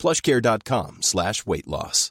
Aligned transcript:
plushcare.com 0.00 0.98
slash 1.02 1.46
weight 1.46 1.66
loss. 1.66 2.10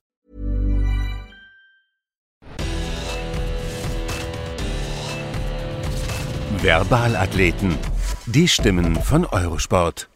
Verbalathleten. 6.61 7.77
Die 8.25 8.47
Stimmen 8.47 8.95
von 9.01 9.25
Eurosport. 9.25 10.09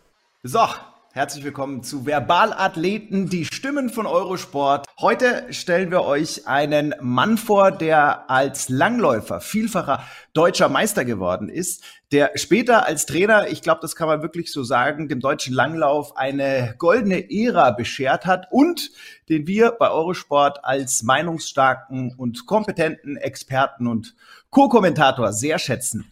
So, 0.43 0.67
herzlich 1.15 1.43
willkommen 1.43 1.83
zu 1.83 2.05
Verbalathleten, 2.05 3.29
die 3.29 3.45
Stimmen 3.45 3.91
von 3.91 4.07
Eurosport. 4.07 4.87
Heute 4.99 5.45
stellen 5.53 5.91
wir 5.91 6.01
euch 6.01 6.47
einen 6.47 6.95
Mann 7.01 7.37
vor, 7.37 7.69
der 7.69 8.31
als 8.31 8.67
Langläufer 8.67 9.39
vielfacher 9.39 10.03
deutscher 10.33 10.69
Meister 10.69 11.05
geworden 11.05 11.49
ist, 11.49 11.83
der 12.11 12.31
später 12.33 12.87
als 12.87 13.05
Trainer, 13.05 13.47
ich 13.49 13.61
glaube, 13.61 13.81
das 13.81 13.95
kann 13.95 14.07
man 14.07 14.23
wirklich 14.23 14.51
so 14.51 14.63
sagen, 14.63 15.07
dem 15.07 15.19
deutschen 15.19 15.53
Langlauf 15.53 16.17
eine 16.17 16.73
goldene 16.79 17.29
Ära 17.29 17.69
beschert 17.69 18.25
hat 18.25 18.47
und 18.49 18.89
den 19.29 19.45
wir 19.45 19.73
bei 19.73 19.91
Eurosport 19.91 20.65
als 20.65 21.03
meinungsstarken 21.03 22.15
und 22.17 22.47
kompetenten 22.47 23.17
Experten 23.17 23.85
und 23.85 24.15
Co-Kommentator 24.49 25.31
sehr 25.31 25.59
schätzen 25.59 26.11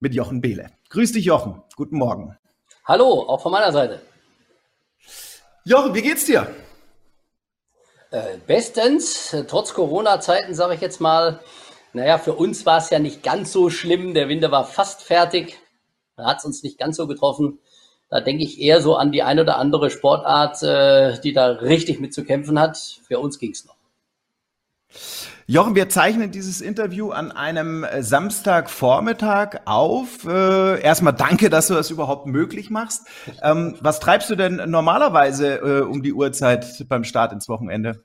mit 0.00 0.16
Jochen 0.16 0.40
Behle. 0.40 0.72
Grüß 0.90 1.12
dich, 1.12 1.26
Jochen. 1.26 1.62
Guten 1.76 1.96
Morgen. 1.96 2.36
Hallo, 2.84 3.24
auch 3.28 3.40
von 3.40 3.52
meiner 3.52 3.70
Seite. 3.70 4.00
Jochen, 5.64 5.94
wie 5.94 6.02
geht's 6.02 6.24
dir? 6.24 6.52
Äh, 8.10 8.38
bestens, 8.48 9.34
trotz 9.46 9.74
Corona-Zeiten 9.74 10.54
sage 10.54 10.74
ich 10.74 10.80
jetzt 10.80 11.00
mal. 11.00 11.38
Naja, 11.92 12.18
für 12.18 12.34
uns 12.34 12.66
war 12.66 12.78
es 12.78 12.90
ja 12.90 12.98
nicht 12.98 13.22
ganz 13.22 13.52
so 13.52 13.70
schlimm. 13.70 14.12
Der 14.12 14.28
Winter 14.28 14.50
war 14.50 14.64
fast 14.64 15.02
fertig. 15.02 15.60
Da 16.16 16.24
hat 16.24 16.38
es 16.38 16.44
uns 16.44 16.64
nicht 16.64 16.78
ganz 16.78 16.96
so 16.96 17.06
getroffen. 17.06 17.60
Da 18.08 18.20
denke 18.20 18.42
ich 18.42 18.60
eher 18.60 18.82
so 18.82 18.96
an 18.96 19.12
die 19.12 19.22
ein 19.22 19.38
oder 19.38 19.56
andere 19.56 19.90
Sportart, 19.90 20.62
äh, 20.64 21.20
die 21.20 21.32
da 21.32 21.46
richtig 21.46 22.00
mit 22.00 22.12
zu 22.12 22.24
kämpfen 22.24 22.58
hat. 22.58 22.76
Für 23.06 23.20
uns 23.20 23.38
ging 23.38 23.52
es 23.52 23.64
noch. 23.64 23.76
Jochen, 25.52 25.74
wir 25.74 25.90
zeichnen 25.90 26.30
dieses 26.30 26.62
Interview 26.62 27.10
an 27.10 27.30
einem 27.30 27.84
äh, 27.84 28.02
Samstagvormittag 28.02 29.60
auf. 29.66 30.24
Äh, 30.24 30.80
erstmal 30.80 31.12
danke, 31.12 31.50
dass 31.50 31.66
du 31.66 31.74
das 31.74 31.90
überhaupt 31.90 32.24
möglich 32.24 32.70
machst. 32.70 33.06
Ähm, 33.42 33.76
was 33.82 34.00
treibst 34.00 34.30
du 34.30 34.34
denn 34.34 34.62
normalerweise 34.70 35.56
äh, 35.56 35.80
um 35.82 36.02
die 36.02 36.14
Uhrzeit 36.14 36.86
beim 36.88 37.04
Start 37.04 37.34
ins 37.34 37.50
Wochenende? 37.50 38.02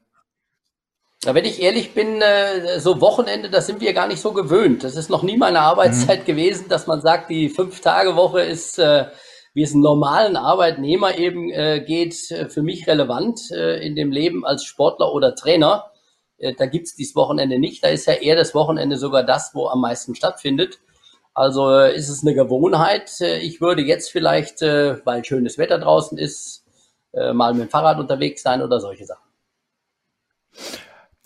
Ja, 1.24 1.36
wenn 1.36 1.46
ich 1.46 1.62
ehrlich 1.62 1.94
bin, 1.94 2.22
äh, 2.22 2.82
so 2.82 3.00
Wochenende, 3.00 3.50
das 3.50 3.66
sind 3.66 3.80
wir 3.80 3.94
gar 3.94 4.10
nicht 4.10 4.20
so 4.20 4.34
gewöhnt. 4.34 4.84
Das 4.84 4.98
ist 4.98 5.10
noch 5.10 5.24
nie 5.24 5.38
meine 5.38 5.62
Arbeitszeit 5.62 6.24
mhm. 6.24 6.26
gewesen, 6.26 6.66
dass 6.68 6.86
man 6.86 7.00
sagt, 7.00 7.30
die 7.30 7.48
Fünf-Tage-Woche 7.48 8.42
ist, 8.42 8.78
äh, 8.78 9.06
wie 9.54 9.64
es 9.64 9.72
einen 9.72 9.84
normalen 9.84 10.36
Arbeitnehmer 10.36 11.18
eben 11.18 11.50
äh, 11.50 11.80
geht, 11.80 12.14
für 12.50 12.62
mich 12.62 12.88
relevant 12.88 13.40
in 13.52 13.96
dem 13.96 14.12
Leben 14.12 14.46
als 14.46 14.66
Sportler 14.66 15.14
oder 15.14 15.34
Trainer. 15.34 15.86
Äh, 16.38 16.54
da 16.54 16.66
gibt's 16.66 16.96
dieses 16.96 17.16
Wochenende 17.16 17.60
nicht. 17.60 17.84
Da 17.84 17.90
ist 17.90 18.06
ja 18.06 18.14
eher 18.14 18.36
das 18.36 18.54
Wochenende 18.56 18.98
sogar 18.98 19.24
das, 19.24 19.54
wo 19.54 19.68
am 19.68 19.82
meisten 19.82 20.16
stattfindet. 20.16 20.80
Also 21.34 21.72
äh, 21.72 21.96
ist 21.96 22.10
es 22.10 22.24
eine 22.24 22.34
Gewohnheit. 22.34 23.12
Äh, 23.22 23.40
ich 23.40 23.62
würde 23.62 23.82
jetzt 23.82 24.12
vielleicht, 24.12 24.62
weil 24.62 25.24
schönes 25.26 25.58
Wetter 25.58 25.80
draußen 25.80 26.18
ist, 26.18 26.64
mal 27.34 27.54
mit 27.54 27.64
dem 27.64 27.70
Fahrrad 27.70 27.98
unterwegs 28.00 28.44
sein 28.44 28.62
oder 28.62 28.80
solche 28.80 29.06
Sachen. 29.06 29.24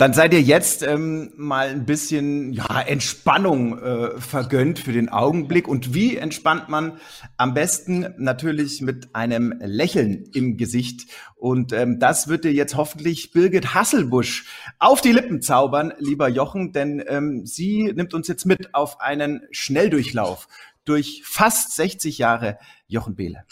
Dann 0.01 0.15
seid 0.15 0.33
ihr 0.33 0.41
jetzt 0.41 0.81
ähm, 0.81 1.31
mal 1.35 1.67
ein 1.67 1.85
bisschen 1.85 2.53
ja, 2.53 2.81
Entspannung 2.81 3.77
äh, 3.77 4.19
vergönnt 4.19 4.79
für 4.79 4.93
den 4.93 5.09
Augenblick. 5.09 5.67
Und 5.67 5.93
wie 5.93 6.17
entspannt 6.17 6.69
man 6.69 6.97
am 7.37 7.53
besten? 7.53 8.11
Natürlich 8.17 8.81
mit 8.81 9.13
einem 9.13 9.53
Lächeln 9.59 10.27
im 10.33 10.57
Gesicht. 10.57 11.05
Und 11.35 11.71
ähm, 11.71 11.99
das 11.99 12.27
wird 12.27 12.45
dir 12.45 12.51
jetzt 12.51 12.75
hoffentlich 12.75 13.31
Birgit 13.31 13.75
Hasselbusch 13.75 14.47
auf 14.79 15.01
die 15.01 15.11
Lippen 15.11 15.43
zaubern, 15.43 15.93
lieber 15.99 16.27
Jochen, 16.29 16.73
denn 16.73 17.03
ähm, 17.05 17.45
sie 17.45 17.93
nimmt 17.93 18.15
uns 18.15 18.27
jetzt 18.27 18.47
mit 18.47 18.73
auf 18.73 19.01
einen 19.01 19.41
Schnelldurchlauf 19.51 20.47
durch 20.83 21.21
fast 21.25 21.75
60 21.75 22.17
Jahre 22.17 22.57
Jochen 22.87 23.13
Behle. 23.13 23.43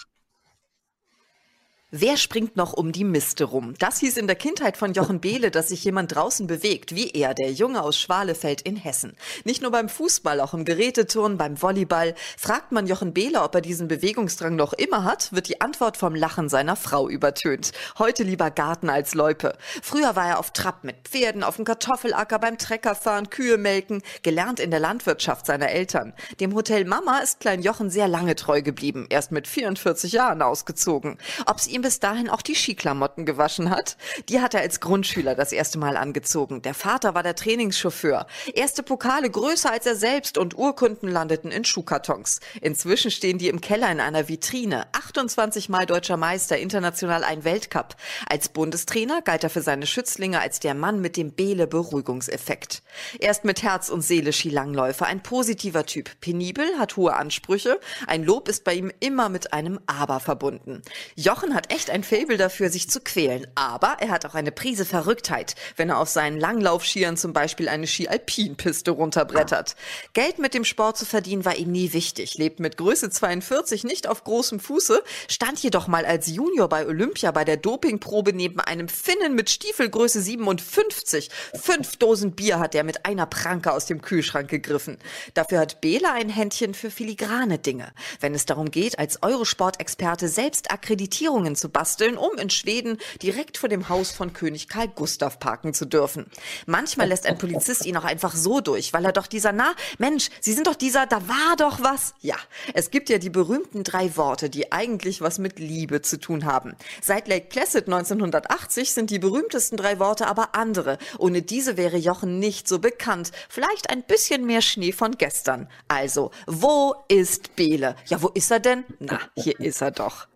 Wer 1.92 2.18
springt 2.18 2.56
noch 2.56 2.74
um 2.74 2.92
die 2.92 3.04
Miste 3.04 3.46
rum? 3.46 3.74
Das 3.80 3.98
hieß 3.98 4.18
in 4.18 4.28
der 4.28 4.36
Kindheit 4.36 4.78
von 4.78 4.94
Jochen 4.94 5.20
Behle, 5.20 5.50
dass 5.50 5.70
sich 5.70 5.84
jemand 5.84 6.14
draußen 6.14 6.46
bewegt, 6.46 6.94
wie 6.94 7.10
er, 7.10 7.34
der 7.34 7.52
Junge 7.52 7.82
aus 7.82 7.98
Schwalefeld 7.98 8.62
in 8.62 8.76
Hessen. 8.76 9.16
Nicht 9.44 9.64
nur 9.64 9.72
beim 9.72 9.90
Fußball, 9.90 10.40
auch 10.40 10.54
im 10.54 10.66
Geräteturnen, 10.66 11.40
beim 11.40 11.60
Volleyball. 11.60 12.14
Fragt 12.38 12.72
man 12.72 12.86
Jochen 12.86 13.12
Behle, 13.12 13.42
ob 13.42 13.56
er 13.56 13.62
diesen 13.62 13.88
Bewegungsdrang 13.88 14.56
noch 14.56 14.74
immer 14.74 15.04
hat, 15.04 15.34
wird 15.34 15.48
die 15.48 15.62
Antwort 15.62 15.98
vom 15.98 16.14
Lachen 16.14 16.48
seiner 16.48 16.76
Frau 16.76 17.10
übertönt. 17.10 17.72
Heute 17.98 18.22
lieber 18.22 18.52
Garten 18.52 18.92
als 18.92 19.16
Loipe. 19.16 19.58
Früher 19.82 20.16
war 20.16 20.28
er 20.28 20.40
auf 20.40 20.52
Trab 20.52 20.84
mit 20.84 21.08
Pferden, 21.08 21.44
auf 21.44 21.56
dem 21.56 21.66
Kartoffelacker, 21.66 22.38
beim 22.38 22.60
Treckerfahren, 22.60 23.32
Kühe 23.32 23.58
melken, 23.58 24.04
gelernt 24.22 24.60
in 24.60 24.70
der 24.70 24.80
Landwirtschaft 24.80 25.48
seiner 25.48 25.70
Eltern. 25.70 26.14
Dem 26.40 26.54
Hotel 26.54 26.86
Mama 26.86 27.18
ist 27.18 27.40
Klein 27.40 27.64
Jochen 27.64 27.90
sehr 27.90 28.08
lange 28.08 28.36
treu 28.36 28.62
geblieben, 28.62 29.08
erst 29.10 29.32
mit 29.32 29.48
44 29.48 30.12
Jahren 30.12 30.44
ausgezogen. 30.44 31.18
Ob's 31.48 31.66
ihm 31.66 31.79
bis 31.82 32.00
dahin 32.00 32.30
auch 32.30 32.42
die 32.42 32.56
Skiklamotten 32.56 33.26
gewaschen 33.26 33.70
hat. 33.70 33.98
Die 34.30 34.42
hat 34.42 34.54
er 34.54 34.62
als 34.62 34.80
Grundschüler 34.80 35.36
das 35.36 35.52
erste 35.52 35.78
Mal 35.78 35.98
angezogen. 35.98 36.62
Der 36.62 36.74
Vater 36.74 37.14
war 37.16 37.24
der 37.24 37.36
Trainingschauffeur. 37.36 38.28
Erste 38.54 38.84
Pokale 38.84 39.30
größer 39.30 39.72
als 39.72 39.86
er 39.86 39.96
selbst 39.96 40.38
und 40.38 40.58
Urkunden 40.58 41.10
landeten 41.10 41.52
in 41.52 41.66
Schuhkartons. 41.66 42.40
Inzwischen 42.62 43.12
stehen 43.12 43.38
die 43.38 43.48
im 43.48 43.62
Keller 43.62 43.92
in 43.92 44.00
einer 44.00 44.28
Vitrine. 44.28 44.88
28 44.94 45.70
Mal 45.70 45.86
deutscher 45.86 46.18
Meister, 46.18 46.58
international 46.58 47.24
ein 47.24 47.44
Weltcup. 47.44 47.96
Als 48.30 48.50
Bundestrainer 48.50 49.22
galt 49.22 49.44
er 49.44 49.50
für 49.50 49.62
seine 49.62 49.88
Schützlinge 49.88 50.40
als 50.40 50.60
der 50.60 50.74
Mann 50.74 51.02
mit 51.02 51.18
dem 51.18 51.32
Behle-Beruhigungseffekt. 51.32 52.84
Er 53.20 53.32
ist 53.32 53.46
mit 53.46 53.64
Herz 53.64 53.90
und 53.90 54.02
Seele 54.02 54.34
Skilangläufer, 54.34 55.06
ein 55.06 55.22
positiver 55.22 55.86
Typ. 55.86 56.10
Penibel, 56.22 56.66
hat 56.78 56.98
hohe 56.98 57.16
Ansprüche. 57.16 57.80
Ein 58.08 58.24
Lob 58.24 58.48
ist 58.48 58.64
bei 58.64 58.74
ihm 58.74 58.92
immer 59.00 59.30
mit 59.30 59.54
einem 59.54 59.80
Aber 59.86 60.20
verbunden. 60.20 60.82
Jochen 61.16 61.54
hat 61.56 61.69
echt 61.70 61.90
ein 61.90 62.04
Faible 62.04 62.38
dafür, 62.38 62.70
sich 62.70 62.90
zu 62.90 63.00
quälen. 63.00 63.48
Aber 63.56 63.98
er 64.00 64.10
hat 64.10 64.26
auch 64.26 64.36
eine 64.36 64.52
Prise 64.52 64.86
Verrücktheit, 64.86 65.56
wenn 65.76 65.90
er 65.90 66.00
auf 66.00 66.10
seinen 66.10 66.40
Langlaufskiern 66.40 67.18
zum 67.18 67.34
Beispiel 67.34 67.70
eine 67.70 67.88
Ski-Alpin-Piste 67.88 68.92
runterbrettert. 68.92 69.76
Geld 70.14 70.40
mit 70.40 70.54
dem 70.54 70.66
Sport 70.66 70.98
zu 70.98 71.06
verdienen 71.06 71.46
war 71.46 71.56
ihm 71.56 71.72
nie 71.72 71.94
wichtig, 71.94 72.38
lebt 72.38 72.60
mit 72.60 72.78
Größe 72.78 73.10
42 73.10 73.84
nicht 73.84 74.08
auf 74.08 74.24
großem 74.24 74.60
Fuße, 74.60 75.04
stand 75.28 75.60
jedoch 75.60 75.88
mal 75.88 76.06
als 76.06 76.28
Junior 76.28 76.68
bei 76.70 76.86
Olympia 76.86 77.32
bei 77.32 77.46
der 77.46 77.58
Dopingprobe 77.58 78.34
neben 78.34 78.60
einem 78.60 78.90
Finnen 78.90 79.36
mit 79.36 79.50
Stiefelgröße 79.50 80.22
57. 80.22 81.30
Fünf 81.54 81.98
Dosen 81.98 82.34
Bier 82.34 82.60
hat 82.60 82.76
er 82.76 82.84
mit 82.84 83.06
einer 83.06 83.26
Pranke 83.26 83.72
aus 83.72 83.86
dem 83.86 84.02
Kühlschrank 84.02 84.50
gegriffen. 84.50 84.98
Dafür 85.34 85.60
hat 85.60 85.82
Bela 85.82 86.14
ein 86.14 86.30
Händchen 86.30 86.74
für 86.74 86.92
filigrane 86.92 87.60
Dinge. 87.60 87.92
Wenn 88.20 88.34
es 88.34 88.46
darum 88.46 88.72
geht, 88.72 88.98
als 89.00 89.22
Eurosport-Experte 89.22 90.28
selbst 90.28 90.72
Akkreditierungen 90.72 91.56
zu 91.60 91.70
basteln, 91.70 92.18
um 92.18 92.38
in 92.38 92.50
Schweden 92.50 92.98
direkt 93.22 93.58
vor 93.58 93.70
dem 93.70 93.90
Haus 93.90 94.12
von 94.12 94.34
König 94.34 94.68
Karl 94.68 94.88
Gustav 94.88 95.40
parken 95.40 95.74
zu 95.74 95.86
dürfen. 95.86 96.26
Manchmal 96.66 97.10
lässt 97.10 97.26
ein 97.26 97.38
Polizist 97.38 97.86
ihn 97.86 97.98
auch 97.98 98.04
einfach 98.04 98.36
so 98.36 98.62
durch, 98.62 98.94
weil 98.94 99.06
er 99.06 99.12
doch 99.12 99.28
dieser, 99.28 99.52
na, 99.52 99.74
Mensch, 99.98 100.30
Sie 100.42 100.54
sind 100.54 100.68
doch 100.68 100.76
dieser, 100.76 101.06
da 101.06 101.28
war 101.28 101.56
doch 101.58 101.82
was. 101.82 102.14
Ja, 102.22 102.36
es 102.74 102.92
gibt 102.92 103.10
ja 103.10 103.18
die 103.18 103.30
berühmten 103.30 103.84
drei 103.84 104.16
Worte, 104.16 104.50
die 104.50 104.72
eigentlich 104.72 105.22
was 105.22 105.40
mit 105.40 105.60
Liebe 105.60 106.02
zu 106.02 106.20
tun 106.20 106.46
haben. 106.46 106.76
Seit 107.02 107.28
Lake 107.28 107.48
Placid 107.50 107.86
1980 107.86 108.94
sind 108.94 109.10
die 109.10 109.20
berühmtesten 109.20 109.78
drei 109.78 110.00
Worte 110.00 110.28
aber 110.28 110.56
andere. 110.56 110.98
Ohne 111.18 111.42
diese 111.42 111.78
wäre 111.78 111.98
Jochen 111.98 112.40
nicht 112.40 112.68
so 112.68 112.80
bekannt. 112.80 113.32
Vielleicht 113.50 113.90
ein 113.90 114.04
bisschen 114.04 114.46
mehr 114.46 114.62
Schnee 114.62 114.92
von 114.92 115.18
gestern. 115.18 115.68
Also, 115.88 116.32
wo 116.48 116.96
ist 117.08 117.56
Bele? 117.56 117.96
Ja, 118.06 118.22
wo 118.22 118.30
ist 118.30 118.52
er 118.52 118.60
denn? 118.60 118.86
Na, 119.00 119.20
hier 119.36 119.60
ist 119.60 119.82
er 119.82 119.92
doch. 119.92 120.28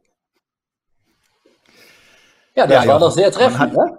Ja, 2.55 2.67
das 2.67 2.85
ja, 2.85 2.91
war 2.91 2.99
doch 2.99 3.11
sehr 3.11 3.31
treffend, 3.31 3.59
hat, 3.59 3.73
ne? 3.73 3.97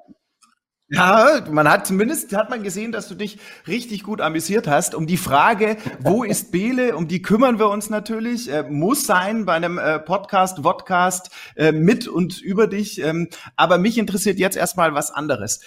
Ja, 0.88 1.40
man 1.50 1.68
hat 1.68 1.86
zumindest 1.86 2.36
hat 2.36 2.50
man 2.50 2.62
gesehen, 2.62 2.92
dass 2.92 3.08
du 3.08 3.14
dich 3.14 3.38
richtig 3.66 4.02
gut 4.02 4.20
amüsiert 4.20 4.68
hast. 4.68 4.94
Um 4.94 5.06
die 5.06 5.16
Frage, 5.16 5.76
wo 5.98 6.24
ist 6.24 6.52
Bele, 6.52 6.94
um 6.94 7.08
die 7.08 7.22
kümmern 7.22 7.58
wir 7.58 7.70
uns 7.70 7.90
natürlich. 7.90 8.50
Äh, 8.52 8.64
muss 8.64 9.06
sein 9.06 9.44
bei 9.46 9.54
einem 9.54 9.78
äh, 9.78 9.98
Podcast, 9.98 10.60
Vodcast 10.62 11.30
äh, 11.56 11.72
mit 11.72 12.06
und 12.06 12.40
über 12.40 12.66
dich. 12.66 13.00
Ähm, 13.02 13.28
aber 13.56 13.78
mich 13.78 13.98
interessiert 13.98 14.38
jetzt 14.38 14.56
erstmal 14.56 14.94
was 14.94 15.10
anderes. 15.10 15.60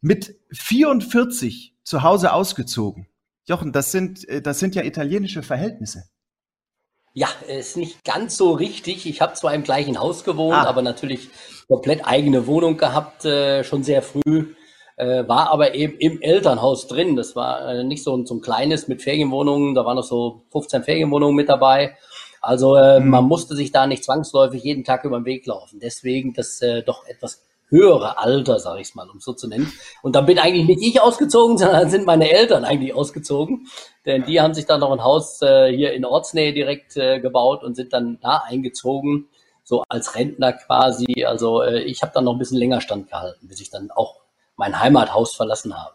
mit 0.00 0.36
44 0.52 1.76
zu 1.82 2.02
Hause 2.02 2.32
ausgezogen. 2.32 3.06
Jochen, 3.46 3.72
das 3.72 3.90
sind, 3.92 4.28
äh, 4.28 4.42
das 4.42 4.58
sind 4.58 4.74
ja 4.74 4.82
italienische 4.82 5.42
Verhältnisse. 5.42 6.04
Ja, 7.16 7.28
ist 7.46 7.76
nicht 7.76 8.04
ganz 8.04 8.36
so 8.36 8.52
richtig. 8.52 9.06
Ich 9.06 9.20
habe 9.20 9.34
zwar 9.34 9.54
im 9.54 9.62
gleichen 9.62 10.00
Haus 10.00 10.24
gewohnt, 10.24 10.56
ah. 10.56 10.64
aber 10.64 10.82
natürlich 10.82 11.30
komplett 11.68 12.04
eigene 12.04 12.48
Wohnung 12.48 12.76
gehabt, 12.76 13.24
äh, 13.24 13.62
schon 13.62 13.84
sehr 13.84 14.02
früh. 14.02 14.54
Äh, 14.96 15.26
war 15.28 15.50
aber 15.50 15.74
eben 15.74 15.96
im 15.98 16.20
Elternhaus 16.20 16.88
drin. 16.88 17.14
Das 17.14 17.36
war 17.36 17.68
äh, 17.68 17.84
nicht 17.84 18.02
so 18.02 18.16
ein, 18.16 18.26
so 18.26 18.34
ein 18.34 18.40
kleines 18.40 18.88
mit 18.88 19.00
Ferienwohnungen, 19.00 19.74
da 19.74 19.84
waren 19.84 19.96
noch 19.96 20.04
so 20.04 20.42
15 20.50 20.82
Ferienwohnungen 20.82 21.36
mit 21.36 21.48
dabei. 21.48 21.96
Also 22.40 22.76
äh, 22.76 22.98
mhm. 23.00 23.10
man 23.10 23.24
musste 23.24 23.54
sich 23.54 23.70
da 23.70 23.86
nicht 23.86 24.04
zwangsläufig 24.04 24.62
jeden 24.62 24.84
Tag 24.84 25.04
über 25.04 25.18
den 25.18 25.24
Weg 25.24 25.46
laufen. 25.46 25.78
Deswegen 25.80 26.34
das 26.34 26.60
äh, 26.62 26.82
doch 26.82 27.06
etwas 27.06 27.44
höhere 27.68 28.18
Alter, 28.18 28.58
sage 28.58 28.80
ich 28.80 28.94
mal, 28.94 29.08
um 29.08 29.20
so 29.20 29.32
zu 29.32 29.48
nennen. 29.48 29.72
Und 30.02 30.14
dann 30.16 30.26
bin 30.26 30.38
eigentlich 30.38 30.66
nicht 30.66 30.82
ich 30.82 31.00
ausgezogen, 31.00 31.58
sondern 31.58 31.90
sind 31.90 32.06
meine 32.06 32.30
Eltern 32.30 32.64
eigentlich 32.64 32.94
ausgezogen. 32.94 33.66
Denn 34.06 34.24
die 34.24 34.40
haben 34.40 34.54
sich 34.54 34.66
dann 34.66 34.80
noch 34.80 34.92
ein 34.92 35.02
Haus 35.02 35.40
äh, 35.42 35.74
hier 35.74 35.92
in 35.92 36.04
Ortsnähe 36.04 36.52
direkt 36.52 36.96
äh, 36.96 37.20
gebaut 37.20 37.64
und 37.64 37.74
sind 37.74 37.92
dann 37.92 38.18
da 38.20 38.44
eingezogen, 38.46 39.28
so 39.62 39.82
als 39.88 40.14
Rentner 40.14 40.52
quasi. 40.52 41.24
Also 41.24 41.62
äh, 41.62 41.80
ich 41.80 42.02
habe 42.02 42.12
dann 42.14 42.24
noch 42.24 42.32
ein 42.32 42.38
bisschen 42.38 42.58
länger 42.58 42.80
standgehalten, 42.80 43.48
bis 43.48 43.60
ich 43.60 43.70
dann 43.70 43.90
auch 43.90 44.20
mein 44.56 44.78
Heimathaus 44.78 45.34
verlassen 45.34 45.74
habe. 45.76 45.94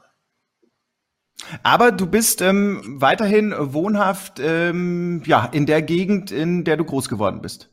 Aber 1.64 1.92
du 1.92 2.06
bist 2.06 2.42
ähm, 2.42 2.98
weiterhin 3.02 3.54
wohnhaft 3.58 4.40
ähm, 4.40 5.24
ja, 5.26 5.46
in 5.46 5.66
der 5.66 5.82
Gegend, 5.82 6.32
in 6.32 6.64
der 6.64 6.78
du 6.78 6.84
groß 6.84 7.10
geworden 7.10 7.42
bist. 7.42 7.70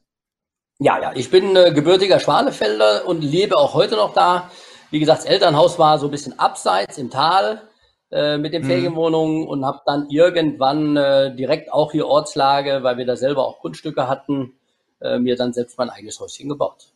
Ja, 0.78 1.00
ja, 1.00 1.12
ich 1.14 1.31
bin 1.31 1.56
äh, 1.56 1.73
gebürtiger 1.73 2.20
Schwalefelder 2.20 3.06
und 3.06 3.23
lebe 3.23 3.56
auch 3.56 3.73
heute 3.73 3.96
noch 3.96 4.12
da. 4.12 4.50
Wie 4.90 5.00
gesagt, 5.00 5.20
das 5.20 5.26
Elternhaus 5.26 5.78
war 5.78 5.99
so 5.99 6.08
ein 6.08 6.11
bisschen 6.11 6.38
abseits 6.38 6.99
im 6.99 7.11
Tal 7.11 7.62
äh, 8.11 8.37
mit 8.37 8.52
den 8.52 8.62
mhm. 8.62 8.67
Ferienwohnungen 8.67 9.46
und 9.46 9.64
habe 9.64 9.81
dann 9.87 10.11
irgendwann 10.11 10.96
äh, 10.99 11.34
direkt 11.34 11.73
auch 11.73 11.93
hier 11.93 12.06
Ortslage, 12.06 12.82
weil 12.82 12.99
wir 12.99 13.06
da 13.06 13.17
selber 13.17 13.46
auch 13.46 13.61
Grundstücke 13.61 14.06
hatten, 14.06 14.52
äh, 15.00 15.19
mir 15.19 15.37
dann 15.37 15.55
selbst 15.55 15.78
mein 15.78 15.88
eigenes 15.88 16.20
Häuschen 16.20 16.50
gebaut. 16.50 16.93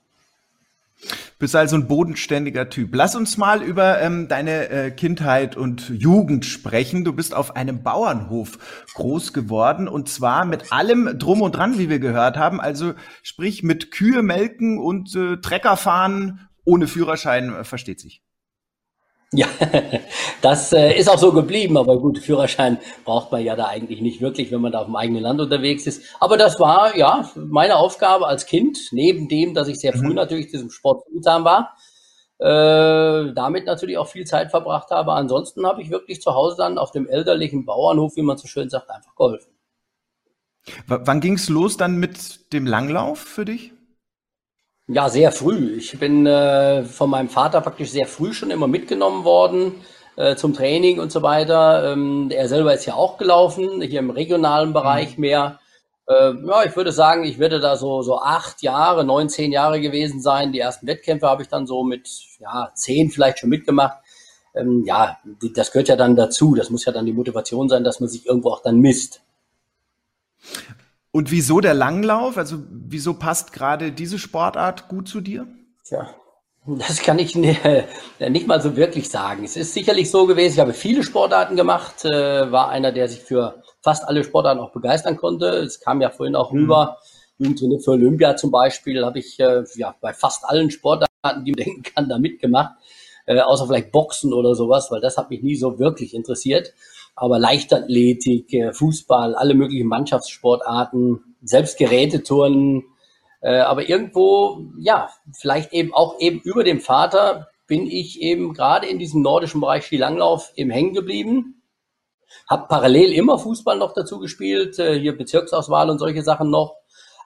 Bist 1.38 1.56
also 1.56 1.76
ein 1.76 1.88
bodenständiger 1.88 2.69
Typ. 2.69 2.94
Lass 2.94 3.17
uns 3.17 3.38
mal 3.38 3.62
über 3.62 4.00
ähm, 4.00 4.29
deine 4.29 4.69
äh, 4.69 4.91
Kindheit 4.91 5.56
und 5.56 5.88
Jugend 5.88 6.44
sprechen. 6.44 7.05
Du 7.05 7.14
bist 7.14 7.35
auf 7.35 7.56
einem 7.56 7.82
Bauernhof 7.82 8.58
groß 8.94 9.32
geworden 9.32 9.88
und 9.88 10.08
zwar 10.08 10.44
mit 10.44 10.73
allem 10.73 11.19
drum 11.19 11.41
und 11.41 11.52
dran, 11.52 11.79
wie 11.79 11.88
wir 11.88 11.99
gehört 11.99 12.37
haben. 12.37 12.61
Also 12.61 12.93
sprich 13.23 13.62
mit 13.62 13.91
Kühe 13.91 14.23
melken 14.23 14.79
und 14.79 15.14
äh, 15.17 15.38
Trecker 15.38 15.76
fahren 15.76 16.49
ohne 16.64 16.87
Führerschein, 16.87 17.55
äh, 17.55 17.64
versteht 17.64 18.00
sich. 18.00 18.23
Ja, 19.32 19.47
das 20.43 20.73
äh, 20.73 20.99
ist 20.99 21.09
auch 21.09 21.19
so 21.19 21.32
geblieben, 21.32 21.77
aber 21.77 21.99
gut, 21.99 22.19
Führerschein 22.19 22.79
braucht 23.05 23.31
man 23.31 23.44
ja 23.44 23.55
da 23.55 23.67
eigentlich 23.67 24.00
nicht 24.00 24.21
wirklich, 24.21 24.50
wenn 24.50 24.61
man 24.61 24.73
da 24.73 24.81
auf 24.81 24.87
dem 24.87 24.97
eigenen 24.97 25.23
Land 25.23 25.41
unterwegs 25.41 25.87
ist. 25.87 26.03
Aber 26.19 26.37
das 26.37 26.59
war 26.59 26.97
ja 26.97 27.31
meine 27.37 27.77
Aufgabe 27.77 28.27
als 28.27 28.47
Kind, 28.47 28.79
neben 28.91 29.29
dem, 29.29 29.55
dass 29.55 29.69
ich 29.69 29.79
sehr 29.79 29.93
früh 29.93 30.09
mhm. 30.09 30.15
natürlich 30.15 30.49
diesem 30.49 30.71
Sport 30.71 31.05
zugetan 31.06 31.44
war, 31.44 31.77
äh, 32.38 33.32
damit 33.32 33.67
natürlich 33.67 33.99
auch 33.99 34.09
viel 34.09 34.25
Zeit 34.25 34.50
verbracht 34.50 34.91
habe. 34.91 35.12
Ansonsten 35.12 35.65
habe 35.65 35.81
ich 35.81 35.91
wirklich 35.91 36.21
zu 36.21 36.35
Hause 36.35 36.56
dann 36.59 36.77
auf 36.77 36.91
dem 36.91 37.06
elterlichen 37.09 37.65
Bauernhof, 37.65 38.17
wie 38.17 38.23
man 38.23 38.37
so 38.37 38.49
schön 38.49 38.69
sagt, 38.69 38.91
einfach 38.91 39.15
geholfen. 39.15 39.53
W 40.88 40.99
wann 41.05 41.21
ging's 41.21 41.49
los 41.49 41.77
dann 41.77 41.97
mit 41.99 42.53
dem 42.53 42.67
Langlauf 42.67 43.21
für 43.21 43.44
dich? 43.44 43.73
Ja, 44.92 45.08
sehr 45.08 45.31
früh. 45.31 45.76
Ich 45.76 45.96
bin 46.00 46.26
äh, 46.26 46.84
von 46.84 47.10
meinem 47.10 47.28
Vater 47.28 47.60
praktisch 47.60 47.90
sehr 47.90 48.08
früh 48.08 48.32
schon 48.32 48.50
immer 48.50 48.66
mitgenommen 48.66 49.22
worden 49.22 49.75
äh, 50.16 50.34
zum 50.34 50.52
Training 50.52 50.98
und 50.98 51.12
so 51.12 51.22
weiter. 51.22 51.92
Ähm, 51.92 52.28
er 52.32 52.48
selber 52.48 52.75
ist 52.75 52.87
ja 52.87 52.94
auch 52.94 53.16
gelaufen, 53.16 53.81
hier 53.82 54.00
im 54.00 54.10
regionalen 54.10 54.72
Bereich 54.72 55.16
mhm. 55.16 55.20
mehr. 55.20 55.60
Äh, 56.08 56.32
ja, 56.44 56.64
ich 56.64 56.75
würde 56.75 56.90
sagen, 56.90 57.22
ich 57.22 57.38
werde 57.38 57.60
da 57.60 57.76
so, 57.76 58.02
so 58.02 58.19
acht 58.19 58.62
Jahre, 58.62 59.04
neun, 59.04 59.28
zehn 59.28 59.52
Jahre 59.52 59.81
gewesen 59.81 60.20
sein. 60.20 60.50
Die 60.50 60.58
ersten 60.58 60.88
Wettkämpfe 60.88 61.28
habe 61.28 61.43
ich 61.43 61.48
dann 61.48 61.69
so 61.69 61.84
mit 61.84 62.08
ja, 62.40 62.72
zehn 62.75 63.10
vielleicht 63.12 63.38
schon 63.38 63.48
mitgemacht. 63.48 63.98
Ähm, 64.56 64.82
ja, 64.84 65.19
das 65.54 65.70
gehört 65.70 65.86
ja 65.86 65.94
dann 65.94 66.16
dazu. 66.16 66.56
Das 66.56 66.69
muss 66.69 66.84
ja 66.84 66.90
dann 66.90 67.06
die 67.06 67.12
Motivation 67.12 67.69
sein, 67.69 67.84
dass 67.84 68.00
man 68.00 68.08
sich 68.08 68.26
irgendwo 68.26 68.50
auch 68.50 68.62
dann 68.62 68.81
misst. 68.81 69.20
Und 71.12 71.30
wieso 71.30 71.60
der 71.60 71.74
Langlauf? 71.74 72.38
Also 72.38 72.58
wieso 72.70 73.14
passt 73.14 73.52
gerade 73.52 73.92
diese 73.92 74.18
Sportart 74.18 74.88
gut 74.88 75.08
zu 75.08 75.20
dir? 75.20 75.46
Tja, 75.84 76.08
das 76.66 77.02
kann 77.02 77.18
ich 77.18 77.34
nicht 77.34 78.46
mal 78.46 78.60
so 78.60 78.76
wirklich 78.76 79.08
sagen. 79.08 79.44
Es 79.44 79.56
ist 79.56 79.74
sicherlich 79.74 80.10
so 80.10 80.26
gewesen, 80.26 80.54
ich 80.54 80.60
habe 80.60 80.72
viele 80.72 81.02
Sportarten 81.02 81.56
gemacht, 81.56 82.04
äh, 82.04 82.52
war 82.52 82.68
einer, 82.68 82.92
der 82.92 83.08
sich 83.08 83.20
für 83.20 83.62
fast 83.82 84.06
alle 84.06 84.22
Sportarten 84.22 84.60
auch 84.60 84.72
begeistern 84.72 85.16
konnte. 85.16 85.46
Es 85.46 85.80
kam 85.80 86.00
ja 86.00 86.10
vorhin 86.10 86.36
auch 86.36 86.52
rüber, 86.52 86.98
mhm. 87.38 87.56
für 87.56 87.90
Olympia 87.90 88.36
zum 88.36 88.52
Beispiel, 88.52 89.04
habe 89.04 89.18
ich 89.18 89.40
äh, 89.40 89.64
ja, 89.74 89.96
bei 90.00 90.12
fast 90.12 90.44
allen 90.44 90.70
Sportarten, 90.70 91.44
die 91.44 91.52
man 91.52 91.56
denken 91.64 91.82
kann, 91.82 92.08
da 92.08 92.18
mitgemacht. 92.18 92.74
Äh, 93.26 93.40
außer 93.40 93.66
vielleicht 93.66 93.90
Boxen 93.90 94.32
oder 94.32 94.54
sowas, 94.54 94.90
weil 94.90 95.00
das 95.00 95.16
hat 95.16 95.30
mich 95.30 95.42
nie 95.42 95.56
so 95.56 95.78
wirklich 95.78 96.14
interessiert 96.14 96.72
aber 97.14 97.38
Leichtathletik, 97.38 98.52
äh, 98.52 98.72
Fußball, 98.72 99.34
alle 99.34 99.54
möglichen 99.54 99.88
Mannschaftssportarten, 99.88 101.36
selbst 101.42 101.78
Geräteturnen. 101.78 102.84
Äh, 103.40 103.58
aber 103.58 103.88
irgendwo, 103.88 104.66
ja, 104.78 105.10
vielleicht 105.32 105.72
eben 105.72 105.94
auch 105.94 106.18
eben 106.20 106.40
über 106.40 106.64
dem 106.64 106.80
Vater 106.80 107.48
bin 107.66 107.86
ich 107.86 108.20
eben 108.20 108.52
gerade 108.52 108.86
in 108.86 108.98
diesem 108.98 109.22
nordischen 109.22 109.60
Bereich 109.60 109.84
Skilanglauf 109.84 110.52
eben 110.56 110.70
hängen 110.70 110.92
geblieben. 110.92 111.62
Hab 112.48 112.68
parallel 112.68 113.12
immer 113.12 113.38
Fußball 113.38 113.78
noch 113.78 113.92
dazu 113.92 114.18
gespielt, 114.18 114.78
äh, 114.78 114.98
hier 114.98 115.16
Bezirksauswahl 115.16 115.88
und 115.88 115.98
solche 115.98 116.22
Sachen 116.22 116.50
noch. 116.50 116.76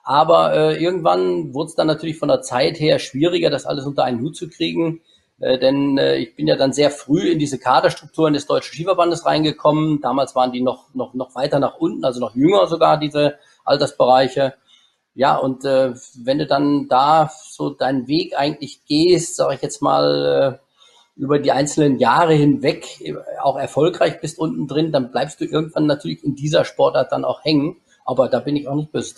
Aber 0.03 0.53
äh, 0.53 0.81
irgendwann 0.81 1.53
wurde 1.53 1.69
es 1.69 1.75
dann 1.75 1.87
natürlich 1.87 2.19
von 2.19 2.27
der 2.27 2.43
Zeit 2.43 2.79
her 2.79 2.99
schwieriger, 2.99 3.49
das 3.49 3.65
alles 3.65 3.85
unter 3.85 4.03
einen 4.03 4.21
Hut 4.21 4.35
zu 4.35 4.47
kriegen. 4.47 5.01
Äh, 5.39 5.59
denn 5.59 5.97
äh, 5.97 6.17
ich 6.17 6.35
bin 6.35 6.47
ja 6.47 6.55
dann 6.55 6.73
sehr 6.73 6.91
früh 6.91 7.29
in 7.29 7.39
diese 7.39 7.59
Kaderstrukturen 7.59 8.33
des 8.33 8.45
Deutschen 8.45 8.73
Skiverbandes 8.73 9.25
reingekommen. 9.25 10.01
Damals 10.01 10.35
waren 10.35 10.51
die 10.51 10.61
noch, 10.61 10.93
noch, 10.93 11.13
noch 11.13 11.35
weiter 11.35 11.59
nach 11.59 11.77
unten, 11.77 12.05
also 12.05 12.19
noch 12.19 12.35
jünger 12.35 12.67
sogar, 12.67 12.97
diese 12.97 13.37
Altersbereiche. 13.63 14.53
Ja, 15.13 15.37
und 15.37 15.63
äh, 15.65 15.93
wenn 16.23 16.39
du 16.39 16.45
dann 16.45 16.87
da 16.89 17.31
so 17.49 17.69
deinen 17.69 18.07
Weg 18.07 18.37
eigentlich 18.37 18.85
gehst, 18.85 19.35
sage 19.37 19.55
ich 19.55 19.61
jetzt 19.61 19.81
mal, 19.81 20.59
äh, 20.61 20.65
über 21.15 21.39
die 21.39 21.51
einzelnen 21.51 21.99
Jahre 21.99 22.33
hinweg 22.33 22.99
äh, 23.01 23.15
auch 23.41 23.57
erfolgreich 23.57 24.19
bist 24.19 24.37
unten 24.37 24.67
drin, 24.67 24.91
dann 24.91 25.11
bleibst 25.11 25.39
du 25.39 25.45
irgendwann 25.45 25.85
natürlich 25.85 26.23
in 26.23 26.35
dieser 26.35 26.65
Sportart 26.65 27.11
dann 27.11 27.25
auch 27.25 27.43
hängen. 27.43 27.77
Aber 28.03 28.27
da 28.27 28.39
bin 28.39 28.55
ich 28.55 28.67
auch 28.67 28.75
nicht 28.75 28.91
böse. 28.91 29.15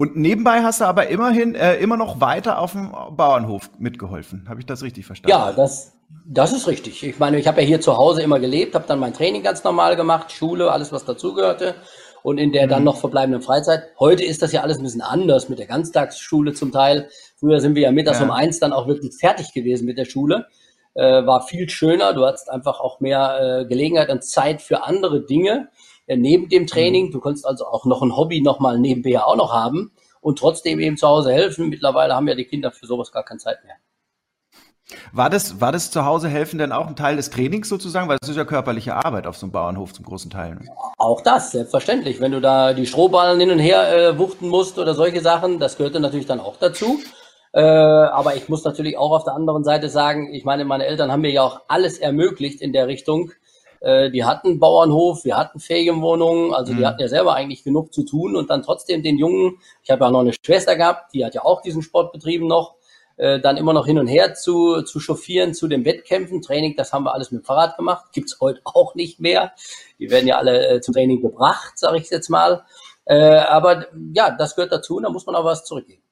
Und 0.00 0.16
nebenbei 0.16 0.62
hast 0.62 0.80
du 0.80 0.86
aber 0.86 1.08
immerhin 1.08 1.54
äh, 1.54 1.76
immer 1.76 1.98
noch 1.98 2.22
weiter 2.22 2.58
auf 2.58 2.72
dem 2.72 2.90
Bauernhof 2.90 3.68
mitgeholfen. 3.78 4.46
Habe 4.48 4.58
ich 4.58 4.64
das 4.64 4.82
richtig 4.82 5.04
verstanden? 5.04 5.28
Ja, 5.28 5.52
das, 5.52 5.92
das 6.24 6.54
ist 6.54 6.66
richtig. 6.68 7.02
Ich 7.04 7.18
meine, 7.18 7.38
ich 7.38 7.46
habe 7.46 7.60
ja 7.60 7.66
hier 7.66 7.82
zu 7.82 7.98
Hause 7.98 8.22
immer 8.22 8.40
gelebt, 8.40 8.74
habe 8.74 8.86
dann 8.88 8.98
mein 8.98 9.12
Training 9.12 9.42
ganz 9.42 9.62
normal 9.62 9.96
gemacht, 9.96 10.32
Schule, 10.32 10.72
alles 10.72 10.90
was 10.90 11.04
dazugehörte. 11.04 11.74
Und 12.22 12.38
in 12.38 12.50
der 12.50 12.66
dann 12.66 12.78
mhm. 12.78 12.86
noch 12.86 12.96
verbleibenden 12.96 13.42
Freizeit. 13.42 13.90
Heute 13.98 14.24
ist 14.24 14.40
das 14.40 14.52
ja 14.52 14.62
alles 14.62 14.78
ein 14.78 14.84
bisschen 14.84 15.02
anders 15.02 15.50
mit 15.50 15.58
der 15.58 15.66
Ganztagsschule 15.66 16.54
zum 16.54 16.72
Teil. 16.72 17.10
Früher 17.36 17.60
sind 17.60 17.74
wir 17.74 17.82
ja 17.82 17.92
mittags 17.92 18.20
ja. 18.20 18.24
um 18.24 18.30
eins 18.30 18.58
dann 18.58 18.72
auch 18.72 18.88
wirklich 18.88 19.14
fertig 19.20 19.52
gewesen 19.52 19.84
mit 19.84 19.98
der 19.98 20.06
Schule. 20.06 20.46
Äh, 20.94 21.26
war 21.26 21.42
viel 21.42 21.68
schöner. 21.68 22.14
Du 22.14 22.24
hattest 22.24 22.48
einfach 22.48 22.80
auch 22.80 23.00
mehr 23.00 23.38
äh, 23.38 23.64
Gelegenheit 23.66 24.08
und 24.08 24.24
Zeit 24.24 24.62
für 24.62 24.82
andere 24.82 25.26
Dinge 25.26 25.68
neben 26.06 26.48
dem 26.48 26.66
Training. 26.66 27.06
Mhm. 27.06 27.12
Du 27.12 27.20
kannst 27.20 27.46
also 27.46 27.66
auch 27.66 27.84
noch 27.84 28.02
ein 28.02 28.16
Hobby 28.16 28.40
nochmal 28.40 28.78
nebenbei 28.78 29.20
auch 29.20 29.36
noch 29.36 29.52
haben 29.52 29.92
und 30.20 30.38
trotzdem 30.38 30.80
eben 30.80 30.96
zu 30.96 31.06
Hause 31.06 31.32
helfen. 31.32 31.68
Mittlerweile 31.68 32.14
haben 32.14 32.28
ja 32.28 32.34
die 32.34 32.44
Kinder 32.44 32.72
für 32.72 32.86
sowas 32.86 33.12
gar 33.12 33.24
keine 33.24 33.38
Zeit 33.38 33.64
mehr. 33.64 33.76
War 35.12 35.30
das, 35.30 35.60
war 35.60 35.72
das 35.72 35.90
zu 35.90 36.04
Hause 36.04 36.28
helfen 36.28 36.58
denn 36.58 36.72
auch 36.72 36.86
ein 36.86 36.96
Teil 36.96 37.16
des 37.16 37.30
Trainings 37.30 37.68
sozusagen? 37.68 38.08
Weil 38.08 38.18
es 38.20 38.28
ist 38.28 38.36
ja 38.36 38.44
körperliche 38.44 38.94
Arbeit 38.94 39.26
auf 39.26 39.36
so 39.36 39.46
einem 39.46 39.52
Bauernhof 39.52 39.92
zum 39.92 40.04
großen 40.04 40.30
Teil. 40.30 40.56
Ne? 40.56 40.66
Auch 40.98 41.20
das, 41.20 41.52
selbstverständlich. 41.52 42.20
Wenn 42.20 42.32
du 42.32 42.40
da 42.40 42.72
die 42.72 42.86
Strohballen 42.86 43.38
hin 43.38 43.50
und 43.50 43.58
her 43.58 43.96
äh, 43.96 44.18
wuchten 44.18 44.48
musst 44.48 44.78
oder 44.78 44.94
solche 44.94 45.20
Sachen, 45.20 45.58
das 45.58 45.76
gehörte 45.76 46.00
natürlich 46.00 46.26
dann 46.26 46.40
auch 46.40 46.56
dazu. 46.56 46.98
Äh, 47.52 47.60
aber 47.60 48.36
ich 48.36 48.48
muss 48.48 48.64
natürlich 48.64 48.96
auch 48.96 49.12
auf 49.12 49.24
der 49.24 49.34
anderen 49.34 49.64
Seite 49.64 49.88
sagen, 49.88 50.32
ich 50.32 50.44
meine, 50.44 50.64
meine 50.64 50.86
Eltern 50.86 51.10
haben 51.10 51.22
mir 51.22 51.32
ja 51.32 51.42
auch 51.42 51.62
alles 51.68 51.98
ermöglicht 51.98 52.60
in 52.60 52.72
der 52.72 52.86
Richtung, 52.86 53.32
äh, 53.80 54.10
die 54.10 54.24
hatten 54.24 54.58
Bauernhof, 54.58 55.24
wir 55.24 55.36
hatten 55.36 55.58
Ferienwohnungen, 55.58 56.54
also 56.54 56.72
mhm. 56.72 56.78
die 56.78 56.86
hatten 56.86 57.00
ja 57.00 57.08
selber 57.08 57.34
eigentlich 57.34 57.64
genug 57.64 57.92
zu 57.92 58.04
tun 58.04 58.36
und 58.36 58.50
dann 58.50 58.62
trotzdem 58.62 59.02
den 59.02 59.18
Jungen, 59.18 59.58
ich 59.82 59.90
habe 59.90 60.04
ja 60.04 60.10
noch 60.10 60.20
eine 60.20 60.32
Schwester 60.32 60.76
gehabt, 60.76 61.14
die 61.14 61.24
hat 61.24 61.34
ja 61.34 61.44
auch 61.44 61.62
diesen 61.62 61.82
Sport 61.82 62.12
betrieben 62.12 62.46
noch, 62.46 62.76
äh, 63.16 63.40
dann 63.40 63.56
immer 63.56 63.72
noch 63.72 63.86
hin 63.86 63.98
und 63.98 64.06
her 64.06 64.34
zu, 64.34 64.82
zu 64.82 65.00
chauffieren, 65.00 65.54
zu 65.54 65.68
den 65.68 65.84
Wettkämpfen, 65.84 66.42
Training, 66.42 66.76
das 66.76 66.92
haben 66.92 67.04
wir 67.04 67.14
alles 67.14 67.30
mit 67.30 67.44
Fahrrad 67.44 67.76
gemacht, 67.76 68.06
gibt's 68.12 68.38
heute 68.40 68.60
auch 68.64 68.94
nicht 68.94 69.20
mehr. 69.20 69.52
Die 69.98 70.10
werden 70.10 70.26
ja 70.26 70.38
alle 70.38 70.68
äh, 70.68 70.80
zum 70.80 70.94
Training 70.94 71.20
gebracht, 71.20 71.78
sage 71.78 71.98
ich 71.98 72.10
jetzt 72.10 72.30
mal. 72.30 72.64
Äh, 73.04 73.16
aber 73.16 73.86
ja, 74.14 74.30
das 74.30 74.54
gehört 74.54 74.72
dazu 74.72 74.96
und 74.96 75.02
da 75.02 75.10
muss 75.10 75.26
man 75.26 75.34
auch 75.34 75.44
was 75.44 75.64
zurückgeben. 75.64 76.02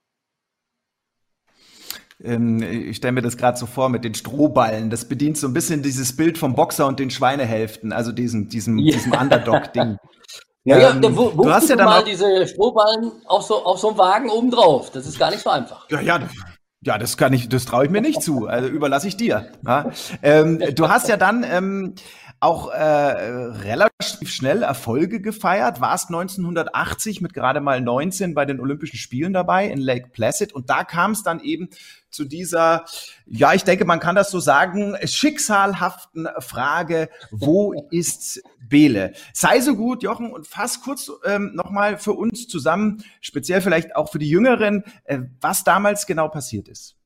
Ähm, 2.23 2.63
ich 2.63 2.97
stelle 2.97 3.13
mir 3.13 3.23
das 3.23 3.37
gerade 3.37 3.59
so 3.59 3.67
vor 3.67 3.89
mit 3.89 4.05
den 4.05 4.15
Strohballen. 4.15 4.91
Das 4.91 5.07
bedient 5.07 5.37
so 5.39 5.47
ein 5.47 5.53
bisschen 5.53 5.83
dieses 5.83 6.17
Bild 6.17 6.39
vom 6.39 6.55
Boxer 6.55 6.87
und 6.87 6.99
den 6.99 7.11
Schweinehälften, 7.11 7.93
also 7.93 8.13
diesem, 8.13 8.49
diesem, 8.49 8.79
ja. 8.79 8.93
diesem 8.93 9.13
Underdog-Ding. 9.13 9.99
Ja, 10.65 10.77
ja, 10.77 10.91
ähm, 10.91 11.17
wo, 11.17 11.33
wo 11.35 11.45
du 11.45 11.53
hast 11.53 11.71
ja 11.71 11.77
dann 11.77 11.87
mal 11.87 12.05
diese 12.05 12.47
Strohballen 12.47 13.11
auf 13.25 13.45
so, 13.45 13.65
auf 13.65 13.79
so 13.79 13.89
einem 13.89 13.99
Wagen 13.99 14.29
oben 14.29 14.51
drauf. 14.51 14.91
Das 14.91 15.07
ist 15.07 15.19
gar 15.19 15.31
nicht 15.31 15.41
so 15.41 15.49
einfach. 15.49 15.89
Ja, 15.89 16.01
ja, 16.03 16.21
ja, 16.83 16.99
das 16.99 17.17
kann 17.17 17.33
ich, 17.33 17.49
das 17.49 17.65
traue 17.65 17.87
ich 17.87 17.91
mir 17.91 18.03
nicht 18.03 18.23
zu. 18.23 18.47
Also 18.47 18.69
überlasse 18.69 19.09
ich 19.09 19.17
dir. 19.17 19.49
Ja? 19.67 19.91
Ähm, 20.23 20.63
du 20.75 20.89
hast 20.89 21.09
ja 21.09 21.17
dann 21.17 21.43
ähm, 21.49 21.95
auch 22.41 22.71
äh, 22.71 22.83
relativ 22.83 24.31
schnell 24.31 24.63
Erfolge 24.63 25.21
gefeiert, 25.21 25.81
warst 25.81 26.09
1980 26.09 27.21
mit 27.21 27.35
gerade 27.35 27.61
mal 27.61 27.81
19 27.81 28.35
bei 28.35 28.45
den 28.45 28.61
Olympischen 28.61 28.99
Spielen 28.99 29.33
dabei 29.33 29.67
in 29.69 29.79
Lake 29.79 30.11
Placid 30.13 30.53
und 30.53 30.71
da 30.71 30.85
kam 30.85 31.13
es 31.13 31.23
dann 31.23 31.41
eben 31.41 31.69
zu 32.11 32.25
dieser, 32.25 32.85
ja, 33.27 33.55
ich 33.55 33.65
denke, 33.65 33.85
man 33.85 34.01
kann 34.01 34.15
das 34.15 34.31
so 34.31 34.41
sagen, 34.41 34.97
schicksalhaften 35.05 36.29
Frage, 36.39 37.11
wo 37.31 37.73
ist 37.91 38.43
Bele? 38.61 39.13
Sei 39.33 39.61
so 39.61 39.77
gut, 39.77 40.03
Jochen, 40.03 40.33
und 40.33 40.47
fass 40.47 40.81
kurz 40.83 41.11
ähm, 41.25 41.53
nochmal 41.55 41.99
für 41.99 42.13
uns 42.13 42.49
zusammen, 42.49 43.05
speziell 43.21 43.61
vielleicht 43.61 43.97
auch 43.97 44.11
für 44.11 44.19
die 44.19 44.31
Jüngeren, 44.31 44.85
äh, 45.05 45.21
was 45.41 45.65
damals 45.65 46.07
genau 46.07 46.29
passiert 46.29 46.69
ist. 46.69 46.98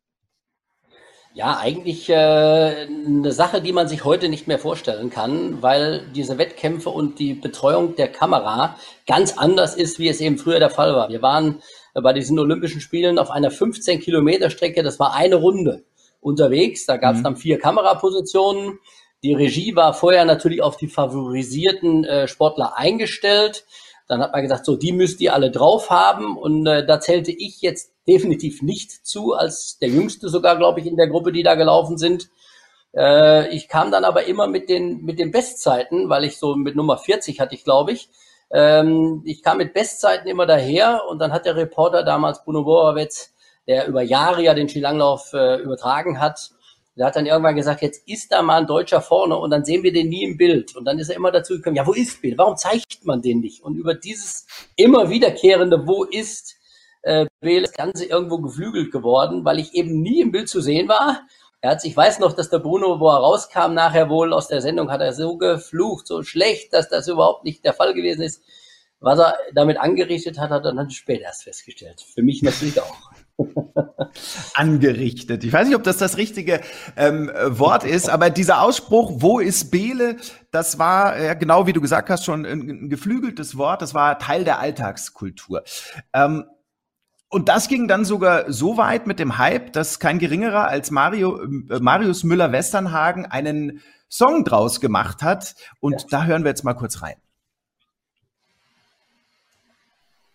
Ja, 1.35 1.59
eigentlich 1.59 2.11
äh, 2.11 2.12
eine 2.15 3.33
Sache, 3.33 3.62
die 3.62 3.73
man 3.73 3.89
sich 3.89 4.05
heute 4.05 4.29
nicht 4.29 4.49
mehr 4.49 4.59
vorstellen 4.59 5.09
kann, 5.09 5.62
weil 5.62 6.07
diese 6.15 6.37
Wettkämpfe 6.37 6.91
und 6.91 7.19
die 7.19 7.33
Betreuung 7.33 7.97
der 7.97 8.09
Kamera 8.09 8.77
ganz 9.07 9.39
anders 9.39 9.75
ist, 9.75 9.99
wie 9.99 10.09
es 10.09 10.21
eben 10.21 10.37
früher 10.37 10.59
der 10.59 10.69
Fall 10.69 10.95
war. 10.95 11.09
Wir 11.09 11.23
waren 11.23 11.62
bei 11.95 12.12
diesen 12.12 12.39
Olympischen 12.39 12.83
Spielen 12.83 13.19
auf 13.19 13.31
einer 13.31 13.51
15 13.51 14.01
Kilometer 14.01 14.51
Strecke, 14.51 14.83
das 14.83 14.99
war 15.01 15.15
eine 15.15 15.37
Runde 15.37 15.85
unterwegs. 16.21 16.87
Da 16.87 16.97
gab 16.97 17.15
es 17.15 17.21
mhm. 17.21 17.25
dann 17.25 17.37
vier 17.37 17.59
Kamerapositionen. 17.59 18.79
Die 19.23 19.35
Regie 19.35 19.77
war 19.77 19.95
vorher 19.95 20.25
natürlich 20.25 20.62
auf 20.62 20.77
die 20.77 20.89
favorisierten 20.89 22.05
äh, 22.05 22.29
Sportler 22.29 22.77
eingestellt. 22.77 23.65
Dann 24.09 24.21
hat 24.21 24.33
man 24.33 24.43
gesagt, 24.43 24.65
so, 24.65 24.77
die 24.77 24.93
müsst 24.93 25.21
ihr 25.21 25.35
alle 25.35 25.51
drauf 25.51 25.91
haben. 25.91 26.37
Und 26.37 26.67
äh, 26.67 26.85
da 26.85 27.01
zählte 27.01 27.33
ich 27.33 27.61
jetzt 27.61 27.91
definitiv 28.06 28.62
nicht 28.62 29.06
zu, 29.06 29.32
als 29.32 29.78
der 29.78 29.88
Jüngste 29.88 30.28
sogar, 30.28 30.56
glaube 30.56 30.80
ich, 30.80 30.87
in 30.87 30.97
der 30.97 31.09
Gruppe, 31.09 31.32
die 31.32 31.42
da 31.42 31.54
gelaufen 31.54 31.99
sind. 31.99 32.30
Äh, 32.97 33.54
ich 33.54 33.68
kam 33.68 33.90
dann 33.90 34.04
aber 34.04 34.25
immer 34.25 34.47
mit 34.47 34.68
den, 34.68 35.02
mit 35.02 35.18
den 35.18 35.30
Bestzeiten, 35.30 36.09
weil 36.09 36.25
ich 36.25 36.38
so 36.38 36.56
mit 36.56 36.76
Nummer 36.76 36.99
40 36.99 37.40
hatte 37.40 37.54
ich, 37.54 37.64
glaube 37.64 37.92
ich. 37.92 38.09
Ähm, 38.50 39.23
ich 39.25 39.42
kam 39.42 39.59
mit 39.59 39.73
Bestzeiten 39.73 40.28
immer 40.28 40.47
daher 40.47 41.02
und 41.09 41.18
dann 41.18 41.32
hat 41.32 41.47
der 41.47 41.56
Reporter 41.56 42.02
damals, 42.02 42.44
Bruno 42.44 42.64
Borawetz, 42.64 43.32
der 43.66 43.87
über 43.87 44.02
Jahre 44.02 44.42
ja 44.42 44.54
den 44.54 44.68
Skilanglauf 44.68 45.32
äh, 45.32 45.56
übertragen 45.62 46.21
hat, 46.21 46.50
der 46.97 47.06
hat 47.06 47.16
dann 47.16 47.25
irgendwann 47.25 47.56
gesagt, 47.56 47.80
jetzt 47.80 48.06
ist 48.06 48.32
da 48.32 48.42
mal 48.42 48.61
ein 48.61 48.66
Deutscher 48.66 49.00
vorne 49.00 49.37
und 49.38 49.50
dann 49.50 49.64
sehen 49.64 49.82
wir 49.82 49.92
den 49.92 50.11
nie 50.11 50.25
im 50.25 50.37
Bild. 50.37 50.76
Und 50.76 50.85
dann 50.85 50.99
ist 50.99 51.09
er 51.09 51.16
immer 51.16 51.30
dazu 51.30 51.54
gekommen, 51.54 51.76
ja, 51.76 51.87
wo 51.87 51.92
ist 51.92 52.21
Bild? 52.21 52.37
Warum 52.37 52.56
zeigt 52.56 53.06
man 53.06 53.23
den 53.23 53.40
nicht? 53.40 53.62
Und 53.62 53.76
über 53.76 53.94
dieses 53.94 54.47
immer 54.76 55.09
wiederkehrende 55.09 55.87
Wo 55.87 56.04
ist, 56.04 56.56
äh, 57.02 57.26
das 57.40 57.73
Ganze 57.73 58.06
irgendwo 58.06 58.38
geflügelt 58.38 58.92
geworden, 58.92 59.44
weil 59.44 59.59
ich 59.59 59.75
eben 59.75 60.02
nie 60.02 60.21
im 60.21 60.32
Bild 60.32 60.49
zu 60.49 60.61
sehen 60.61 60.88
war. 60.88 61.23
Ich 61.85 61.97
weiß 61.97 62.18
noch, 62.18 62.32
dass 62.32 62.50
der 62.50 62.59
Bruno, 62.59 62.99
wo 62.99 63.09
er 63.09 63.18
rauskam, 63.18 63.75
nachher 63.75 64.09
wohl 64.09 64.32
aus 64.32 64.49
der 64.49 64.61
Sendung, 64.61 64.90
hat 64.90 65.00
er 65.00 65.12
so 65.12 65.37
geflucht, 65.37 66.09
so 66.09 66.25
schlecht, 66.25 66.73
dass 66.73 66.88
das 66.88 67.06
überhaupt 67.06 67.44
nicht 67.44 67.64
der 67.64 67.73
Fall 67.73 67.94
gewesen 67.94 68.23
ist. 68.23 68.42
Was 68.99 69.18
er 69.18 69.35
damit 69.54 69.78
angerichtet 69.78 70.38
hat, 70.38 70.50
hat 70.50 70.64
er 70.64 70.75
dann 70.75 70.90
später 70.90 71.25
erst 71.25 71.44
festgestellt. 71.44 72.00
Für 72.14 72.23
mich 72.23 72.42
natürlich 72.42 72.80
auch. 72.80 73.11
Angerichtet. 74.54 75.42
Ich 75.42 75.52
weiß 75.52 75.66
nicht, 75.66 75.76
ob 75.76 75.82
das 75.82 75.97
das 75.97 76.16
richtige 76.16 76.61
ähm, 76.97 77.30
Wort 77.47 77.82
ist, 77.85 78.09
aber 78.09 78.30
dieser 78.30 78.62
Ausspruch, 78.62 79.12
wo 79.16 79.40
ist 79.40 79.71
Bele, 79.71 80.16
das 80.52 80.78
war, 80.78 81.21
ja, 81.21 81.35
genau 81.35 81.66
wie 81.66 81.73
du 81.73 81.80
gesagt 81.80 82.11
hast, 82.11 82.25
schon 82.25 82.44
ein, 82.44 82.61
ein 82.68 82.90
geflügeltes 82.90 83.56
Wort, 83.56 83.82
das 83.82 83.94
war 83.94 84.18
Teil 84.18 84.44
der 84.44 84.61
Alltagskultur. 84.61 85.64
Ähm, 86.12 86.44
und 87.33 87.49
das 87.49 87.69
ging 87.69 87.89
dann 87.89 88.05
sogar 88.05 88.53
so 88.53 88.77
weit 88.77 89.07
mit 89.07 89.19
dem 89.19 89.39
Hype, 89.39 89.73
dass 89.73 89.99
kein 89.99 90.19
geringerer 90.19 90.69
als 90.69 90.91
Mario, 90.91 91.43
äh, 91.43 91.81
Marius 91.81 92.25
Müller-Westernhagen 92.25 93.25
einen 93.25 93.81
Song 94.11 94.45
draus 94.45 94.83
gemacht 94.83 95.23
hat. 95.23 95.55
Und 95.81 96.03
ja. 96.03 96.07
da 96.11 96.25
hören 96.25 96.45
wir 96.45 96.51
jetzt 96.51 96.62
mal 96.62 96.75
kurz 96.75 97.01
rein. 97.03 97.17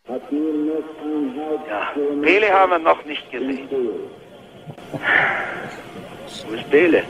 Ja, 0.08 0.18
Pele 2.24 2.50
haben 2.51 2.72
wir 2.72 2.80
noch 2.80 3.06
nicht 3.06 3.30
gesehen. 3.32 3.70
Wo 6.48 6.54
ist 6.54 6.70
Pele? 6.72 7.04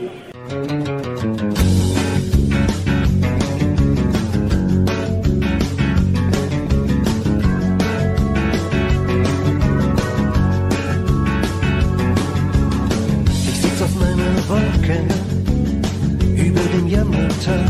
Jammertal. 17.48 17.64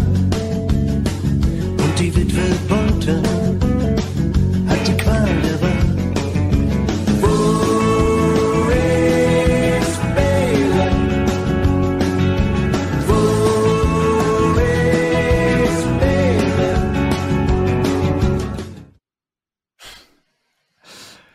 Und 1.78 1.98
die 1.98 2.14
Witwe 2.14 2.40
Bolton 2.68 3.22
hat 4.68 4.88
die 4.88 4.96
Qual 4.96 5.26
der 5.42 5.60
Wahl. 5.60 5.68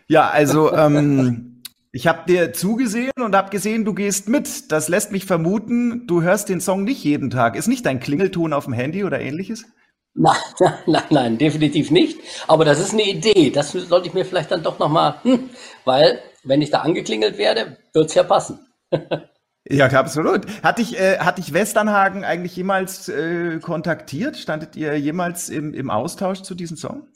Ja, 0.08 0.30
also 0.30 0.72
ähm, 0.74 1.53
ich 1.96 2.08
habe 2.08 2.24
dir 2.28 2.54
zugesehen 2.54 3.12
und 3.24 3.36
habe 3.36 3.52
gesehen, 3.52 3.86
du 3.86 3.94
gehst 3.94 4.28
mit. 4.28 4.72
Das 4.72 4.90
lässt 4.90 5.12
mich 5.12 5.26
vermuten, 5.26 6.08
du 6.08 6.24
hörst 6.24 6.50
den 6.50 6.60
Song 6.60 6.84
nicht 6.84 7.04
jeden 7.04 7.30
Tag. 7.30 7.56
Ist 7.56 7.68
nicht 7.68 7.86
dein 7.86 8.00
Klingelton 8.00 8.52
auf 8.52 8.66
dem 8.66 8.74
Handy 8.74 9.04
oder 9.04 9.22
ähnliches? 9.22 9.66
Nein, 10.16 10.36
nein, 10.88 11.04
nein, 11.12 11.38
definitiv 11.38 11.92
nicht. 11.92 12.20
Aber 12.48 12.66
das 12.66 12.80
ist 12.80 12.94
eine 12.94 13.04
Idee. 13.04 13.52
Das 13.52 13.74
sollte 13.74 14.08
ich 14.08 14.16
mir 14.16 14.26
vielleicht 14.26 14.50
dann 14.50 14.64
doch 14.64 14.80
nochmal, 14.80 15.20
hm, 15.22 15.52
weil 15.86 16.20
wenn 16.44 16.64
ich 16.64 16.72
da 16.72 16.80
angeklingelt 16.80 17.38
werde, 17.38 17.78
wird's 17.94 18.16
ja 18.16 18.24
passen. 18.24 18.60
ja, 19.70 19.86
absolut. 19.86 20.48
Hat 20.64 20.80
dich, 20.80 21.00
äh, 21.00 21.20
hat 21.20 21.38
dich 21.38 21.54
Westernhagen 21.54 22.26
eigentlich 22.26 22.56
jemals 22.56 23.08
äh, 23.08 23.60
kontaktiert? 23.60 24.38
Standet 24.38 24.76
ihr 24.76 25.00
jemals 25.00 25.48
im, 25.50 25.76
im 25.76 25.92
Austausch 25.92 26.42
zu 26.42 26.56
diesem 26.56 26.76
Song? 26.76 27.08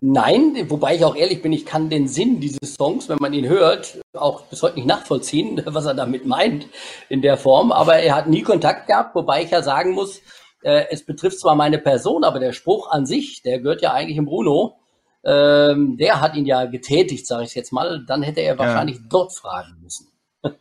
Nein, 0.00 0.66
wobei 0.68 0.96
ich 0.96 1.04
auch 1.04 1.16
ehrlich 1.16 1.40
bin, 1.40 1.52
ich 1.52 1.64
kann 1.64 1.88
den 1.88 2.08
Sinn 2.08 2.40
dieses 2.40 2.74
Songs, 2.74 3.08
wenn 3.08 3.16
man 3.20 3.32
ihn 3.32 3.48
hört, 3.48 4.00
auch 4.12 4.42
bis 4.42 4.62
heute 4.62 4.76
nicht 4.76 4.86
nachvollziehen, 4.86 5.62
was 5.66 5.86
er 5.86 5.94
damit 5.94 6.26
meint 6.26 6.66
in 7.08 7.22
der 7.22 7.36
Form. 7.36 7.72
Aber 7.72 7.96
er 7.96 8.14
hat 8.14 8.28
nie 8.28 8.42
Kontakt 8.42 8.86
gehabt, 8.86 9.14
wobei 9.14 9.42
ich 9.42 9.50
ja 9.50 9.62
sagen 9.62 9.92
muss, 9.92 10.20
äh, 10.62 10.86
es 10.90 11.06
betrifft 11.06 11.40
zwar 11.40 11.54
meine 11.54 11.78
Person, 11.78 12.24
aber 12.24 12.40
der 12.40 12.52
Spruch 12.52 12.90
an 12.90 13.06
sich, 13.06 13.42
der 13.42 13.60
gehört 13.60 13.82
ja 13.82 13.92
eigentlich 13.92 14.18
im 14.18 14.26
Bruno. 14.26 14.76
Ähm, 15.24 15.96
der 15.96 16.20
hat 16.20 16.36
ihn 16.36 16.44
ja 16.44 16.66
getätigt, 16.66 17.26
sage 17.26 17.44
ich 17.44 17.54
jetzt 17.54 17.72
mal. 17.72 18.04
Dann 18.06 18.22
hätte 18.22 18.40
er 18.40 18.58
wahrscheinlich 18.58 18.96
ja. 18.96 19.02
dort 19.08 19.34
fragen 19.34 19.76
müssen. 19.82 20.08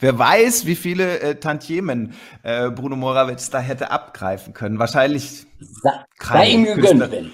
Wer 0.00 0.18
weiß, 0.18 0.66
wie 0.66 0.76
viele 0.76 1.18
äh, 1.20 1.34
Tantiemen 1.36 2.14
äh, 2.42 2.70
Bruno 2.70 2.94
Morawitz 2.94 3.50
da 3.50 3.58
hätte 3.58 3.90
abgreifen 3.90 4.52
können. 4.52 4.78
Wahrscheinlich 4.78 5.46
sei, 6.20 6.50
ihm 6.50 6.64
gegönnt. 6.64 7.32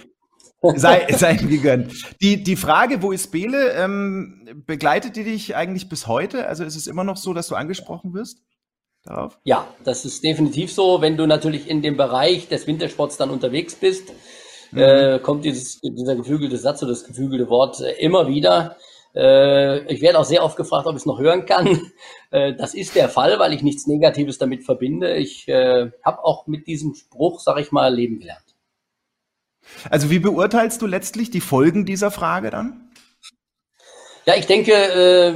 Sei, 0.77 1.07
sei 1.13 1.33
ihm 1.35 1.49
gegönnt. 1.49 1.93
Die, 2.21 2.43
die 2.43 2.57
Frage, 2.57 3.03
wo 3.03 3.13
ist 3.13 3.31
Bele, 3.31 3.73
ähm, 3.73 4.63
begleitet 4.67 5.17
die 5.17 5.25
dich 5.25 5.57
eigentlich 5.57 5.89
bis 5.89 6.07
heute? 6.07 6.47
Also 6.47 6.65
ist 6.65 6.77
es 6.77 6.87
immer 6.87 7.05
noch 7.05 7.17
so, 7.17 7.35
dass 7.35 7.49
du 7.49 7.55
angesprochen 7.55 8.15
wirst? 8.15 8.39
Darauf? 9.05 9.39
Ja, 9.45 9.69
das 9.85 10.05
ist 10.05 10.25
definitiv 10.25 10.73
so. 10.73 11.03
Wenn 11.03 11.17
du 11.17 11.27
natürlich 11.27 11.69
in 11.69 11.83
dem 11.83 11.97
Bereich 11.97 12.49
des 12.49 12.67
Wintersports 12.67 13.19
dann 13.19 13.31
unterwegs 13.31 13.75
bist, 13.75 14.13
mhm. 14.73 14.79
äh, 14.79 15.19
kommt 15.19 15.45
dieses, 15.45 15.81
dieser 15.81 16.17
geflügelte 16.17 16.57
Satz 16.57 16.83
oder 16.83 16.93
das 16.93 17.05
geflügelte 17.05 17.51
Wort 17.51 17.81
äh, 17.81 17.93
immer 18.03 18.27
wieder. 18.29 18.77
Äh, 19.15 19.93
ich 19.93 20.01
werde 20.01 20.19
auch 20.19 20.25
sehr 20.25 20.43
oft 20.43 20.57
gefragt, 20.57 20.87
ob 20.87 20.95
ich 20.95 21.03
es 21.03 21.07
noch 21.07 21.21
hören 21.21 21.47
kann. 21.47 21.93
Äh, 22.31 22.57
das 22.57 22.75
ist 22.75 22.97
der 22.97 23.09
Fall, 23.09 23.39
weil 23.39 23.53
ich 23.53 23.63
nichts 23.63 23.87
Negatives 23.87 24.39
damit 24.39 24.65
verbinde. 24.65 25.15
Ich 25.15 25.47
äh, 25.47 25.93
habe 26.05 26.25
auch 26.25 26.49
mit 26.49 26.67
diesem 26.67 26.97
Spruch, 26.97 27.39
sag 27.39 27.61
ich 27.61 27.71
mal, 27.71 27.95
leben 27.95 28.19
gelernt. 28.19 28.54
Also 29.91 30.11
wie 30.11 30.19
beurteilst 30.19 30.81
du 30.83 30.87
letztlich 30.87 31.31
die 31.31 31.41
Folgen 31.41 31.87
dieser 31.87 32.11
Frage 32.11 32.51
dann? 32.51 32.85
Ja, 34.27 34.35
ich 34.37 34.47
denke, 34.47 34.73
äh, 34.73 35.35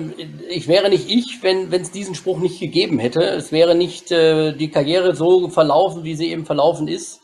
ich 0.49 0.67
wäre 0.67 0.89
nicht 0.89 1.11
ich, 1.11 1.43
wenn 1.43 1.71
es 1.71 1.91
diesen 1.91 2.15
Spruch 2.15 2.39
nicht 2.39 2.59
gegeben 2.59 2.99
hätte. 2.99 3.23
Es 3.23 3.53
wäre 3.53 3.75
nicht 3.75 4.11
äh, 4.11 4.53
die 4.53 4.71
Karriere 4.71 5.15
so 5.15 5.51
verlaufen, 5.51 6.05
wie 6.05 6.15
sie 6.15 6.31
eben 6.31 6.47
verlaufen 6.47 6.89
ist, 6.89 7.21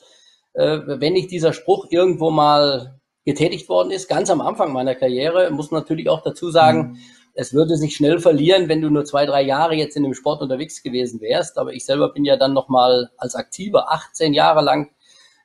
äh, 0.53 0.81
wenn 0.85 1.15
nicht 1.15 1.31
dieser 1.31 1.55
Spruch 1.55 1.87
irgendwo 1.89 2.31
mal 2.31 3.01
getätigt 3.25 3.71
worden 3.71 3.91
ist. 3.91 4.09
Ganz 4.09 4.29
am 4.29 4.43
Anfang 4.43 4.75
meiner 4.75 4.95
Karriere 4.95 5.51
muss 5.51 5.71
man 5.71 5.81
natürlich 5.81 6.11
auch 6.11 6.23
dazu 6.23 6.51
sagen, 6.51 6.79
mhm. 6.79 6.97
es 7.33 7.55
würde 7.55 7.77
sich 7.77 7.97
schnell 7.97 8.19
verlieren, 8.19 8.69
wenn 8.69 8.83
du 8.83 8.91
nur 8.91 9.07
zwei, 9.07 9.25
drei 9.25 9.41
Jahre 9.41 9.75
jetzt 9.75 9.97
in 9.97 10.03
dem 10.03 10.13
Sport 10.13 10.43
unterwegs 10.43 10.83
gewesen 10.83 11.23
wärst. 11.23 11.57
Aber 11.57 11.73
ich 11.73 11.87
selber 11.87 12.13
bin 12.13 12.27
ja 12.27 12.37
dann 12.37 12.53
nochmal 12.53 13.11
als 13.17 13.35
Aktiver 13.35 13.91
18 13.91 14.35
Jahre 14.35 14.63
lang 14.63 14.91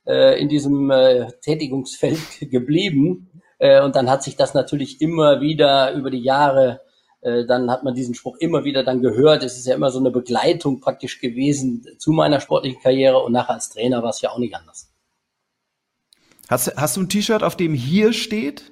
äh, 0.10 0.42
in 0.42 0.50
diesem 0.50 0.90
äh, 0.90 1.28
Tätigungsfeld 1.42 2.20
geblieben. 2.42 3.30
Äh, 3.60 3.82
und 3.82 3.96
dann 3.96 4.10
hat 4.10 4.24
sich 4.24 4.36
das 4.36 4.54
natürlich 4.54 5.00
immer 5.00 5.40
wieder 5.40 5.94
über 5.94 6.10
die 6.10 6.24
Jahre 6.24 6.82
äh, 7.22 7.46
dann 7.46 7.70
hat 7.70 7.84
man 7.84 7.94
diesen 7.94 8.16
Spruch 8.16 8.38
immer 8.40 8.64
wieder 8.64 8.84
dann 8.84 9.02
gehört. 9.02 9.44
Es 9.44 9.58
ist 9.58 9.68
ja 9.68 9.76
immer 9.76 9.92
so 9.92 10.00
eine 10.00 10.12
Begleitung 10.12 10.80
praktisch 10.80 11.20
gewesen 11.20 11.86
zu 11.98 12.12
meiner 12.12 12.40
sportlichen 12.40 12.82
Karriere 12.82 13.20
und 13.20 13.34
nachher 13.34 13.56
als 13.56 13.70
Trainer 13.70 14.02
war 14.04 14.12
es 14.12 14.22
ja 14.22 14.30
auch 14.30 14.38
nicht 14.38 14.56
anders. 14.56 14.90
Hast, 16.48 16.76
hast 16.78 16.98
du 16.98 17.02
ein 17.02 17.10
T-Shirt, 17.10 17.44
auf 17.44 17.56
dem 17.56 17.74
hier 17.74 18.14
steht? 18.14 18.72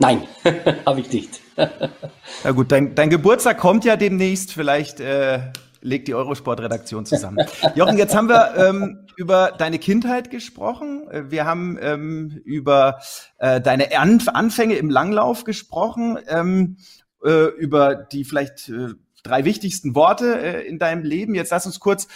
Nein, 0.00 0.22
habe 0.86 1.00
ich 1.00 1.12
nicht. 1.12 1.40
Na 1.56 2.50
gut, 2.50 2.72
dein, 2.72 2.94
dein 2.94 3.10
Geburtstag 3.10 3.58
kommt 3.58 3.84
ja 3.84 3.96
demnächst. 3.96 4.52
Vielleicht 4.52 5.00
äh, 5.00 5.40
legt 5.80 6.08
die 6.08 6.14
Eurosport-Redaktion 6.14 7.06
zusammen. 7.06 7.46
Jochen, 7.74 7.98
jetzt 7.98 8.14
haben 8.14 8.28
wir 8.28 8.54
ähm, 8.56 9.07
über 9.18 9.52
deine 9.58 9.80
Kindheit 9.80 10.30
gesprochen. 10.30 11.08
Wir 11.28 11.44
haben 11.44 11.76
ähm, 11.82 12.40
über 12.44 13.00
äh, 13.38 13.60
deine 13.60 13.98
Anf 13.98 14.28
Anfänge 14.28 14.76
im 14.76 14.90
Langlauf 14.90 15.42
gesprochen. 15.42 16.18
Ähm, 16.28 16.76
äh, 17.24 17.46
über 17.46 17.96
die 17.96 18.24
vielleicht 18.24 18.68
äh, 18.68 18.94
drei 19.24 19.44
wichtigsten 19.44 19.96
Worte 19.96 20.40
äh, 20.40 20.68
in 20.68 20.78
deinem 20.78 21.02
Leben. 21.02 21.34
Jetzt 21.34 21.50
lass 21.50 21.66
uns 21.66 21.80
kurz, 21.80 22.06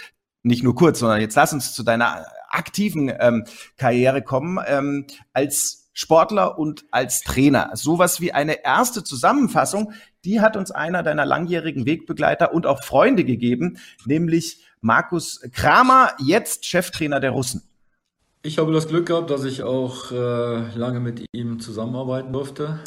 nicht 0.44 0.62
nur 0.62 0.76
kurz, 0.76 1.00
sondern 1.00 1.20
jetzt 1.20 1.34
lass 1.34 1.52
uns 1.52 1.74
zu 1.74 1.82
deiner 1.82 2.26
aktiven 2.48 3.12
ähm, 3.18 3.46
Karriere 3.76 4.22
kommen. 4.22 4.60
Ähm, 4.64 5.06
als 5.32 5.90
Sportler 5.92 6.56
und 6.56 6.84
als 6.92 7.22
Trainer. 7.22 7.70
Sowas 7.74 8.20
wie 8.20 8.32
eine 8.32 8.64
erste 8.64 9.02
Zusammenfassung, 9.02 9.92
die 10.24 10.40
hat 10.40 10.56
uns 10.56 10.70
einer 10.70 11.02
deiner 11.02 11.26
langjährigen 11.26 11.84
Wegbegleiter 11.84 12.54
und 12.54 12.64
auch 12.64 12.82
Freunde 12.84 13.24
gegeben, 13.24 13.78
nämlich 14.06 14.64
Markus 14.84 15.40
Kramer, 15.52 16.10
jetzt 16.18 16.66
Cheftrainer 16.66 17.20
der 17.20 17.30
Russen. 17.30 17.62
Ich 18.42 18.58
habe 18.58 18.72
das 18.72 18.88
Glück 18.88 19.06
gehabt, 19.06 19.30
dass 19.30 19.44
ich 19.44 19.62
auch 19.62 20.10
äh, 20.10 20.76
lange 20.76 20.98
mit 20.98 21.24
ihm 21.30 21.60
zusammenarbeiten 21.60 22.32
durfte 22.32 22.80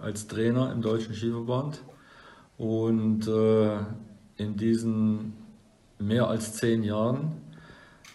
als 0.00 0.28
Trainer 0.28 0.70
im 0.70 0.80
Deutschen 0.80 1.12
Skiverband. 1.12 1.82
Und 2.56 3.26
äh, 3.26 3.78
in 4.36 4.56
diesen 4.56 5.32
mehr 5.98 6.28
als 6.28 6.54
zehn 6.54 6.84
Jahren 6.84 7.32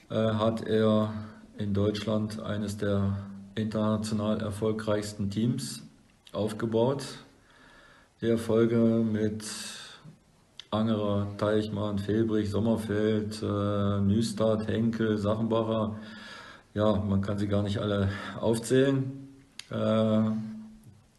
äh, 0.10 0.15
hat 0.15 0.65
er 0.65 1.13
in 1.58 1.74
Deutschland 1.74 2.42
eines 2.42 2.77
der 2.77 3.18
international 3.56 4.39
erfolgreichsten 4.39 5.30
Teams 5.30 5.84
aufgebaut. 6.32 7.04
Die 8.22 8.30
Erfolge 8.30 8.77
mit 8.77 9.44
Angerer, 10.75 11.27
Teichmann, 11.38 12.00
Fehlbrich, 12.00 12.50
Sommerfeld, 12.50 13.41
äh, 13.41 14.01
Nüstad, 14.01 14.67
Henkel, 14.67 15.17
Sachenbacher. 15.17 15.96
Ja, 16.74 16.98
man 16.98 17.22
kann 17.22 17.38
sie 17.38 17.48
gar 17.48 17.63
nicht 17.63 17.79
alle 17.79 18.10
aufzählen. 18.39 19.29
Äh, 19.70 20.32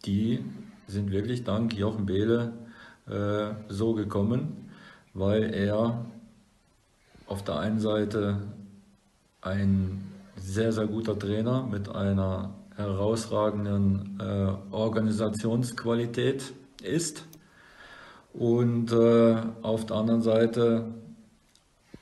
die 0.04 0.44
sind 0.86 1.10
wirklich 1.10 1.44
dank 1.44 1.74
Jochen 1.74 2.04
Behle 2.06 2.52
äh, 3.08 3.54
so 3.68 3.94
gekommen, 3.94 4.68
weil 5.14 5.54
er 5.54 6.04
auf 7.26 7.42
der 7.42 7.58
einen 7.58 7.80
Seite 7.80 8.42
ein 9.40 10.12
sehr, 10.36 10.72
sehr 10.72 10.86
guter 10.86 11.18
Trainer 11.18 11.62
mit 11.62 11.88
einer 11.88 12.54
herausragenden 12.76 14.20
äh, 14.20 14.74
Organisationsqualität 14.74 16.52
ist 16.82 17.24
und 18.38 18.92
äh, 18.92 19.36
auf 19.62 19.86
der 19.86 19.96
anderen 19.96 20.20
Seite 20.20 20.84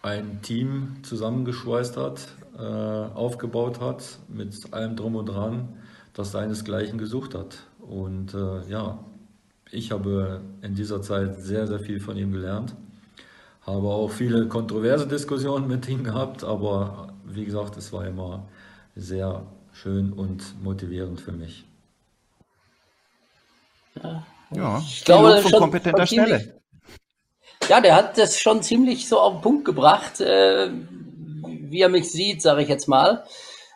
ein 0.03 0.43
Team 0.43 0.97
zusammengeschweißt 1.03 1.97
hat, 1.97 2.27
äh, 2.59 2.63
aufgebaut 2.63 3.81
hat, 3.81 4.19
mit 4.29 4.73
allem 4.73 4.97
drum 4.97 5.15
und 5.15 5.27
dran, 5.27 5.69
das 6.13 6.33
seinesgleichen 6.33 6.99
gesucht 6.99 7.35
hat. 7.35 7.59
Und 7.81 8.35
äh, 8.35 8.69
ja, 8.69 8.99
ich 9.71 9.93
habe 9.93 10.41
in 10.63 10.75
dieser 10.75 11.03
Zeit 11.03 11.41
sehr, 11.41 11.67
sehr 11.67 11.79
viel 11.79 12.01
von 12.01 12.17
ihm 12.17 12.33
gelernt. 12.33 12.75
Habe 13.63 13.89
auch 13.89 14.11
viele 14.11 14.47
kontroverse 14.49 15.07
Diskussionen 15.07 15.69
mit 15.69 15.89
ihm 15.89 16.05
gehabt, 16.05 16.45
aber 16.45 17.15
wie 17.25 17.45
gesagt, 17.45 17.77
es 17.77 17.93
war 17.93 18.07
immer 18.07 18.47
sehr 18.97 19.47
schön 19.73 20.13
und 20.13 20.63
motivierend 20.63 21.21
für 21.21 21.33
mich. 21.33 21.65
Ja, 24.03 24.27
ja 24.51 24.83
ich 24.87 25.05
glaube, 25.05 25.39
von 25.39 25.53
kompetenter 25.53 26.07
Stelle. 26.07 26.61
Ja, 27.69 27.81
der 27.81 27.97
hat 27.97 28.19
das 28.19 28.39
schon 28.39 28.63
ziemlich 28.63 29.09
so 29.09 29.19
auf 29.19 29.35
den 29.35 29.41
Punkt 29.41 29.65
gebracht, 29.65 30.21
äh, 30.21 30.71
wie 31.47 31.81
er 31.81 31.89
mich 31.89 32.11
sieht, 32.11 32.43
sage 32.43 32.63
ich 32.63 32.69
jetzt 32.69 32.89
mal. 32.89 33.25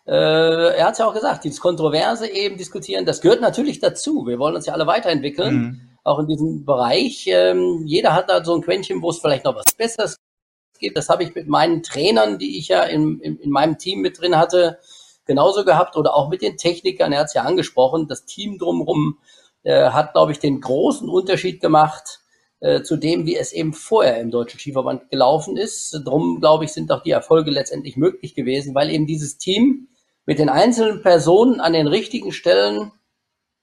Äh, 0.07 0.77
er 0.77 0.87
hat 0.87 0.93
es 0.93 0.99
ja 0.99 1.07
auch 1.07 1.15
gesagt, 1.15 1.45
dieses 1.45 1.61
Kontroverse 1.61 2.29
eben 2.29 2.57
diskutieren, 2.57 3.05
das 3.05 3.21
gehört 3.21 3.41
natürlich 3.41 3.79
dazu. 3.79 4.27
Wir 4.27 4.39
wollen 4.39 4.57
uns 4.57 4.67
ja 4.67 4.73
alle 4.73 4.87
weiterentwickeln, 4.87 5.55
mhm. 5.55 5.81
auch 6.05 6.19
in 6.19 6.27
diesem 6.27 6.65
Bereich. 6.65 7.27
Ähm, 7.29 7.83
jeder 7.87 8.15
hat 8.15 8.31
da 8.31 8.45
so 8.45 8.55
ein 8.55 8.63
Quäntchen, 8.63 9.03
wo 9.03 9.11
es 9.11 9.19
vielleicht 9.19 9.45
noch 9.45 9.57
was 9.57 9.75
Besseres 9.75 10.17
gibt. 10.79 10.97
Das 10.97 11.09
habe 11.09 11.25
ich 11.25 11.35
mit 11.35 11.49
meinen 11.49 11.83
Trainern, 11.83 12.39
die 12.39 12.59
ich 12.59 12.69
ja 12.69 12.83
in, 12.85 13.21
in, 13.21 13.39
in 13.39 13.51
meinem 13.51 13.79
Team 13.79 14.01
mit 14.01 14.21
drin 14.21 14.37
hatte, 14.37 14.79
genauso 15.27 15.65
gehabt 15.65 15.97
oder 15.97 16.15
auch 16.15 16.29
mit 16.31 16.41
den 16.41 16.57
Technikern. 16.57 17.13
Er 17.13 17.21
hat 17.21 17.27
es 17.27 17.35
ja 17.35 17.43
angesprochen, 17.43 18.09
das 18.09 18.25
Team 18.25 18.59
drumherum 18.59 19.19
äh, 19.63 19.91
hat, 19.91 20.13
glaube 20.13 20.33
ich, 20.33 20.39
den 20.39 20.61
großen 20.61 21.09
Unterschied 21.09 21.61
gemacht 21.61 22.21
äh, 22.61 22.83
zu 22.83 22.97
dem, 22.97 23.27
wie 23.27 23.37
es 23.37 23.53
eben 23.53 23.73
vorher 23.73 24.21
im 24.21 24.31
Deutschen 24.31 24.59
Skiverband 24.59 25.11
gelaufen 25.11 25.57
ist. 25.57 26.01
Drum, 26.05 26.41
glaube 26.41 26.65
ich, 26.65 26.73
sind 26.73 26.91
auch 26.91 27.03
die 27.03 27.13
Erfolge 27.13 27.51
letztendlich 27.51 27.97
möglich 27.97 28.35
gewesen, 28.35 28.75
weil 28.75 28.91
eben 28.91 29.07
dieses 29.07 29.39
Team 29.39 29.89
mit 30.27 30.39
den 30.39 30.49
einzelnen 30.49 31.03
Personen 31.03 31.61
an 31.61 31.73
den 31.73 31.87
richtigen 31.87 32.33
Stellen 32.33 32.93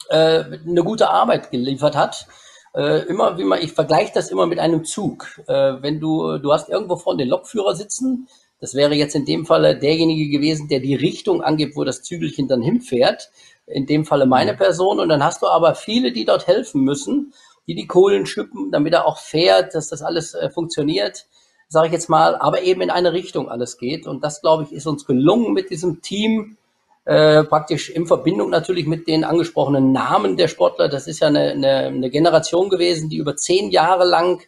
äh, 0.09 0.43
eine 0.43 0.83
gute 0.83 1.09
Arbeit 1.09 1.51
geliefert 1.51 1.95
hat. 1.95 2.27
Äh, 2.73 3.03
immer 3.07 3.37
wie 3.37 3.43
man, 3.43 3.61
ich 3.61 3.71
vergleiche 3.71 4.11
das 4.13 4.31
immer 4.31 4.47
mit 4.47 4.59
einem 4.59 4.83
Zug. 4.83 5.41
Äh, 5.47 5.81
wenn 5.81 5.99
du, 5.99 6.37
du 6.37 6.51
hast 6.51 6.69
irgendwo 6.69 6.95
vorne 6.95 7.23
den 7.23 7.29
Lokführer 7.29 7.75
sitzen, 7.75 8.27
das 8.59 8.73
wäre 8.73 8.95
jetzt 8.95 9.15
in 9.15 9.25
dem 9.25 9.45
Falle 9.45 9.77
derjenige 9.77 10.29
gewesen, 10.29 10.67
der 10.67 10.79
die 10.79 10.95
Richtung 10.95 11.41
angibt, 11.41 11.75
wo 11.75 11.83
das 11.83 12.01
Zügelchen 12.01 12.47
dann 12.47 12.61
hinfährt. 12.61 13.29
In 13.67 13.85
dem 13.85 14.05
Falle 14.05 14.25
meine. 14.25 14.55
Person. 14.55 14.99
Und 14.99 15.09
dann 15.09 15.23
hast 15.23 15.41
du 15.41 15.47
aber 15.47 15.75
viele, 15.75 16.11
die 16.11 16.25
dort 16.25 16.47
helfen 16.47 16.81
müssen, 16.81 17.33
die 17.67 17.75
die 17.75 17.87
Kohlen 17.87 18.25
schippen, 18.25 18.71
damit 18.71 18.93
er 18.93 19.07
auch 19.07 19.17
fährt, 19.17 19.73
dass 19.73 19.89
das 19.89 20.01
alles 20.01 20.33
äh, 20.33 20.49
funktioniert 20.49 21.25
sage 21.67 21.87
ich 21.87 21.93
jetzt 21.93 22.09
mal, 22.09 22.35
aber 22.35 22.61
eben 22.61 22.81
in 22.81 22.89
eine 22.89 23.13
Richtung 23.13 23.49
alles 23.49 23.77
geht. 23.77 24.07
Und 24.07 24.23
das, 24.23 24.41
glaube 24.41 24.63
ich, 24.63 24.71
ist 24.71 24.87
uns 24.87 25.05
gelungen 25.05 25.53
mit 25.53 25.69
diesem 25.69 26.01
Team, 26.01 26.57
äh, 27.05 27.43
praktisch 27.43 27.89
in 27.89 28.07
Verbindung 28.07 28.49
natürlich 28.49 28.87
mit 28.87 29.07
den 29.07 29.23
angesprochenen 29.23 29.91
Namen 29.91 30.37
der 30.37 30.47
Sportler. 30.47 30.89
Das 30.89 31.07
ist 31.07 31.19
ja 31.19 31.27
eine, 31.27 31.51
eine, 31.51 31.77
eine 31.87 32.09
Generation 32.09 32.69
gewesen, 32.69 33.09
die 33.09 33.17
über 33.17 33.35
zehn 33.35 33.69
Jahre 33.69 34.05
lang 34.05 34.41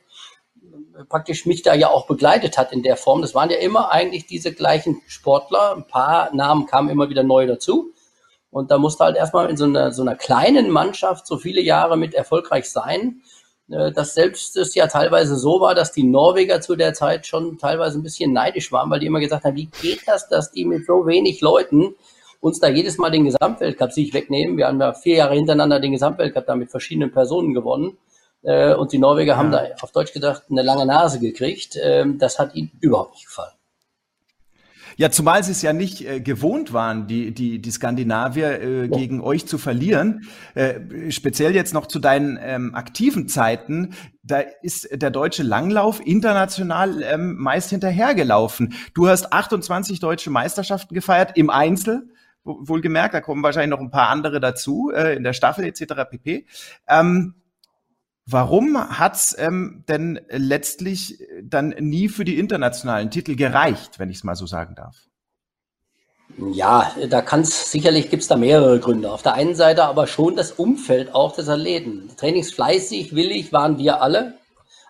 äh, 0.63 1.03
praktisch 1.07 1.45
mich 1.45 1.61
da 1.61 1.75
ja 1.75 1.89
auch 1.89 2.07
begleitet 2.07 2.57
hat 2.57 2.71
in 2.71 2.81
der 2.81 2.97
Form. 2.97 3.21
Das 3.21 3.35
waren 3.35 3.49
ja 3.49 3.57
immer 3.57 3.91
eigentlich 3.91 4.25
diese 4.25 4.53
gleichen 4.53 5.01
Sportler. 5.07 5.75
Ein 5.75 5.87
paar 5.87 6.33
Namen 6.33 6.65
kamen 6.65 6.89
immer 6.89 7.09
wieder 7.09 7.23
neu 7.23 7.45
dazu. 7.45 7.91
Und 8.49 8.71
da 8.71 8.77
musste 8.77 9.03
halt 9.03 9.17
erstmal 9.17 9.49
in 9.49 9.57
so 9.57 9.65
einer, 9.65 9.91
so 9.91 10.01
einer 10.01 10.15
kleinen 10.15 10.69
Mannschaft 10.69 11.27
so 11.27 11.37
viele 11.37 11.61
Jahre 11.61 11.97
mit 11.97 12.13
erfolgreich 12.13 12.69
sein. 12.69 13.21
Äh, 13.69 13.91
dass 13.91 14.13
selbst 14.13 14.55
es 14.55 14.75
ja 14.75 14.87
teilweise 14.87 15.35
so 15.35 15.59
war, 15.59 15.75
dass 15.75 15.91
die 15.91 16.03
Norweger 16.03 16.61
zu 16.61 16.75
der 16.75 16.93
Zeit 16.93 17.27
schon 17.27 17.57
teilweise 17.57 17.99
ein 17.99 18.03
bisschen 18.03 18.31
neidisch 18.31 18.71
waren, 18.71 18.89
weil 18.89 18.99
die 18.99 19.07
immer 19.07 19.19
gesagt 19.19 19.43
haben, 19.43 19.55
wie 19.55 19.69
geht 19.81 20.07
das, 20.07 20.29
dass 20.29 20.51
die 20.51 20.65
mit 20.65 20.85
so 20.85 21.05
wenig 21.05 21.41
Leuten 21.41 21.95
uns 22.39 22.59
da 22.59 22.69
jedes 22.69 22.97
Mal 22.97 23.11
den 23.11 23.25
Gesamtweltcup 23.25 23.91
sich 23.91 24.13
wegnehmen. 24.13 24.57
Wir 24.57 24.67
haben 24.67 24.79
ja 24.79 24.93
vier 24.93 25.17
Jahre 25.17 25.35
hintereinander 25.35 25.79
den 25.79 25.91
Gesamtweltcup 25.91 26.45
da 26.45 26.55
mit 26.55 26.71
verschiedenen 26.71 27.11
Personen 27.11 27.53
gewonnen. 27.53 27.97
Äh, 28.43 28.73
und 28.75 28.93
die 28.93 28.99
Norweger 28.99 29.33
ja. 29.33 29.37
haben 29.37 29.51
da 29.51 29.65
auf 29.81 29.91
Deutsch 29.91 30.13
gedacht 30.13 30.43
eine 30.49 30.61
lange 30.61 30.85
Nase 30.85 31.19
gekriegt. 31.19 31.77
Ähm, 31.81 32.17
das 32.19 32.39
hat 32.39 32.55
ihnen 32.55 32.71
überhaupt 32.79 33.13
nicht 33.13 33.25
gefallen. 33.25 33.56
Ja, 34.97 35.11
zumal 35.11 35.43
sie 35.43 35.51
es 35.51 35.61
ja 35.61 35.73
nicht 35.73 36.01
äh, 36.01 36.19
gewohnt 36.19 36.73
waren, 36.73 37.05
die, 37.05 37.31
die, 37.31 37.59
die 37.61 37.71
Skandinavier 37.71 38.59
äh, 38.59 38.81
ja. 38.81 38.87
gegen 38.87 39.21
euch 39.21 39.45
zu 39.45 39.59
verlieren. 39.59 40.27
Äh, 40.55 41.11
speziell 41.11 41.53
jetzt 41.53 41.73
noch 41.73 41.85
zu 41.85 41.99
deinen 41.99 42.39
ähm, 42.41 42.73
aktiven 42.73 43.27
Zeiten. 43.27 43.93
Da 44.23 44.39
ist 44.39 44.89
der 44.91 45.11
deutsche 45.11 45.43
Langlauf 45.43 46.01
international 46.03 47.03
ähm, 47.03 47.35
meist 47.37 47.69
hinterhergelaufen. 47.69 48.73
Du 48.95 49.07
hast 49.07 49.31
28 49.31 49.99
deutsche 49.99 50.31
Meisterschaften 50.31 50.95
gefeiert 50.95 51.37
im 51.37 51.51
Einzel. 51.51 52.09
Wohlgemerkt, 52.43 53.13
da 53.13 53.21
kommen 53.21 53.43
wahrscheinlich 53.43 53.77
noch 53.77 53.81
ein 53.81 53.91
paar 53.91 54.09
andere 54.09 54.39
dazu, 54.39 54.91
äh, 54.91 55.15
in 55.15 55.23
der 55.23 55.33
Staffel 55.33 55.65
etc. 55.65 56.09
pp. 56.09 56.47
Ähm, 56.87 57.35
Warum 58.29 58.77
hat's 58.77 59.33
ähm, 59.39 59.85
denn 59.87 60.19
letztlich 60.29 61.17
dann 61.41 61.69
nie 61.79 62.09
für 62.09 62.25
die 62.25 62.37
internationalen 62.37 63.09
Titel 63.09 63.35
gereicht, 63.35 63.99
wenn 63.99 64.09
ich 64.09 64.17
es 64.17 64.23
mal 64.25 64.35
so 64.35 64.45
sagen 64.45 64.75
darf? 64.75 65.07
Ja, 66.51 66.91
da 67.09 67.21
kann 67.21 67.41
es 67.41 67.71
sicherlich 67.71 68.09
gibt's 68.09 68.27
da 68.27 68.35
mehrere 68.35 68.79
Gründe. 68.79 69.11
Auf 69.11 69.23
der 69.23 69.33
einen 69.33 69.55
Seite 69.55 69.85
aber 69.85 70.07
schon 70.07 70.35
das 70.35 70.51
Umfeld 70.51 71.15
auch 71.15 71.33
des 71.33 71.47
Athleten. 71.47 72.11
Trainingsfleißig, 72.17 73.15
willig 73.15 73.53
waren 73.53 73.77
wir 73.77 74.01
alle, 74.01 74.33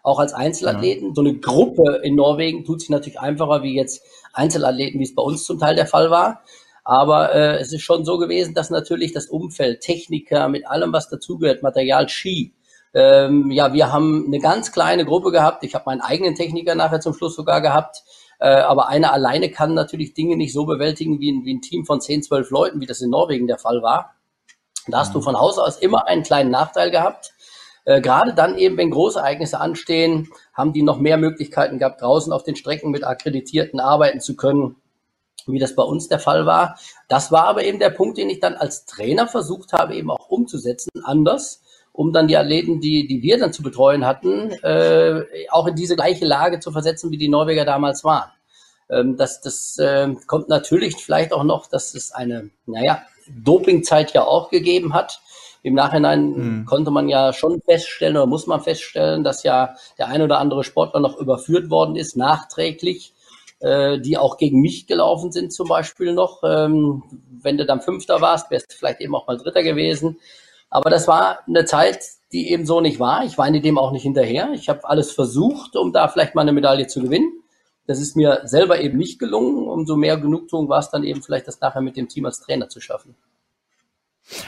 auch 0.01 0.17
als 0.17 0.33
Einzelathleten. 0.33 1.13
So 1.13 1.21
eine 1.21 1.35
Gruppe 1.35 2.01
in 2.03 2.15
Norwegen 2.15 2.65
tut 2.65 2.81
sich 2.81 2.89
natürlich 2.89 3.19
einfacher 3.19 3.61
wie 3.61 3.75
jetzt 3.75 4.01
Einzelathleten, 4.33 4.99
wie 4.99 5.03
es 5.05 5.13
bei 5.13 5.21
uns 5.21 5.45
zum 5.45 5.59
Teil 5.59 5.75
der 5.75 5.85
Fall 5.85 6.09
war. 6.09 6.41
Aber 6.83 7.35
äh, 7.35 7.59
es 7.59 7.71
ist 7.71 7.83
schon 7.83 8.03
so 8.03 8.17
gewesen, 8.17 8.55
dass 8.55 8.71
natürlich 8.71 9.13
das 9.13 9.27
Umfeld, 9.27 9.81
Techniker, 9.81 10.49
mit 10.49 10.65
allem, 10.65 10.91
was 10.91 11.07
dazugehört, 11.07 11.61
Material, 11.61 12.09
Ski, 12.09 12.53
ähm, 12.97 13.51
ja, 13.51 13.73
wir 13.73 13.93
haben 13.93 14.25
eine 14.25 14.39
ganz 14.39 14.71
kleine 14.71 15.05
Gruppe 15.05 15.31
gehabt. 15.31 15.63
Ich 15.63 15.75
habe 15.75 15.83
meinen 15.85 16.01
eigenen 16.01 16.33
Techniker 16.33 16.73
nachher 16.73 16.99
zum 16.99 17.13
Schluss 17.13 17.35
sogar 17.35 17.61
gehabt. 17.61 18.03
Äh, 18.39 18.47
aber 18.47 18.87
einer 18.87 19.13
alleine 19.13 19.51
kann 19.51 19.75
natürlich 19.75 20.15
Dinge 20.15 20.35
nicht 20.35 20.51
so 20.51 20.65
bewältigen 20.65 21.19
wie 21.19 21.31
ein, 21.31 21.45
wie 21.45 21.53
ein 21.53 21.61
Team 21.61 21.85
von 21.85 22.01
10, 22.01 22.23
12 22.23 22.49
Leuten, 22.49 22.81
wie 22.81 22.87
das 22.87 23.01
in 23.01 23.11
Norwegen 23.11 23.45
der 23.45 23.59
Fall 23.59 23.83
war. 23.83 24.15
Da 24.87 24.99
hast 24.99 25.13
du 25.13 25.21
von 25.21 25.37
Haus 25.37 25.59
aus 25.59 25.77
immer 25.77 26.07
einen 26.07 26.23
kleinen 26.23 26.49
Nachteil 26.49 26.89
gehabt. 26.89 27.33
Äh, 27.85 28.01
Gerade 28.01 28.33
dann 28.33 28.57
eben, 28.57 28.77
wenn 28.77 28.89
Großereignisse 28.89 29.59
anstehen, 29.59 30.29
haben 30.51 30.73
die 30.73 30.81
noch 30.81 30.97
mehr 30.97 31.17
Möglichkeiten 31.17 31.77
gehabt, 31.77 32.01
draußen 32.01 32.33
auf 32.33 32.45
den 32.45 32.55
Strecken 32.55 32.89
mit 32.89 33.03
Akkreditierten 33.03 33.79
arbeiten 33.79 34.21
zu 34.21 34.35
können, 34.35 34.75
wie 35.45 35.59
das 35.59 35.75
bei 35.75 35.83
uns 35.83 36.07
der 36.07 36.19
Fall 36.19 36.47
war. 36.47 36.79
Das 37.09 37.31
war 37.31 37.43
aber 37.43 37.63
eben 37.63 37.77
der 37.77 37.91
Punkt, 37.91 38.17
den 38.17 38.31
ich 38.31 38.39
dann 38.39 38.55
als 38.55 38.87
Trainer 38.87 39.27
versucht 39.27 39.71
habe, 39.71 39.93
eben 39.93 40.09
auch 40.09 40.29
umzusetzen, 40.29 40.89
anders, 41.03 41.61
um 41.97 42.13
dann 42.13 42.27
die 42.27 42.37
Athleten, 42.37 42.79
die, 42.79 43.07
die 43.07 43.23
wir 43.23 43.39
dann 43.39 43.51
zu 43.51 43.63
betreuen 43.63 44.05
hatten, 44.05 44.51
äh, 44.63 45.23
auch 45.49 45.65
in 45.65 45.75
diese 45.75 45.95
gleiche 45.95 46.25
Lage 46.25 46.59
zu 46.59 46.71
versetzen, 46.71 47.09
wie 47.09 47.17
die 47.17 47.27
Norweger 47.27 47.65
damals 47.65 48.03
waren. 48.03 48.29
Ähm, 48.87 49.17
das 49.17 49.41
das 49.41 49.79
äh, 49.79 50.13
kommt 50.27 50.47
natürlich 50.47 50.95
vielleicht 50.95 51.33
auch 51.33 51.43
noch, 51.43 51.65
dass 51.65 51.95
es 51.95 52.11
eine, 52.11 52.51
naja, 52.67 53.01
Dopingzeit 53.43 54.13
ja 54.13 54.25
auch 54.25 54.51
gegeben 54.51 54.93
hat. 54.93 55.21
Im 55.63 55.73
Nachhinein 55.73 56.29
Mhm. 56.29 56.65
konnte 56.65 56.91
man 56.91 57.09
ja 57.09 57.33
schon 57.33 57.61
feststellen 57.65 58.15
oder 58.15 58.27
muss 58.27 58.45
man 58.45 58.61
feststellen, 58.61 59.23
dass 59.23 59.41
ja 59.41 59.73
der 59.97 60.09
ein 60.09 60.21
oder 60.21 60.37
andere 60.37 60.63
Sportler 60.63 60.99
noch 60.99 61.17
überführt 61.17 61.71
worden 61.71 61.95
ist, 61.95 62.15
nachträglich, 62.15 63.11
äh, 63.59 63.99
die 63.99 64.19
auch 64.19 64.37
gegen 64.37 64.61
mich 64.61 64.85
gelaufen 64.85 65.31
sind 65.31 65.51
zum 65.51 65.67
Beispiel 65.67 66.13
noch. 66.13 66.43
Ähm, 66.43 67.01
wenn 67.41 67.57
du 67.57 67.65
dann 67.65 67.81
Fünfter 67.81 68.21
warst, 68.21 68.51
wärst 68.51 68.71
du 68.71 68.77
vielleicht 68.77 69.01
eben 69.01 69.15
auch 69.15 69.25
mal 69.25 69.37
Dritter 69.37 69.63
gewesen. 69.63 70.19
Aber 70.77 70.91
das 70.91 71.07
war 71.07 71.39
eine 71.47 71.65
Zeit, 71.65 72.05
die 72.31 72.51
eben 72.51 72.67
so 72.67 72.81
nicht 72.81 72.99
war. 72.99 73.25
Ich 73.25 73.39
weine 73.39 73.61
dem 73.61 73.79
auch 73.79 73.91
nicht 73.91 74.03
hinterher. 74.03 74.51
Ich 74.53 74.69
habe 74.69 74.87
alles 74.87 75.11
versucht, 75.11 75.75
um 75.75 75.91
da 75.91 76.07
vielleicht 76.07 76.35
mal 76.35 76.43
eine 76.43 76.51
Medaille 76.51 76.85
zu 76.85 77.01
gewinnen. 77.01 77.31
Das 77.87 77.99
ist 77.99 78.15
mir 78.15 78.41
selber 78.43 78.79
eben 78.79 78.95
nicht 78.95 79.17
gelungen. 79.17 79.67
Umso 79.67 79.95
mehr 79.95 80.17
Genugtuung 80.17 80.69
war 80.69 80.77
es 80.77 80.91
dann 80.91 81.03
eben 81.03 81.23
vielleicht, 81.23 81.47
das 81.47 81.61
nachher 81.61 81.81
mit 81.81 81.97
dem 81.97 82.07
Team 82.07 82.27
als 82.27 82.41
Trainer 82.41 82.69
zu 82.69 82.79
schaffen. 82.79 83.15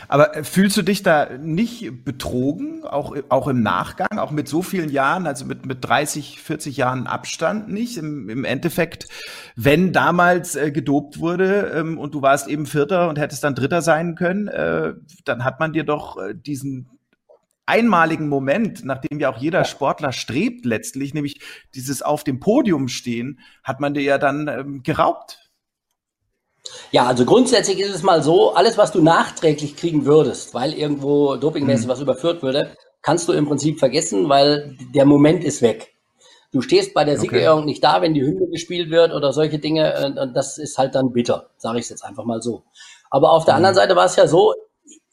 Aber 0.07 0.43
fühlst 0.43 0.75
du 0.77 0.81
dich 0.81 1.03
da 1.03 1.37
nicht 1.37 2.03
betrogen, 2.03 2.83
auch, 2.83 3.15
auch 3.29 3.47
im 3.47 3.61
Nachgang, 3.61 4.19
auch 4.19 4.31
mit 4.31 4.47
so 4.47 4.61
vielen 4.61 4.89
Jahren, 4.89 5.25
also 5.25 5.45
mit, 5.45 5.65
mit 5.65 5.77
30, 5.81 6.41
40 6.41 6.77
Jahren 6.77 7.07
Abstand 7.07 7.69
nicht? 7.69 7.97
Im, 7.97 8.29
im 8.29 8.43
Endeffekt, 8.43 9.07
wenn 9.55 9.93
damals 9.93 10.55
äh, 10.55 10.71
gedopt 10.71 11.19
wurde 11.19 11.71
ähm, 11.75 11.97
und 11.97 12.13
du 12.13 12.21
warst 12.21 12.47
eben 12.47 12.65
Vierter 12.65 13.09
und 13.09 13.17
hättest 13.19 13.43
dann 13.43 13.55
Dritter 13.55 13.81
sein 13.81 14.15
können, 14.15 14.47
äh, 14.47 14.93
dann 15.25 15.45
hat 15.45 15.59
man 15.59 15.71
dir 15.71 15.83
doch 15.83 16.17
äh, 16.17 16.35
diesen 16.35 16.89
einmaligen 17.69 18.27
Moment, 18.27 18.83
nach 18.83 18.99
dem 18.99 19.19
ja 19.19 19.29
auch 19.29 19.37
jeder 19.37 19.63
Sportler 19.63 20.11
strebt 20.11 20.65
letztlich, 20.65 21.13
nämlich 21.13 21.39
dieses 21.75 22.01
auf 22.01 22.23
dem 22.23 22.39
Podium 22.39 22.87
stehen, 22.87 23.39
hat 23.63 23.79
man 23.79 23.93
dir 23.93 24.01
ja 24.01 24.17
dann 24.17 24.47
ähm, 24.47 24.83
geraubt. 24.83 25.38
Ja, 26.91 27.05
also 27.07 27.25
grundsätzlich 27.25 27.79
ist 27.79 27.93
es 27.93 28.03
mal 28.03 28.23
so, 28.23 28.53
alles, 28.53 28.77
was 28.77 28.91
du 28.91 29.01
nachträglich 29.01 29.75
kriegen 29.75 30.05
würdest, 30.05 30.53
weil 30.53 30.73
irgendwo 30.73 31.35
dopingmäßig 31.35 31.85
Mhm. 31.85 31.91
was 31.91 32.01
überführt 32.01 32.41
würde, 32.41 32.71
kannst 33.01 33.27
du 33.27 33.33
im 33.33 33.47
Prinzip 33.47 33.79
vergessen, 33.79 34.27
weil 34.29 34.75
der 34.93 35.05
Moment 35.05 35.43
ist 35.43 35.61
weg. 35.61 35.93
Du 36.51 36.61
stehst 36.61 36.93
bei 36.95 37.03
der 37.03 37.13
Okay. 37.13 37.21
Siegerehrung 37.21 37.65
nicht 37.65 37.83
da, 37.83 38.01
wenn 38.01 38.13
die 38.15 38.21
Hymne 38.23 38.47
gespielt 38.47 38.89
wird 38.89 39.13
oder 39.13 39.31
solche 39.33 39.59
Dinge, 39.59 39.93
und, 40.05 40.17
und 40.17 40.33
das 40.33 40.57
ist 40.57 40.77
halt 40.79 40.95
dann 40.95 41.11
bitter, 41.13 41.49
sage 41.57 41.79
ich 41.79 41.89
jetzt 41.89 42.03
einfach 42.03 42.25
mal 42.25 42.41
so. 42.41 42.63
Aber 43.11 43.31
auf 43.31 43.45
der 43.45 43.55
anderen 43.55 43.75
Seite 43.75 43.95
war 43.95 44.05
es 44.05 44.15
ja 44.15 44.27
so, 44.27 44.53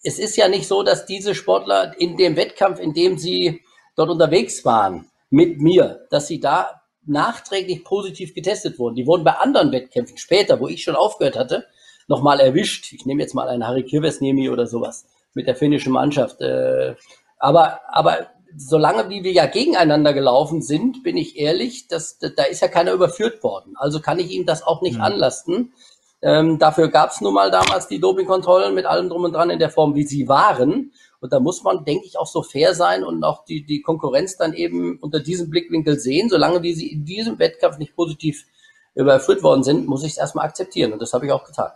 es 0.02 0.18
ist 0.18 0.36
ja 0.36 0.48
nicht 0.48 0.66
so, 0.66 0.82
dass 0.82 1.04
diese 1.04 1.34
Sportler 1.34 1.92
in 1.98 2.16
dem 2.16 2.36
Wettkampf, 2.36 2.80
in 2.80 2.94
dem 2.94 3.18
sie 3.18 3.60
dort 3.96 4.08
unterwegs 4.08 4.64
waren, 4.64 5.10
mit 5.30 5.60
mir, 5.60 6.06
dass 6.10 6.26
sie 6.26 6.40
da 6.40 6.80
nachträglich 7.06 7.84
positiv 7.84 8.34
getestet 8.34 8.78
wurden. 8.78 8.96
Die 8.96 9.06
wurden 9.06 9.24
bei 9.24 9.32
anderen 9.32 9.72
Wettkämpfen 9.72 10.18
später, 10.18 10.60
wo 10.60 10.68
ich 10.68 10.82
schon 10.82 10.96
aufgehört 10.96 11.36
hatte, 11.36 11.66
nochmal 12.08 12.40
erwischt. 12.40 12.92
Ich 12.92 13.06
nehme 13.06 13.22
jetzt 13.22 13.34
mal 13.34 13.48
einen 13.48 13.66
Harry 13.66 13.82
Kirvesniemi 13.84 14.48
oder 14.50 14.66
sowas 14.66 15.06
mit 15.34 15.46
der 15.46 15.56
finnischen 15.56 15.92
Mannschaft. 15.92 16.40
Äh, 16.40 16.94
aber, 17.38 17.80
aber 17.88 18.28
solange 18.56 19.08
wie 19.10 19.22
wir 19.22 19.32
ja 19.32 19.46
gegeneinander 19.46 20.14
gelaufen 20.14 20.62
sind, 20.62 21.02
bin 21.02 21.16
ich 21.16 21.38
ehrlich, 21.38 21.88
dass, 21.88 22.18
da 22.18 22.44
ist 22.44 22.62
ja 22.62 22.68
keiner 22.68 22.92
überführt 22.92 23.42
worden. 23.42 23.74
Also 23.76 24.00
kann 24.00 24.18
ich 24.18 24.30
ihm 24.30 24.46
das 24.46 24.62
auch 24.62 24.82
nicht 24.82 24.96
Mhm. 24.96 25.02
anlasten. 25.02 25.72
Ähm, 26.22 26.58
dafür 26.58 26.88
gab 26.88 27.10
es 27.10 27.20
nun 27.20 27.34
mal 27.34 27.50
damals 27.50 27.88
die 27.88 28.00
Dopingkontrollen 28.00 28.74
mit 28.74 28.86
allem 28.86 29.08
drum 29.08 29.24
und 29.24 29.32
dran 29.32 29.50
in 29.50 29.58
der 29.58 29.70
Form, 29.70 29.94
wie 29.94 30.04
sie 30.04 30.28
waren. 30.28 30.92
Und 31.20 31.32
da 31.32 31.40
muss 31.40 31.62
man, 31.62 31.84
denke 31.84 32.06
ich, 32.06 32.18
auch 32.18 32.26
so 32.26 32.42
fair 32.42 32.74
sein 32.74 33.04
und 33.04 33.24
auch 33.24 33.44
die, 33.44 33.64
die 33.64 33.82
Konkurrenz 33.82 34.36
dann 34.36 34.54
eben 34.54 34.98
unter 35.00 35.20
diesem 35.20 35.50
Blickwinkel 35.50 35.98
sehen. 35.98 36.28
Solange 36.28 36.62
wie 36.62 36.74
sie 36.74 36.90
in 36.92 37.04
diesem 37.04 37.38
Wettkampf 37.38 37.78
nicht 37.78 37.94
positiv 37.94 38.44
überführt 38.94 39.42
worden 39.42 39.62
sind, 39.62 39.86
muss 39.86 40.04
ich 40.04 40.12
es 40.12 40.18
erstmal 40.18 40.46
akzeptieren. 40.46 40.92
Und 40.92 41.02
das 41.02 41.12
habe 41.12 41.26
ich 41.26 41.32
auch 41.32 41.44
getan. 41.44 41.70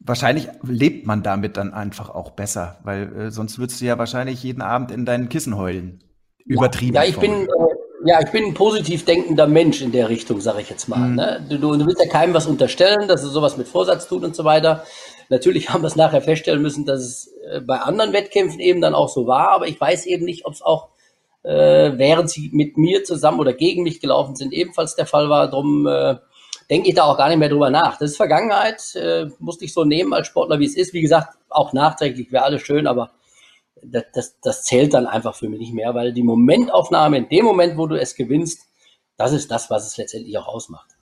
Wahrscheinlich 0.00 0.48
lebt 0.62 1.06
man 1.06 1.22
damit 1.22 1.56
dann 1.56 1.74
einfach 1.74 2.08
auch 2.08 2.30
besser, 2.30 2.78
weil 2.82 3.14
äh, 3.14 3.30
sonst 3.30 3.58
würdest 3.58 3.80
du 3.80 3.84
ja 3.84 3.98
wahrscheinlich 3.98 4.42
jeden 4.42 4.62
Abend 4.62 4.90
in 4.90 5.04
deinen 5.04 5.28
Kissen 5.28 5.56
heulen. 5.56 6.02
Übertrieben. 6.46 6.94
Ja, 6.94 7.04
ich 7.04 7.18
bin, 7.18 7.42
äh, 7.42 7.46
ja, 8.04 8.20
ich 8.20 8.30
bin 8.30 8.44
ein 8.44 8.54
positiv 8.54 9.04
denkender 9.04 9.46
Mensch 9.46 9.82
in 9.82 9.92
der 9.92 10.08
Richtung, 10.08 10.40
sage 10.40 10.60
ich 10.60 10.70
jetzt 10.70 10.88
mal. 10.88 10.98
Mhm. 10.98 11.14
Ne? 11.16 11.46
Du, 11.48 11.58
du, 11.58 11.86
willst 11.86 12.02
ja 12.02 12.08
keinem 12.08 12.34
was 12.34 12.46
unterstellen, 12.46 13.08
dass 13.08 13.22
er 13.22 13.30
sowas 13.30 13.56
mit 13.56 13.68
Vorsatz 13.68 14.08
tut 14.08 14.24
und 14.24 14.36
so 14.36 14.44
weiter. 14.44 14.84
Natürlich 15.28 15.70
haben 15.70 15.82
wir 15.82 15.88
es 15.88 15.96
nachher 15.96 16.22
feststellen 16.22 16.62
müssen, 16.62 16.84
dass 16.86 17.00
es 17.00 17.32
äh, 17.50 17.60
bei 17.60 17.78
anderen 17.78 18.12
Wettkämpfen 18.12 18.60
eben 18.60 18.80
dann 18.80 18.94
auch 18.94 19.08
so 19.08 19.26
war, 19.26 19.50
aber 19.50 19.66
ich 19.66 19.80
weiß 19.80 20.06
eben 20.06 20.24
nicht, 20.24 20.46
ob 20.46 20.54
es 20.54 20.62
auch 20.62 20.88
äh, 21.42 21.92
während 21.96 22.30
sie 22.30 22.50
mit 22.52 22.76
mir 22.76 23.04
zusammen 23.04 23.40
oder 23.40 23.52
gegen 23.52 23.82
mich 23.82 24.00
gelaufen 24.00 24.36
sind, 24.36 24.52
ebenfalls 24.52 24.96
der 24.96 25.06
Fall 25.06 25.28
war. 25.28 25.48
Drum 25.48 25.86
äh, 25.86 26.16
denke 26.70 26.88
ich 26.88 26.94
da 26.94 27.04
auch 27.04 27.16
gar 27.16 27.28
nicht 27.28 27.38
mehr 27.38 27.48
drüber 27.48 27.70
nach. 27.70 27.98
Das 27.98 28.10
ist 28.10 28.16
Vergangenheit, 28.16 28.94
äh, 28.96 29.26
musste 29.38 29.64
ich 29.64 29.72
so 29.72 29.84
nehmen 29.84 30.12
als 30.12 30.26
Sportler, 30.26 30.58
wie 30.58 30.66
es 30.66 30.76
ist. 30.76 30.92
Wie 30.92 31.00
gesagt, 31.00 31.38
auch 31.48 31.72
nachträglich 31.72 32.32
wäre 32.32 32.44
alles 32.44 32.62
schön, 32.62 32.86
aber 32.86 33.10
das, 33.82 34.04
das, 34.12 34.40
das 34.40 34.62
zählt 34.64 34.94
dann 34.94 35.06
einfach 35.06 35.34
für 35.34 35.48
mich 35.48 35.60
nicht 35.60 35.74
mehr, 35.74 35.94
weil 35.94 36.12
die 36.12 36.22
Momentaufnahme 36.22 37.18
in 37.18 37.28
dem 37.28 37.44
Moment, 37.44 37.76
wo 37.76 37.86
du 37.86 37.98
es 37.98 38.14
gewinnst, 38.14 38.66
das 39.16 39.32
ist 39.32 39.50
das, 39.50 39.70
was 39.70 39.86
es 39.86 39.96
letztendlich 39.96 40.36
auch 40.38 40.46
ausmacht. 40.46 40.98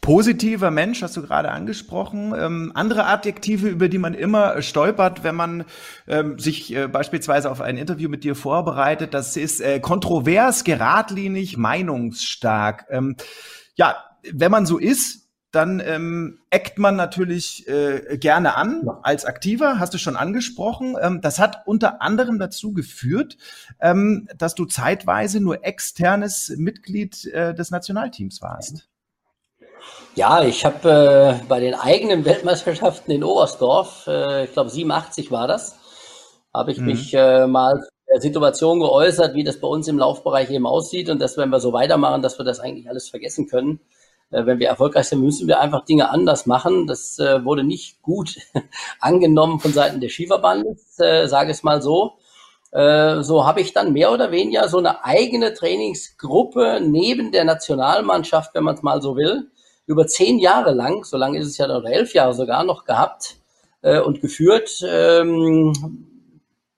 Positiver 0.00 0.70
Mensch, 0.70 1.02
hast 1.02 1.16
du 1.16 1.22
gerade 1.22 1.50
angesprochen. 1.50 2.34
Ähm, 2.36 2.72
andere 2.74 3.06
Adjektive, 3.06 3.68
über 3.68 3.88
die 3.88 3.98
man 3.98 4.12
immer 4.12 4.60
stolpert, 4.60 5.24
wenn 5.24 5.34
man 5.34 5.64
ähm, 6.06 6.38
sich 6.38 6.74
äh, 6.74 6.88
beispielsweise 6.88 7.50
auf 7.50 7.62
ein 7.62 7.78
Interview 7.78 8.10
mit 8.10 8.22
dir 8.22 8.34
vorbereitet, 8.34 9.14
das 9.14 9.36
ist 9.38 9.60
äh, 9.60 9.80
kontrovers, 9.80 10.64
geradlinig, 10.64 11.56
meinungsstark. 11.56 12.84
Ähm, 12.90 13.16
ja, 13.76 13.96
wenn 14.30 14.50
man 14.50 14.66
so 14.66 14.78
ist, 14.78 15.23
dann 15.54 15.80
ähm, 15.80 16.40
eckt 16.50 16.78
man 16.78 16.96
natürlich 16.96 17.68
äh, 17.68 18.18
gerne 18.18 18.56
an 18.56 18.88
als 19.02 19.24
Aktiver, 19.24 19.78
hast 19.78 19.94
du 19.94 19.98
schon 19.98 20.16
angesprochen. 20.16 20.96
Ähm, 21.00 21.20
das 21.20 21.38
hat 21.38 21.62
unter 21.66 22.02
anderem 22.02 22.38
dazu 22.38 22.72
geführt, 22.72 23.36
ähm, 23.80 24.28
dass 24.36 24.54
du 24.54 24.64
zeitweise 24.64 25.40
nur 25.40 25.64
externes 25.64 26.52
Mitglied 26.56 27.26
äh, 27.26 27.54
des 27.54 27.70
Nationalteams 27.70 28.42
warst. 28.42 28.88
Ja, 30.14 30.44
ich 30.44 30.64
habe 30.64 31.40
äh, 31.40 31.46
bei 31.46 31.60
den 31.60 31.74
eigenen 31.74 32.24
Weltmeisterschaften 32.24 33.10
in 33.10 33.24
Oberstdorf, 33.24 34.06
äh, 34.06 34.44
ich 34.44 34.52
glaube 34.52 34.70
87 34.70 35.30
war 35.30 35.48
das, 35.48 35.76
habe 36.52 36.72
ich 36.72 36.78
Mhm. 36.78 36.86
mich 36.86 37.14
äh, 37.14 37.46
mal 37.46 37.82
der 38.12 38.20
Situation 38.20 38.80
geäußert, 38.80 39.34
wie 39.34 39.44
das 39.44 39.60
bei 39.60 39.66
uns 39.66 39.88
im 39.88 39.98
Laufbereich 39.98 40.50
eben 40.50 40.66
aussieht 40.66 41.10
und 41.10 41.20
dass 41.20 41.36
wenn 41.36 41.50
wir 41.50 41.58
so 41.60 41.72
weitermachen, 41.72 42.22
dass 42.22 42.38
wir 42.38 42.44
das 42.44 42.60
eigentlich 42.60 42.88
alles 42.88 43.08
vergessen 43.08 43.48
können. 43.48 43.80
Äh, 44.34 44.46
wenn 44.46 44.58
wir 44.58 44.68
erfolgreich 44.68 45.06
sind, 45.06 45.22
müssen 45.22 45.48
wir 45.48 45.60
einfach 45.60 45.84
Dinge 45.84 46.10
anders 46.10 46.46
machen. 46.46 46.86
Das 46.86 47.18
äh, 47.18 47.44
wurde 47.44 47.64
nicht 47.64 48.02
gut 48.02 48.36
angenommen 49.00 49.60
von 49.60 49.72
Seiten 49.72 50.00
des 50.00 50.12
Skiverbandes, 50.12 50.98
äh, 50.98 51.26
sage 51.26 51.50
es 51.50 51.62
mal 51.62 51.80
so. 51.80 52.14
So 52.76 53.46
habe 53.46 53.60
ich 53.60 53.72
dann 53.72 53.92
mehr 53.92 54.10
oder 54.10 54.32
weniger 54.32 54.66
so 54.68 54.78
eine 54.78 55.04
eigene 55.04 55.54
Trainingsgruppe 55.54 56.80
neben 56.82 57.30
der 57.30 57.44
Nationalmannschaft, 57.44 58.52
wenn 58.52 58.64
man 58.64 58.74
es 58.74 58.82
mal 58.82 59.00
so 59.00 59.16
will, 59.16 59.48
über 59.86 60.08
zehn 60.08 60.40
Jahre 60.40 60.72
lang, 60.72 61.04
so 61.04 61.16
lange 61.16 61.38
ist 61.38 61.46
es 61.46 61.56
ja 61.56 61.66
oder 61.66 61.88
elf 61.88 62.14
Jahre 62.14 62.34
sogar 62.34 62.64
noch 62.64 62.84
gehabt 62.84 63.36
äh, 63.82 64.00
und 64.00 64.20
geführt. 64.20 64.84
Ähm, 64.84 65.72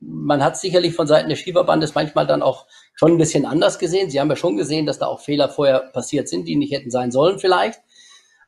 man 0.01 0.45
hat 0.45 0.59
sicherlich 0.59 0.95
von 0.95 1.07
Seiten 1.07 1.31
des 1.31 1.39
Skiverbandes 1.39 1.95
manchmal 1.95 2.27
dann 2.27 2.43
auch 2.43 2.67
schon 2.97 3.13
ein 3.13 3.19
bisschen 3.19 3.47
anders 3.47 3.79
gesehen. 3.79 4.11
Sie 4.11 4.19
haben 4.19 4.31
ja 4.31 4.37
schon 4.37 4.57
gesehen, 4.57 4.87
dass 4.87 4.99
da 4.99 5.07
auch 5.07 5.21
Fehler 5.21 5.49
vorher 5.49 5.81
passiert 5.81 6.29
sind, 6.29 6.49
die 6.49 6.57
nicht 6.57 6.73
hätten 6.73 6.91
sein 6.91 7.13
sollen 7.13 7.39
vielleicht. 7.39 7.81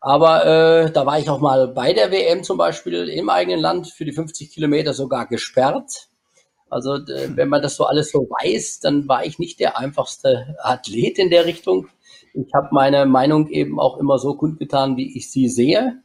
Aber 0.00 0.46
äh, 0.46 0.90
da 0.90 1.06
war 1.06 1.18
ich 1.18 1.28
auch 1.28 1.40
mal 1.40 1.68
bei 1.68 1.92
der 1.92 2.10
WM 2.10 2.42
zum 2.44 2.56
Beispiel 2.56 3.08
im 3.08 3.28
eigenen 3.28 3.60
Land 3.60 3.88
für 3.88 4.04
die 4.04 4.12
50 4.12 4.50
Kilometer 4.50 4.94
sogar 4.94 5.26
gesperrt. 5.26 6.08
Also 6.70 6.94
äh, 6.94 7.36
wenn 7.36 7.48
man 7.48 7.62
das 7.62 7.76
so 7.76 7.84
alles 7.84 8.10
so 8.10 8.20
weiß, 8.20 8.80
dann 8.80 9.08
war 9.08 9.24
ich 9.24 9.38
nicht 9.38 9.60
der 9.60 9.78
einfachste 9.78 10.56
Athlet 10.62 11.18
in 11.18 11.30
der 11.30 11.44
Richtung. 11.46 11.88
Ich 12.32 12.52
habe 12.54 12.68
meine 12.72 13.06
Meinung 13.06 13.48
eben 13.48 13.80
auch 13.80 13.98
immer 13.98 14.18
so 14.18 14.34
kundgetan, 14.34 14.96
wie 14.96 15.16
ich 15.16 15.30
sie 15.30 15.48
sehe. 15.48 16.00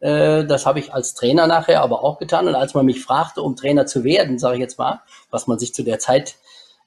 Äh, 0.00 0.44
das 0.44 0.66
habe 0.66 0.78
ich 0.78 0.92
als 0.92 1.14
Trainer 1.14 1.46
nachher 1.46 1.82
aber 1.82 2.04
auch 2.04 2.18
getan. 2.18 2.46
Und 2.48 2.54
als 2.54 2.74
man 2.74 2.86
mich 2.86 3.02
fragte, 3.02 3.42
um 3.42 3.56
Trainer 3.56 3.86
zu 3.86 4.04
werden, 4.04 4.38
sage 4.38 4.56
ich 4.56 4.60
jetzt 4.60 4.78
mal, 4.78 5.00
was 5.30 5.46
man 5.46 5.58
sich 5.58 5.72
zu 5.72 5.82
der 5.82 5.98
Zeit 5.98 6.36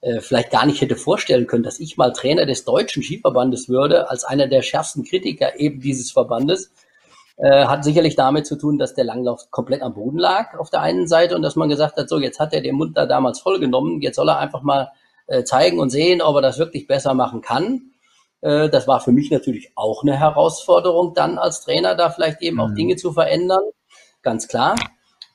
äh, 0.02 0.20
vielleicht 0.20 0.52
gar 0.52 0.66
nicht 0.66 0.82
hätte 0.82 0.96
vorstellen 0.96 1.48
können, 1.48 1.64
dass 1.64 1.80
ich 1.80 1.98
mal 1.98 2.12
Trainer 2.12 2.46
des 2.46 2.66
deutschen 2.66 3.04
Skiverbandes 3.04 3.70
würde, 3.70 4.10
als 4.10 4.24
einer 4.24 4.48
der 4.48 4.62
schärfsten 4.62 5.04
Kritiker 5.04 5.60
eben 5.60 5.80
dieses 5.80 6.12
Verbandes, 6.12 6.72
äh, 7.38 7.66
hat 7.66 7.84
sicherlich 7.84 8.16
damit 8.16 8.46
zu 8.46 8.56
tun, 8.56 8.78
dass 8.78 8.94
der 8.94 9.06
Langlauf 9.06 9.50
komplett 9.52 9.82
am 9.82 9.94
Boden 9.94 10.18
lag 10.18 10.58
auf 10.60 10.70
der 10.70 10.82
einen 10.82 11.08
Seite 11.08 11.36
und 11.36 11.42
dass 11.42 11.56
man 11.56 11.70
gesagt 11.70 11.98
hat, 11.98 12.10
so 12.10 12.20
jetzt 12.20 12.40
hat 12.40 12.54
er 12.54 12.62
den 12.62 12.76
Mund 12.76 12.98
da 12.98 13.06
damals 13.06 13.40
vollgenommen, 13.40 14.02
jetzt 14.02 14.16
soll 14.16 14.30
er 14.30 14.40
einfach 14.40 14.62
mal 14.62 14.92
äh, 15.28 15.44
zeigen 15.44 15.80
und 15.80 15.90
sehen, 15.90 16.22
ob 16.22 16.36
er 16.36 16.42
das 16.42 16.60
wirklich 16.60 16.88
besser 16.88 17.14
machen 17.14 17.42
kann. 17.42 17.92
Äh, 18.42 18.70
das 18.70 18.88
war 18.88 19.02
für 19.02 19.12
mich 19.12 19.32
natürlich 19.32 19.72
auch 19.76 20.04
eine 20.04 20.18
Herausforderung, 20.18 21.14
dann 21.14 21.38
als 21.38 21.62
Trainer 21.62 21.96
da 21.96 22.10
vielleicht 22.10 22.42
eben 22.42 22.58
mhm. 22.58 22.62
auch 22.62 22.74
Dinge 22.74 22.96
zu 22.96 23.12
verändern, 23.14 23.64
ganz 24.22 24.48
klar. 24.48 24.76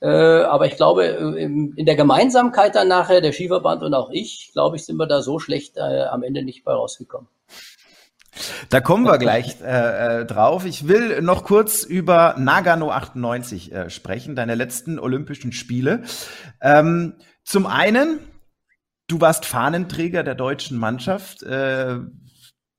Äh, 0.00 0.08
aber 0.08 0.66
ich 0.66 0.76
glaube, 0.76 1.06
äh, 1.06 1.42
in 1.42 1.86
der 1.86 1.96
Gemeinsamkeit 1.96 2.74
dann 2.74 2.88
nachher, 2.88 3.20
der 3.20 3.32
Skiverband 3.32 3.82
und 3.82 3.94
auch 3.94 4.10
ich, 4.10 4.50
glaube 4.52 4.76
ich, 4.76 4.84
sind 4.84 4.96
wir 4.96 5.06
da 5.06 5.22
so 5.22 5.38
schlecht 5.38 5.76
äh, 5.76 6.04
am 6.04 6.22
Ende 6.22 6.42
nicht 6.42 6.64
bei 6.64 6.72
rausgekommen. 6.72 7.28
Da 8.68 8.80
kommen 8.80 9.04
wir 9.04 9.18
gleich 9.18 9.60
äh, 9.62 10.20
äh, 10.20 10.26
drauf. 10.26 10.66
Ich 10.66 10.88
will 10.88 11.22
noch 11.22 11.44
kurz 11.44 11.84
über 11.84 12.34
Nagano 12.38 12.90
98 12.90 13.72
äh, 13.72 13.90
sprechen, 13.90 14.36
deine 14.36 14.54
letzten 14.54 14.98
Olympischen 14.98 15.52
Spiele. 15.52 16.02
Ähm, 16.60 17.14
zum 17.44 17.66
einen, 17.66 18.18
du 19.08 19.20
warst 19.20 19.46
Fahnenträger 19.46 20.22
der 20.22 20.34
deutschen 20.34 20.76
Mannschaft. 20.78 21.42
Äh, 21.42 21.98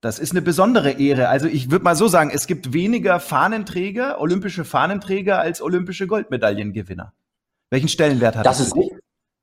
das 0.07 0.19
ist 0.19 0.31
eine 0.31 0.41
besondere 0.41 0.91
Ehre. 0.91 1.27
Also 1.27 1.47
ich 1.47 1.69
würde 1.69 1.83
mal 1.83 1.97
so 1.97 2.07
sagen, 2.07 2.31
es 2.33 2.47
gibt 2.47 2.71
weniger 2.71 3.19
Fahnenträger, 3.19 4.21
olympische 4.21 4.63
Fahnenträger 4.63 5.39
als 5.39 5.61
olympische 5.61 6.07
Goldmedaillengewinner. 6.07 7.11
Welchen 7.69 7.89
Stellenwert 7.89 8.37
hat 8.37 8.45
das? 8.45 8.59
Das 8.59 8.67
ist 8.67 8.75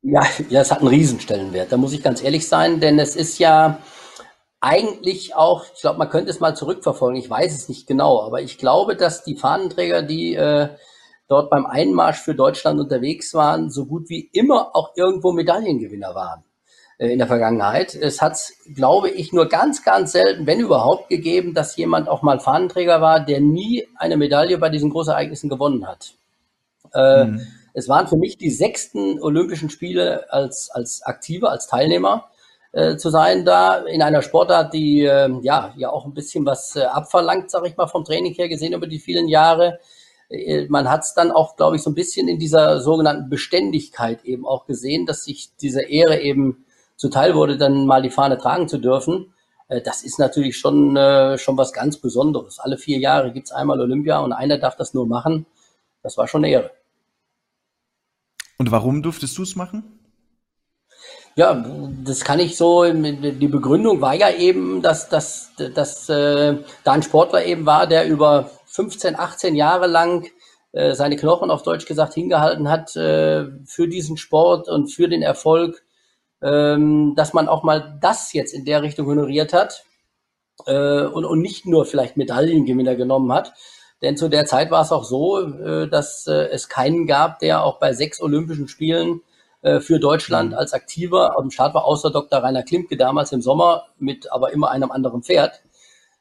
ja, 0.01 0.23
ja, 0.49 0.63
es 0.63 0.71
hat 0.71 0.79
einen 0.79 0.89
Riesenstellenwert. 0.89 1.71
Da 1.71 1.77
muss 1.77 1.93
ich 1.93 2.03
ganz 2.03 2.23
ehrlich 2.23 2.49
sein, 2.49 2.81
denn 2.81 2.99
es 2.99 3.15
ist 3.15 3.39
ja 3.39 3.79
eigentlich 4.61 5.37
auch, 5.37 5.67
ich 5.75 5.83
glaube, 5.83 5.99
man 5.99 6.09
könnte 6.09 6.31
es 6.31 6.41
mal 6.41 6.57
zurückverfolgen. 6.57 7.21
Ich 7.21 7.29
weiß 7.29 7.55
es 7.55 7.69
nicht 7.69 7.87
genau, 7.87 8.23
aber 8.23 8.41
ich 8.41 8.57
glaube, 8.57 8.97
dass 8.97 9.23
die 9.23 9.37
Fahnenträger, 9.37 10.01
die 10.01 10.35
äh, 10.35 10.71
dort 11.29 11.51
beim 11.51 11.67
Einmarsch 11.67 12.21
für 12.21 12.35
Deutschland 12.35 12.81
unterwegs 12.81 13.35
waren, 13.35 13.69
so 13.71 13.85
gut 13.85 14.09
wie 14.09 14.31
immer 14.33 14.75
auch 14.75 14.93
irgendwo 14.97 15.33
Medaillengewinner 15.33 16.15
waren. 16.15 16.43
Äh, 16.99 17.09
in 17.09 17.19
der 17.19 17.27
Vergangenheit. 17.27 17.95
Es 17.95 18.23
hat, 18.23 18.39
glaube 18.75 19.11
ich, 19.11 19.33
nur 19.33 19.49
ganz, 19.49 19.83
ganz 19.83 20.13
selten, 20.13 20.47
wenn 20.47 20.61
überhaupt, 20.61 21.09
gegeben, 21.09 21.55
dass 21.55 21.77
jemand 21.77 22.09
auch 22.09 22.23
mal 22.23 22.39
Fahnenträger 22.39 23.01
war, 23.01 23.25
der 23.25 23.41
nie 23.41 23.87
eine 23.97 24.17
Medaille 24.17 24.59
bei 24.59 24.69
diesen 24.69 24.91
Großereignissen 24.91 25.51
gewonnen 25.51 25.87
hat. 25.87 26.15
Äh, 26.93 27.25
mhm. 27.25 27.47
Es 27.73 27.89
waren 27.89 28.07
für 28.07 28.17
mich 28.17 28.39
die 28.39 28.51
sechsten 28.51 29.21
Olympischen 29.21 29.71
Spiele 29.71 30.33
als, 30.33 30.71
als 30.71 31.03
Aktive, 31.03 31.51
als 31.51 31.67
Teilnehmer 31.67 32.31
äh, 32.71 32.97
zu 32.97 33.11
sein 33.11 33.45
da 33.45 33.79
in 33.79 34.01
einer 34.01 34.23
Sportart, 34.23 34.73
die 34.73 35.01
äh, 35.01 35.29
ja 35.43 35.75
ja 35.77 35.91
auch 35.91 36.05
ein 36.05 36.15
bisschen 36.15 36.47
was 36.47 36.77
äh, 36.77 36.83
abverlangt, 36.83 37.51
sage 37.51 37.67
ich 37.67 37.77
mal, 37.77 37.89
vom 37.89 38.05
Training 38.05 38.35
her 38.35 38.49
gesehen 38.49 38.73
über 38.73 38.87
die 38.87 39.01
vielen 39.01 39.27
Jahre. 39.27 39.81
Äh, 40.29 40.67
man 40.69 40.89
hat 40.89 41.03
es 41.03 41.15
dann 41.15 41.33
auch, 41.33 41.57
glaube 41.57 41.75
ich, 41.75 41.83
so 41.83 41.91
ein 41.91 41.97
bisschen 41.97 42.29
in 42.29 42.39
dieser 42.39 42.81
sogenannten 42.81 43.29
Beständigkeit 43.29 44.25
eben 44.25 44.47
auch 44.47 44.67
gesehen, 44.67 45.07
dass 45.07 45.25
sich 45.25 45.51
diese 45.61 45.83
Ehre 45.83 46.21
eben 46.21 46.64
zuteil 46.97 47.35
wurde, 47.35 47.57
dann 47.57 47.87
mal 47.87 48.03
die 48.03 48.11
Fahne 48.11 48.39
tragen 48.39 48.69
zu 48.69 48.79
dürfen, 48.79 49.33
äh, 49.69 49.81
das 49.81 50.03
ist 50.03 50.19
natürlich 50.19 50.59
schon, 50.59 50.97
äh, 50.97 51.39
schon 51.39 51.57
was 51.57 51.73
ganz 51.73 51.99
Besonderes. 51.99 52.59
Alle 52.59 52.79
vier 52.79 52.99
Jahre 52.99 53.33
gibt's 53.33 53.53
einmal 53.53 53.81
Olympia 53.81 54.19
und 54.21 54.33
einer 54.33 54.59
darf 54.59 54.77
das 54.77 54.95
nur 54.95 55.07
machen. 55.07 55.47
Das 56.03 56.17
war 56.19 56.29
schon 56.29 56.45
eine 56.45 56.53
Ehre. 56.53 56.71
Und 58.59 58.71
warum 58.71 59.03
durftest 59.03 59.37
du 59.39 59.43
es 59.43 59.57
machen? 59.57 60.01
Ja, 61.37 61.65
das 62.05 62.23
kann 62.23 62.39
ich 62.39 62.57
so, 62.57 62.85
die 62.85 63.49
Begründung 63.49 64.01
war 64.01 64.15
ja 64.15 64.31
eben, 64.31 64.83
dass, 64.83 65.09
dass, 65.09 65.51
dass 65.57 66.09
äh, 66.09 66.59
da 66.85 66.93
ein 66.93 67.03
Sportler 67.03 67.45
eben 67.45 67.67
war, 67.67 67.89
der 67.89 68.07
über 68.07 68.51
15, 68.67 69.19
18 69.19 69.57
Jahre 69.57 69.89
lang 69.89 70.29
äh, 70.71 70.95
seine 70.95 71.17
Knochen 71.17 71.51
auf 71.51 71.65
Deutsch 71.65 71.87
gesagt 71.87 72.15
hingehalten 72.15 72.69
hat 72.69 72.95
äh, 72.95 73.47
für 73.65 73.89
diesen 73.89 74.17
Sport 74.17 74.69
und 74.69 74.93
für 74.93 75.09
den 75.09 75.23
Erfolg 75.23 75.84
ähm, 76.45 77.15
dass 77.17 77.33
man 77.33 77.49
auch 77.49 77.63
mal 77.63 77.99
das 78.01 78.33
jetzt 78.35 78.53
in 78.53 78.67
der 78.67 78.83
Richtung 78.83 79.07
honoriert 79.07 79.53
hat 79.55 79.85
äh, 80.67 81.05
und, 81.07 81.25
und 81.25 81.41
nicht 81.41 81.67
nur 81.67 81.87
vielleicht 81.87 82.17
Medaillengewinner 82.17 82.95
genommen 82.95 83.33
hat. 83.33 83.55
Denn 84.03 84.19
zu 84.19 84.29
der 84.29 84.45
Zeit 84.45 84.71
war 84.71 84.83
es 84.83 84.93
auch 84.93 85.05
so, 85.05 85.41
äh, 85.41 85.89
dass 85.89 86.27
äh, 86.27 86.49
es 86.51 86.69
keinen 86.69 87.07
gab, 87.07 87.39
der 87.39 87.65
auch 87.65 87.79
bei 87.79 87.95
sechs 87.95 88.21
Olympischen 88.21 88.69
Spielen 88.69 89.23
äh, 89.63 89.81
für 89.81 89.99
Deutschland 89.99 90.51
mhm. 90.51 90.59
als 90.59 90.75
Aktiver 90.75 91.39
am 91.39 91.51
Start 91.51 91.73
war, 91.73 91.87
außer 91.87 92.11
Dr. 92.11 92.41
Rainer 92.41 92.63
Klimke 92.63 92.99
damals 92.99 93.33
im 93.33 93.41
Sommer 93.41 93.87
mit 93.99 94.31
aber 94.31 94.53
immer 94.53 94.71
einem 94.71 94.91
anderen 94.91 95.23
Pferd. 95.23 95.63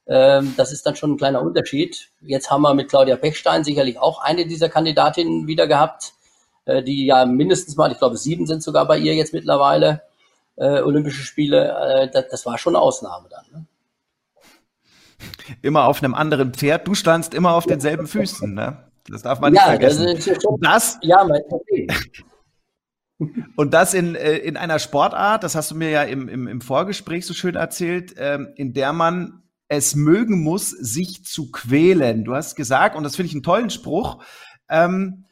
Ähm, 0.07 0.53
das 0.55 0.71
ist 0.71 0.86
dann 0.86 0.95
schon 0.95 1.12
ein 1.12 1.17
kleiner 1.17 1.41
Unterschied. 1.41 2.09
Jetzt 2.21 2.49
haben 2.49 2.62
wir 2.62 2.73
mit 2.73 2.89
Claudia 2.89 3.17
Pechstein 3.17 3.65
sicherlich 3.65 3.99
auch 3.99 4.21
eine 4.21 4.45
dieser 4.45 4.69
Kandidatinnen 4.69 5.47
wieder 5.47 5.67
gehabt, 5.67 6.13
äh, 6.63 6.81
die 6.81 7.05
ja 7.05 7.25
mindestens 7.25 7.75
mal, 7.75 7.91
ich 7.91 7.97
glaube 7.97 8.15
sieben 8.15 8.47
sind 8.47 8.63
sogar 8.63 8.88
bei 8.88 8.97
ihr 8.97 9.15
jetzt 9.15 9.33
mittlerweile, 9.33 10.01
äh, 10.55 10.81
Olympische 10.81 11.23
Spiele, 11.23 11.75
äh, 12.03 12.11
das, 12.11 12.25
das 12.29 12.45
war 12.45 12.57
schon 12.57 12.75
eine 12.75 12.83
Ausnahme 12.83 13.29
dann. 13.29 13.45
Ne? 13.51 13.65
Immer 15.61 15.85
auf 15.85 16.03
einem 16.03 16.13
anderen 16.13 16.53
Pferd. 16.53 16.87
Du 16.87 16.95
standst 16.95 17.33
immer 17.33 17.53
auf 17.53 17.65
denselben 17.65 18.07
Füßen, 18.07 18.53
ne? 18.53 18.89
Das 19.09 19.21
darf 19.21 19.39
man 19.39 19.51
nicht 19.51 19.61
ja, 19.61 19.67
vergessen. 19.67 20.05
Das, 20.05 20.27
ist 20.27 20.41
schon, 20.41 20.59
das, 20.61 20.97
ja, 21.01 21.23
mein 21.25 21.41
Und 23.55 23.73
das 23.73 23.93
in, 23.93 24.15
äh, 24.15 24.37
in 24.37 24.57
einer 24.57 24.79
Sportart, 24.79 25.43
das 25.43 25.55
hast 25.55 25.71
du 25.71 25.75
mir 25.75 25.89
ja 25.89 26.03
im, 26.03 26.27
im, 26.27 26.47
im 26.47 26.61
Vorgespräch 26.61 27.25
so 27.25 27.33
schön 27.33 27.55
erzählt, 27.55 28.15
ähm, 28.17 28.53
in 28.55 28.73
der 28.73 28.93
man 28.93 29.43
es 29.67 29.95
mögen 29.95 30.41
muss, 30.41 30.69
sich 30.69 31.25
zu 31.25 31.51
quälen. 31.51 32.25
Du 32.25 32.35
hast 32.35 32.55
gesagt, 32.55 32.95
und 32.95 33.03
das 33.03 33.15
finde 33.15 33.27
ich 33.27 33.33
einen 33.33 33.43
tollen 33.43 33.69
Spruch, 33.69 34.23
ähm, 34.69 35.25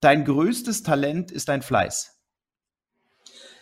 dein 0.00 0.24
größtes 0.24 0.82
Talent 0.82 1.30
ist 1.30 1.48
dein 1.48 1.62
Fleiß. 1.62 2.15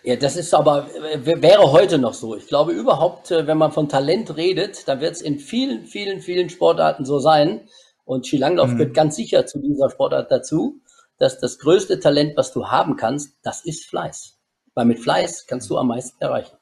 Ja, 0.06 0.16
das 0.16 0.36
ist 0.36 0.52
aber, 0.52 0.86
wäre 1.24 1.72
heute 1.72 1.96
noch 1.96 2.12
so. 2.12 2.36
Ich 2.36 2.46
glaube 2.46 2.72
überhaupt, 2.72 3.30
äh, 3.30 3.46
wenn 3.46 3.56
man 3.56 3.72
von 3.72 3.88
Talent 3.88 4.36
redet, 4.36 4.86
dann 4.86 5.00
wird 5.00 5.12
es 5.12 5.22
in 5.22 5.38
vielen, 5.38 5.86
vielen, 5.86 6.20
vielen 6.20 6.50
Sportarten 6.50 7.06
so 7.06 7.18
sein. 7.20 7.66
Und 8.04 8.26
Skilanglauf 8.26 8.68
mhm. 8.68 8.76
gehört 8.76 8.94
ganz 8.94 9.16
sicher 9.16 9.46
zu 9.46 9.60
dieser 9.60 9.88
Sportart 9.88 10.30
dazu, 10.30 10.82
dass 11.16 11.40
das 11.40 11.58
größte 11.58 12.00
Talent, 12.00 12.36
was 12.36 12.52
du 12.52 12.66
haben 12.66 12.96
kannst, 12.96 13.38
das 13.42 13.64
ist 13.64 13.86
Fleiß. 13.86 14.38
Weil 14.74 14.84
mit 14.84 15.00
Fleiß 15.00 15.46
kannst 15.46 15.70
du 15.70 15.78
am 15.78 15.88
meisten 15.88 16.20
erreichen. 16.20 16.58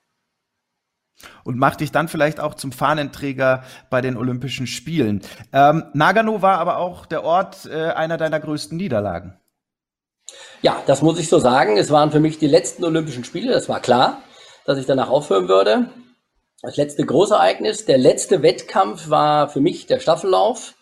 Und 1.42 1.59
macht 1.59 1.81
dich 1.81 1.90
dann 1.90 2.07
vielleicht 2.07 2.38
auch 2.38 2.55
zum 2.55 2.70
Fahnenträger 2.70 3.64
bei 3.90 4.00
den 4.00 4.16
Olympischen 4.16 4.68
Spielen. 4.68 5.20
Ähm, 5.52 5.87
Nagano 5.94 6.42
war 6.42 6.59
aber 6.59 6.78
auch 6.78 7.07
der 7.07 7.24
Ort 7.24 7.66
äh, 7.66 7.87
einer 7.90 8.18
deiner 8.18 8.38
größten 8.38 8.76
Niederlagen. 8.76 9.37
Ja, 10.62 10.81
das 10.87 11.03
muss 11.03 11.18
ich 11.18 11.29
so 11.29 11.40
sagen. 11.40 11.77
Es 11.77 11.90
waren 11.90 12.12
für 12.12 12.20
mich 12.20 12.38
die 12.38 12.46
letzten 12.46 12.85
Olympischen 12.85 13.25
Spiele. 13.25 13.53
Das 13.53 13.68
war 13.68 13.81
klar, 13.81 14.22
dass 14.64 14.79
ich 14.79 14.87
danach 14.87 15.11
aufhören 15.11 15.48
würde. 15.48 15.90
Das 16.62 16.77
letzte 16.77 17.05
Großereignis, 17.05 17.85
der 17.85 17.98
letzte 17.98 18.42
Wettkampf 18.42 19.11
war 19.11 19.48
für 19.48 19.61
mich 19.61 19.87
der 19.87 19.98
Staffellauf. 19.98 20.75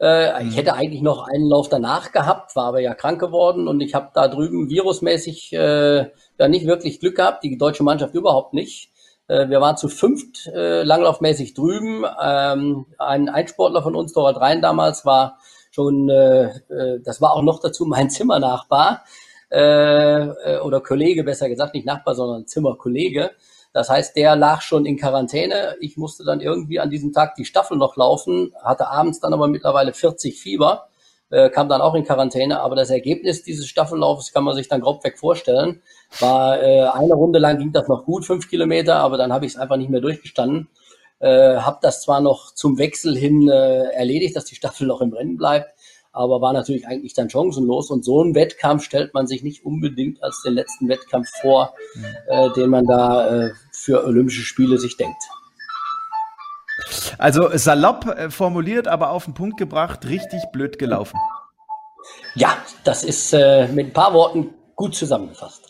Äh, 0.00 0.44
ich 0.44 0.50
mhm. 0.50 0.52
hätte 0.52 0.74
eigentlich 0.74 1.02
noch 1.02 1.26
einen 1.26 1.48
Lauf 1.48 1.68
danach 1.68 2.12
gehabt, 2.12 2.54
war 2.54 2.66
aber 2.66 2.78
ja 2.78 2.94
krank 2.94 3.20
geworden 3.20 3.66
und 3.66 3.80
ich 3.80 3.94
habe 3.94 4.10
da 4.14 4.28
drüben 4.28 4.70
virusmäßig 4.70 5.52
äh, 5.52 6.10
ja 6.38 6.48
nicht 6.48 6.68
wirklich 6.68 7.00
Glück 7.00 7.16
gehabt, 7.16 7.42
die 7.42 7.58
deutsche 7.58 7.82
Mannschaft 7.82 8.14
überhaupt 8.14 8.54
nicht. 8.54 8.92
Äh, 9.26 9.48
wir 9.48 9.60
waren 9.60 9.76
zu 9.76 9.88
fünft 9.88 10.46
äh, 10.54 10.84
langlaufmäßig 10.84 11.54
drüben. 11.54 12.04
Ähm, 12.22 12.86
ein 12.98 13.28
Einsportler 13.28 13.82
von 13.82 13.96
uns, 13.96 14.12
Dora 14.12 14.38
Rhein 14.38 14.62
damals, 14.62 15.04
war 15.04 15.38
schon, 15.78 16.08
äh, 16.08 16.46
äh, 16.70 17.00
das 17.04 17.20
war 17.20 17.34
auch 17.34 17.42
noch 17.42 17.60
dazu 17.60 17.84
mein 17.84 18.10
Zimmernachbar 18.10 19.04
äh, 19.52 20.24
äh, 20.24 20.60
oder 20.60 20.80
Kollege, 20.80 21.22
besser 21.22 21.48
gesagt, 21.48 21.74
nicht 21.74 21.86
Nachbar, 21.86 22.16
sondern 22.16 22.48
Zimmerkollege. 22.48 23.30
Das 23.72 23.88
heißt, 23.88 24.16
der 24.16 24.34
lag 24.34 24.60
schon 24.60 24.86
in 24.86 24.96
Quarantäne. 24.96 25.76
Ich 25.80 25.96
musste 25.96 26.24
dann 26.24 26.40
irgendwie 26.40 26.80
an 26.80 26.90
diesem 26.90 27.12
Tag 27.12 27.36
die 27.36 27.44
Staffel 27.44 27.76
noch 27.76 27.96
laufen, 27.96 28.52
hatte 28.60 28.88
abends 28.88 29.20
dann 29.20 29.32
aber 29.32 29.46
mittlerweile 29.46 29.92
40 29.92 30.40
Fieber, 30.40 30.88
äh, 31.30 31.48
kam 31.48 31.68
dann 31.68 31.80
auch 31.80 31.94
in 31.94 32.02
Quarantäne. 32.02 32.60
Aber 32.60 32.74
das 32.74 32.90
Ergebnis 32.90 33.44
dieses 33.44 33.68
Staffellaufes 33.68 34.32
kann 34.32 34.42
man 34.42 34.56
sich 34.56 34.66
dann 34.66 34.80
grob 34.80 35.04
weg 35.04 35.16
vorstellen. 35.16 35.80
War 36.18 36.60
äh, 36.60 36.88
eine 36.88 37.14
Runde 37.14 37.38
lang 37.38 37.58
ging 37.58 37.72
das 37.72 37.86
noch 37.86 38.04
gut, 38.04 38.24
fünf 38.24 38.48
Kilometer, 38.50 38.96
aber 38.96 39.16
dann 39.16 39.32
habe 39.32 39.46
ich 39.46 39.52
es 39.52 39.58
einfach 39.58 39.76
nicht 39.76 39.90
mehr 39.90 40.00
durchgestanden. 40.00 40.68
Äh, 41.20 41.56
habe 41.56 41.78
das 41.82 42.02
zwar 42.02 42.20
noch 42.20 42.54
zum 42.54 42.78
Wechsel 42.78 43.16
hin 43.16 43.48
äh, 43.48 43.90
erledigt, 43.90 44.36
dass 44.36 44.44
die 44.44 44.54
Staffel 44.54 44.86
noch 44.86 45.00
im 45.00 45.12
Rennen 45.12 45.36
bleibt, 45.36 45.74
aber 46.12 46.40
war 46.40 46.52
natürlich 46.52 46.86
eigentlich 46.86 47.14
dann 47.14 47.30
chancenlos. 47.30 47.90
Und 47.90 48.04
so 48.04 48.22
einen 48.22 48.34
Wettkampf 48.34 48.84
stellt 48.84 49.14
man 49.14 49.26
sich 49.26 49.42
nicht 49.42 49.64
unbedingt 49.64 50.22
als 50.22 50.42
den 50.42 50.54
letzten 50.54 50.88
Wettkampf 50.88 51.28
vor, 51.40 51.74
äh, 52.28 52.50
den 52.50 52.70
man 52.70 52.86
da 52.86 53.46
äh, 53.46 53.50
für 53.72 54.04
Olympische 54.04 54.42
Spiele 54.42 54.78
sich 54.78 54.96
denkt. 54.96 55.22
Also 57.18 57.50
salopp 57.52 58.06
äh, 58.06 58.30
formuliert, 58.30 58.86
aber 58.86 59.10
auf 59.10 59.24
den 59.24 59.34
Punkt 59.34 59.56
gebracht, 59.56 60.06
richtig 60.06 60.40
blöd 60.52 60.78
gelaufen. 60.78 61.18
Ja, 62.34 62.56
das 62.84 63.02
ist 63.04 63.32
äh, 63.32 63.66
mit 63.68 63.88
ein 63.88 63.92
paar 63.92 64.14
Worten 64.14 64.54
gut 64.76 64.94
zusammengefasst. 64.94 65.67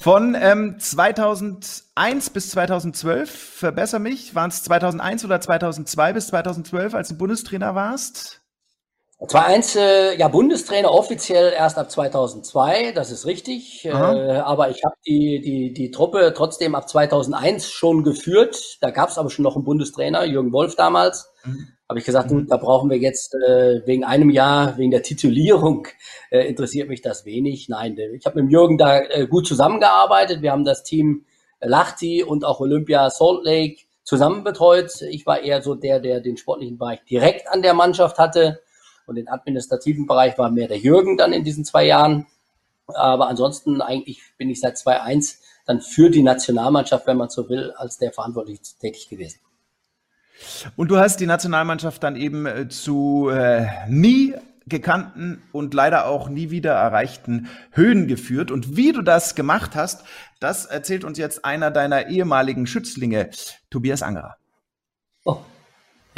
Von 0.00 0.36
ähm, 0.38 0.76
2001 0.78 2.30
bis 2.30 2.50
2012, 2.50 3.30
verbessere 3.30 4.00
mich, 4.00 4.34
waren 4.34 4.50
es 4.50 4.62
2001 4.64 5.24
oder 5.24 5.40
2002 5.40 6.12
bis 6.12 6.26
2012, 6.28 6.94
als 6.94 7.08
du 7.08 7.16
Bundestrainer 7.16 7.74
warst? 7.74 8.40
2-1, 9.20 9.78
äh, 9.78 10.18
ja, 10.18 10.28
Bundestrainer 10.28 10.90
offiziell 10.90 11.52
erst 11.52 11.78
ab 11.78 11.90
2002, 11.90 12.92
das 12.92 13.10
ist 13.10 13.26
richtig. 13.26 13.84
Äh, 13.84 13.90
aber 13.92 14.70
ich 14.70 14.84
habe 14.84 14.96
die, 15.06 15.40
die, 15.40 15.72
die 15.72 15.90
Truppe 15.90 16.34
trotzdem 16.36 16.74
ab 16.74 16.88
2001 16.88 17.70
schon 17.70 18.02
geführt. 18.02 18.78
Da 18.80 18.90
gab 18.90 19.08
es 19.08 19.18
aber 19.18 19.30
schon 19.30 19.44
noch 19.44 19.54
einen 19.54 19.64
Bundestrainer, 19.64 20.24
Jürgen 20.24 20.52
Wolf 20.52 20.74
damals. 20.74 21.32
Habe 21.94 22.00
ich 22.00 22.06
gesagt, 22.06 22.32
du, 22.32 22.40
da 22.40 22.56
brauchen 22.56 22.90
wir 22.90 22.98
jetzt 22.98 23.36
äh, 23.36 23.86
wegen 23.86 24.02
einem 24.02 24.28
Jahr, 24.28 24.76
wegen 24.78 24.90
der 24.90 25.04
Titulierung, 25.04 25.86
äh, 26.30 26.40
interessiert 26.40 26.88
mich 26.88 27.02
das 27.02 27.24
wenig. 27.24 27.68
Nein, 27.68 27.96
äh, 27.96 28.16
ich 28.16 28.26
habe 28.26 28.42
mit 28.42 28.50
Jürgen 28.50 28.78
da 28.78 28.98
äh, 28.98 29.28
gut 29.28 29.46
zusammengearbeitet. 29.46 30.42
Wir 30.42 30.50
haben 30.50 30.64
das 30.64 30.82
Team 30.82 31.24
Lachti 31.60 32.24
und 32.24 32.44
auch 32.44 32.58
Olympia 32.58 33.10
Salt 33.10 33.44
Lake 33.44 33.82
zusammen 34.02 34.42
betreut. 34.42 35.02
Ich 35.02 35.24
war 35.24 35.40
eher 35.40 35.62
so 35.62 35.76
der, 35.76 36.00
der 36.00 36.18
den 36.18 36.36
sportlichen 36.36 36.78
Bereich 36.78 36.98
direkt 37.08 37.46
an 37.46 37.62
der 37.62 37.74
Mannschaft 37.74 38.18
hatte. 38.18 38.60
Und 39.06 39.14
den 39.14 39.28
administrativen 39.28 40.08
Bereich 40.08 40.36
war 40.36 40.50
mehr 40.50 40.66
der 40.66 40.78
Jürgen 40.78 41.16
dann 41.16 41.32
in 41.32 41.44
diesen 41.44 41.64
zwei 41.64 41.86
Jahren. 41.86 42.26
Aber 42.88 43.28
ansonsten 43.28 43.80
eigentlich 43.80 44.20
bin 44.36 44.50
ich 44.50 44.58
seit 44.58 44.76
2001 44.78 45.42
dann 45.64 45.80
für 45.80 46.10
die 46.10 46.24
Nationalmannschaft, 46.24 47.06
wenn 47.06 47.18
man 47.18 47.28
so 47.28 47.48
will, 47.48 47.70
als 47.76 47.98
der 47.98 48.12
verantwortlich 48.12 48.58
tätig 48.80 49.08
gewesen. 49.08 49.38
Und 50.76 50.90
du 50.90 50.98
hast 50.98 51.20
die 51.20 51.26
Nationalmannschaft 51.26 52.02
dann 52.02 52.16
eben 52.16 52.46
äh, 52.46 52.68
zu 52.68 53.28
äh, 53.30 53.66
nie 53.88 54.34
gekannten 54.66 55.42
und 55.52 55.74
leider 55.74 56.06
auch 56.06 56.28
nie 56.28 56.50
wieder 56.50 56.72
erreichten 56.72 57.48
Höhen 57.72 58.06
geführt. 58.08 58.50
Und 58.50 58.76
wie 58.76 58.92
du 58.92 59.02
das 59.02 59.34
gemacht 59.34 59.72
hast, 59.74 60.04
das 60.40 60.66
erzählt 60.66 61.04
uns 61.04 61.18
jetzt 61.18 61.44
einer 61.44 61.70
deiner 61.70 62.08
ehemaligen 62.08 62.66
Schützlinge, 62.66 63.30
Tobias 63.70 64.02
Angerer. 64.02 64.36
Oh, 65.24 65.38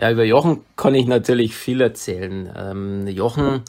Ja, 0.00 0.10
über 0.10 0.24
Jochen 0.24 0.64
kann 0.76 0.94
ich 0.94 1.06
natürlich 1.06 1.56
viel 1.56 1.80
erzählen. 1.80 2.52
Ähm, 2.56 3.06
Jochen 3.08 3.62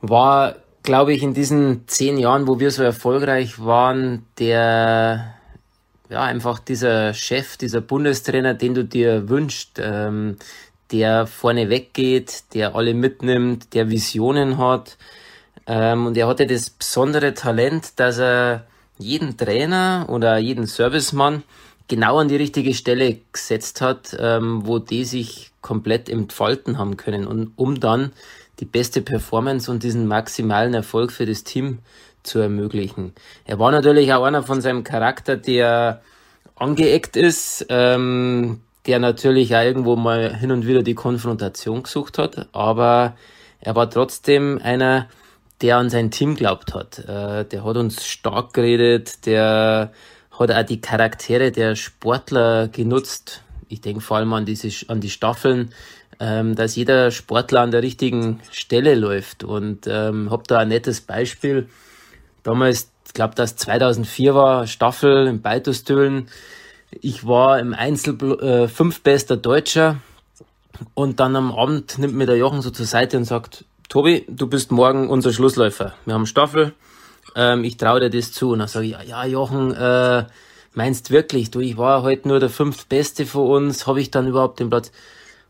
war, 0.00 0.56
glaube 0.82 1.12
ich, 1.12 1.22
in 1.22 1.34
diesen 1.34 1.88
zehn 1.88 2.18
Jahren, 2.18 2.46
wo 2.46 2.60
wir 2.60 2.70
so 2.70 2.82
erfolgreich 2.82 3.64
waren, 3.64 4.26
der, 4.38 5.35
ja, 6.08 6.22
einfach 6.22 6.58
dieser 6.58 7.14
Chef, 7.14 7.56
dieser 7.56 7.80
Bundestrainer, 7.80 8.54
den 8.54 8.74
du 8.74 8.84
dir 8.84 9.28
wünschst, 9.28 9.80
ähm, 9.82 10.36
der 10.92 11.26
vorne 11.26 11.68
weggeht, 11.68 12.44
der 12.54 12.76
alle 12.76 12.94
mitnimmt, 12.94 13.74
der 13.74 13.90
Visionen 13.90 14.58
hat. 14.58 14.96
Ähm, 15.66 16.06
und 16.06 16.16
er 16.16 16.28
hatte 16.28 16.46
das 16.46 16.70
besondere 16.70 17.34
Talent, 17.34 17.98
dass 17.98 18.18
er 18.18 18.66
jeden 18.98 19.36
Trainer 19.36 20.06
oder 20.08 20.38
jeden 20.38 20.66
Servicemann 20.66 21.42
genau 21.88 22.18
an 22.18 22.28
die 22.28 22.36
richtige 22.36 22.74
Stelle 22.74 23.18
gesetzt 23.32 23.80
hat, 23.80 24.16
ähm, 24.18 24.66
wo 24.66 24.78
die 24.78 25.04
sich 25.04 25.50
komplett 25.60 26.08
entfalten 26.08 26.78
haben 26.78 26.96
können 26.96 27.26
und 27.26 27.52
um 27.56 27.80
dann 27.80 28.12
die 28.60 28.64
beste 28.64 29.02
Performance 29.02 29.70
und 29.70 29.82
diesen 29.82 30.06
maximalen 30.06 30.74
Erfolg 30.74 31.12
für 31.12 31.26
das 31.26 31.44
Team 31.44 31.78
zu 32.26 32.38
ermöglichen. 32.38 33.12
Er 33.44 33.58
war 33.58 33.70
natürlich 33.70 34.12
auch 34.12 34.24
einer 34.24 34.42
von 34.42 34.60
seinem 34.60 34.84
Charakter, 34.84 35.36
der 35.36 36.00
angeeckt 36.54 37.16
ist, 37.16 37.66
ähm, 37.68 38.60
der 38.86 38.98
natürlich 38.98 39.54
auch 39.54 39.62
irgendwo 39.62 39.96
mal 39.96 40.34
hin 40.34 40.50
und 40.52 40.66
wieder 40.66 40.82
die 40.82 40.94
Konfrontation 40.94 41.82
gesucht 41.82 42.18
hat, 42.18 42.48
aber 42.52 43.16
er 43.60 43.74
war 43.74 43.90
trotzdem 43.90 44.60
einer, 44.62 45.08
der 45.60 45.78
an 45.78 45.90
sein 45.90 46.10
Team 46.10 46.36
glaubt 46.36 46.74
hat. 46.74 46.98
Äh, 47.00 47.44
der 47.44 47.64
hat 47.64 47.76
uns 47.76 48.06
stark 48.06 48.52
geredet, 48.52 49.26
der 49.26 49.92
hat 50.38 50.50
auch 50.50 50.62
die 50.64 50.80
Charaktere 50.80 51.50
der 51.50 51.76
Sportler 51.76 52.68
genutzt. 52.68 53.42
Ich 53.68 53.80
denke 53.80 54.00
vor 54.00 54.18
allem 54.18 54.32
an 54.32 54.44
diese 54.44 54.70
an 54.88 55.00
die 55.00 55.10
Staffeln, 55.10 55.72
ähm, 56.20 56.54
dass 56.54 56.76
jeder 56.76 57.10
Sportler 57.10 57.62
an 57.62 57.70
der 57.70 57.82
richtigen 57.82 58.40
Stelle 58.50 58.94
läuft. 58.94 59.44
Und 59.44 59.86
ähm, 59.86 60.30
habe 60.30 60.44
da 60.46 60.58
ein 60.58 60.68
nettes 60.68 61.00
Beispiel. 61.00 61.68
Damals, 62.46 62.92
ich 63.04 63.12
glaube, 63.12 63.34
das 63.34 63.56
2004 63.56 64.32
war 64.36 64.68
Staffel 64.68 65.26
in 65.26 65.42
Beitostölen. 65.42 66.28
Ich 66.92 67.26
war 67.26 67.58
im 67.58 67.74
Einzel 67.74 68.14
äh, 68.40 68.68
fünftbester 68.68 69.36
Deutscher 69.36 69.96
und 70.94 71.18
dann 71.18 71.34
am 71.34 71.50
Abend 71.50 71.98
nimmt 71.98 72.14
mir 72.14 72.26
der 72.26 72.36
Jochen 72.36 72.62
so 72.62 72.70
zur 72.70 72.86
Seite 72.86 73.16
und 73.16 73.24
sagt, 73.24 73.64
Tobi, 73.88 74.24
du 74.28 74.46
bist 74.46 74.70
morgen 74.70 75.08
unser 75.08 75.32
Schlussläufer. 75.32 75.94
Wir 76.04 76.14
haben 76.14 76.26
Staffel, 76.26 76.72
ähm, 77.34 77.64
ich 77.64 77.78
traue 77.78 77.98
dir 77.98 78.10
das 78.10 78.30
zu. 78.30 78.50
Und 78.52 78.60
dann 78.60 78.68
sage 78.68 78.86
ich, 78.86 78.96
ja, 79.08 79.26
Jochen, 79.26 79.74
äh, 79.74 80.26
meinst 80.72 81.10
wirklich, 81.10 81.50
du, 81.50 81.58
ich 81.58 81.76
war 81.76 82.02
heute 82.02 82.28
nur 82.28 82.38
der 82.38 82.48
fünftbeste 82.50 83.26
von 83.26 83.50
uns, 83.50 83.88
habe 83.88 84.00
ich 84.00 84.12
dann 84.12 84.28
überhaupt 84.28 84.60
den 84.60 84.70
Platz? 84.70 84.92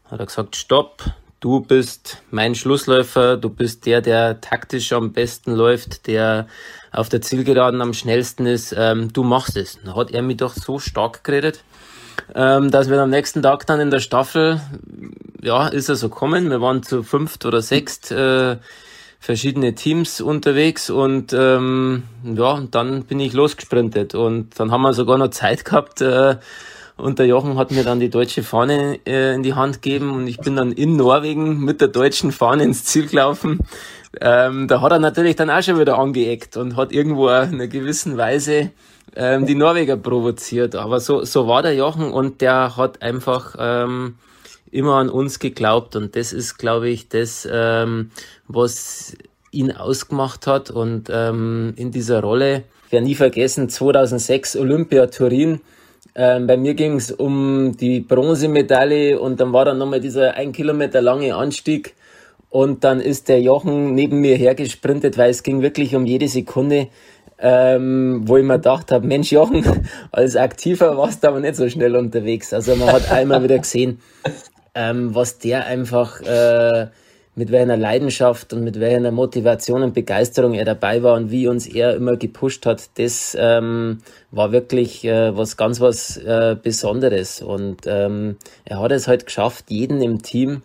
Hat 0.06 0.18
er 0.18 0.24
gesagt, 0.24 0.56
stopp, 0.56 1.04
du 1.40 1.60
bist 1.60 2.22
mein 2.30 2.54
Schlussläufer, 2.54 3.36
du 3.36 3.50
bist 3.50 3.86
der, 3.86 4.00
der 4.00 4.40
taktisch 4.40 4.92
am 4.92 5.12
besten 5.12 5.54
läuft, 5.54 6.06
der 6.06 6.46
auf 6.92 7.08
der 7.08 7.20
Zielgeraden 7.20 7.82
am 7.82 7.92
schnellsten 7.92 8.46
ist, 8.46 8.74
ähm, 8.76 9.12
du 9.12 9.22
machst 9.22 9.56
es. 9.56 9.78
Dann 9.84 9.94
hat 9.94 10.10
er 10.10 10.22
mich 10.22 10.38
doch 10.38 10.54
so 10.54 10.78
stark 10.78 11.24
geredet, 11.24 11.62
ähm, 12.34 12.70
dass 12.70 12.88
wir 12.88 13.00
am 13.00 13.10
nächsten 13.10 13.42
Tag 13.42 13.66
dann 13.66 13.80
in 13.80 13.90
der 13.90 14.00
Staffel, 14.00 14.60
ja, 15.42 15.68
ist 15.68 15.88
er 15.88 15.96
so 15.96 16.08
kommen. 16.08 16.50
Wir 16.50 16.60
waren 16.60 16.82
zu 16.82 17.02
fünft 17.02 17.44
oder 17.44 17.60
sechst 17.60 18.10
äh, 18.12 18.56
verschiedene 19.20 19.74
Teams 19.74 20.20
unterwegs 20.20 20.88
und 20.88 21.32
ähm, 21.32 22.04
ja, 22.22 22.62
dann 22.70 23.04
bin 23.04 23.20
ich 23.20 23.32
losgesprintet 23.32 24.14
und 24.14 24.58
dann 24.58 24.70
haben 24.70 24.82
wir 24.82 24.94
sogar 24.94 25.18
noch 25.18 25.30
Zeit 25.30 25.64
gehabt. 25.64 26.00
Äh, 26.00 26.36
und 26.96 27.18
der 27.18 27.26
Jochen 27.26 27.58
hat 27.58 27.70
mir 27.70 27.84
dann 27.84 28.00
die 28.00 28.08
deutsche 28.08 28.42
Fahne 28.42 28.98
äh, 29.06 29.34
in 29.34 29.42
die 29.42 29.54
Hand 29.54 29.82
gegeben 29.82 30.12
und 30.12 30.26
ich 30.26 30.38
bin 30.38 30.56
dann 30.56 30.72
in 30.72 30.96
Norwegen 30.96 31.64
mit 31.64 31.80
der 31.80 31.88
deutschen 31.88 32.32
Fahne 32.32 32.64
ins 32.64 32.84
Ziel 32.84 33.06
gelaufen. 33.06 33.60
Ähm, 34.20 34.66
da 34.66 34.80
hat 34.80 34.92
er 34.92 34.98
natürlich 34.98 35.36
dann 35.36 35.50
auch 35.50 35.62
schon 35.62 35.78
wieder 35.78 35.98
angeeckt 35.98 36.56
und 36.56 36.76
hat 36.76 36.92
irgendwo 36.92 37.28
in 37.28 37.34
einer 37.34 37.66
gewissen 37.66 38.16
Weise 38.16 38.70
ähm, 39.14 39.46
die 39.46 39.54
Norweger 39.54 39.96
provoziert. 39.98 40.74
Aber 40.74 41.00
so, 41.00 41.24
so 41.24 41.46
war 41.46 41.62
der 41.62 41.74
Jochen 41.74 42.10
und 42.12 42.40
der 42.40 42.76
hat 42.78 43.02
einfach 43.02 43.56
ähm, 43.58 44.16
immer 44.70 44.96
an 44.96 45.10
uns 45.10 45.38
geglaubt 45.38 45.96
und 45.96 46.16
das 46.16 46.32
ist, 46.32 46.56
glaube 46.56 46.88
ich, 46.88 47.08
das, 47.08 47.46
ähm, 47.50 48.10
was 48.48 49.16
ihn 49.50 49.72
ausgemacht 49.72 50.46
hat 50.46 50.70
und 50.70 51.08
ähm, 51.10 51.74
in 51.76 51.90
dieser 51.90 52.20
Rolle. 52.20 52.64
Ich 52.86 52.92
werde 52.92 53.06
nie 53.06 53.14
vergessen, 53.14 53.68
2006 53.68 54.56
Olympia 54.56 55.06
Turin. 55.06 55.60
Ähm, 56.18 56.46
bei 56.46 56.56
mir 56.56 56.72
ging 56.72 56.94
es 56.94 57.12
um 57.12 57.76
die 57.76 58.00
Bronzemedaille 58.00 59.20
und 59.20 59.38
dann 59.38 59.52
war 59.52 59.66
dann 59.66 59.76
nochmal 59.76 60.00
dieser 60.00 60.32
ein 60.34 60.52
Kilometer 60.52 61.02
lange 61.02 61.34
Anstieg 61.34 61.94
und 62.48 62.84
dann 62.84 63.00
ist 63.00 63.28
der 63.28 63.42
Jochen 63.42 63.94
neben 63.94 64.22
mir 64.22 64.36
hergesprintet, 64.36 65.18
weil 65.18 65.28
es 65.28 65.42
ging 65.42 65.60
wirklich 65.60 65.94
um 65.94 66.06
jede 66.06 66.26
Sekunde, 66.26 66.88
ähm, 67.38 68.22
wo 68.24 68.38
ich 68.38 68.44
mir 68.44 68.54
gedacht 68.54 68.92
habe, 68.92 69.06
Mensch 69.06 69.30
Jochen, 69.30 69.62
als 70.10 70.36
Aktiver 70.36 70.96
warst 70.96 71.22
du 71.22 71.28
aber 71.28 71.40
nicht 71.40 71.56
so 71.56 71.68
schnell 71.68 71.94
unterwegs. 71.94 72.54
Also 72.54 72.76
man 72.76 72.92
hat 72.92 73.12
einmal 73.12 73.42
wieder 73.42 73.58
gesehen, 73.58 74.00
ähm, 74.74 75.14
was 75.14 75.36
der 75.38 75.66
einfach 75.66 76.22
äh, 76.22 76.86
mit 77.36 77.52
welcher 77.52 77.76
Leidenschaft 77.76 78.54
und 78.54 78.64
mit 78.64 78.80
welcher 78.80 79.10
Motivation 79.12 79.82
und 79.82 79.92
Begeisterung 79.92 80.54
er 80.54 80.64
dabei 80.64 81.02
war 81.02 81.14
und 81.14 81.30
wie 81.30 81.46
uns 81.46 81.66
er 81.66 81.94
immer 81.94 82.16
gepusht 82.16 82.64
hat, 82.64 82.88
das 82.94 83.36
ähm, 83.38 83.98
war 84.30 84.52
wirklich 84.52 85.04
äh, 85.04 85.36
was 85.36 85.58
ganz 85.58 85.80
was 85.80 86.16
äh, 86.16 86.56
Besonderes. 86.60 87.42
Und 87.42 87.82
ähm, 87.86 88.36
er 88.64 88.80
hat 88.80 88.90
es 88.90 89.06
halt 89.06 89.26
geschafft, 89.26 89.66
jeden 89.68 90.00
im 90.00 90.22
Team 90.22 90.62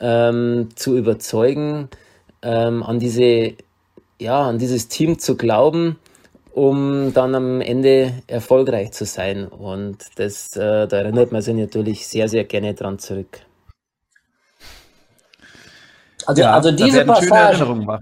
ähm, 0.00 0.70
zu 0.74 0.96
überzeugen, 0.98 1.88
ähm, 2.42 2.82
an 2.82 2.98
diese, 2.98 3.52
ja, 4.18 4.42
an 4.42 4.58
dieses 4.58 4.88
Team 4.88 5.20
zu 5.20 5.36
glauben, 5.36 5.96
um 6.52 7.14
dann 7.14 7.36
am 7.36 7.60
Ende 7.60 8.14
erfolgreich 8.26 8.90
zu 8.90 9.04
sein. 9.04 9.46
Und 9.46 9.98
das, 10.16 10.56
äh, 10.56 10.88
da 10.88 10.96
erinnert 10.96 11.30
man 11.30 11.40
sich 11.40 11.54
natürlich 11.54 12.08
sehr, 12.08 12.28
sehr 12.28 12.42
gerne 12.42 12.74
dran 12.74 12.98
zurück. 12.98 13.42
Also, 16.38 16.44
also 16.44 16.70
da 16.70 16.84
diese 16.84 17.04
Passage, 17.04 17.98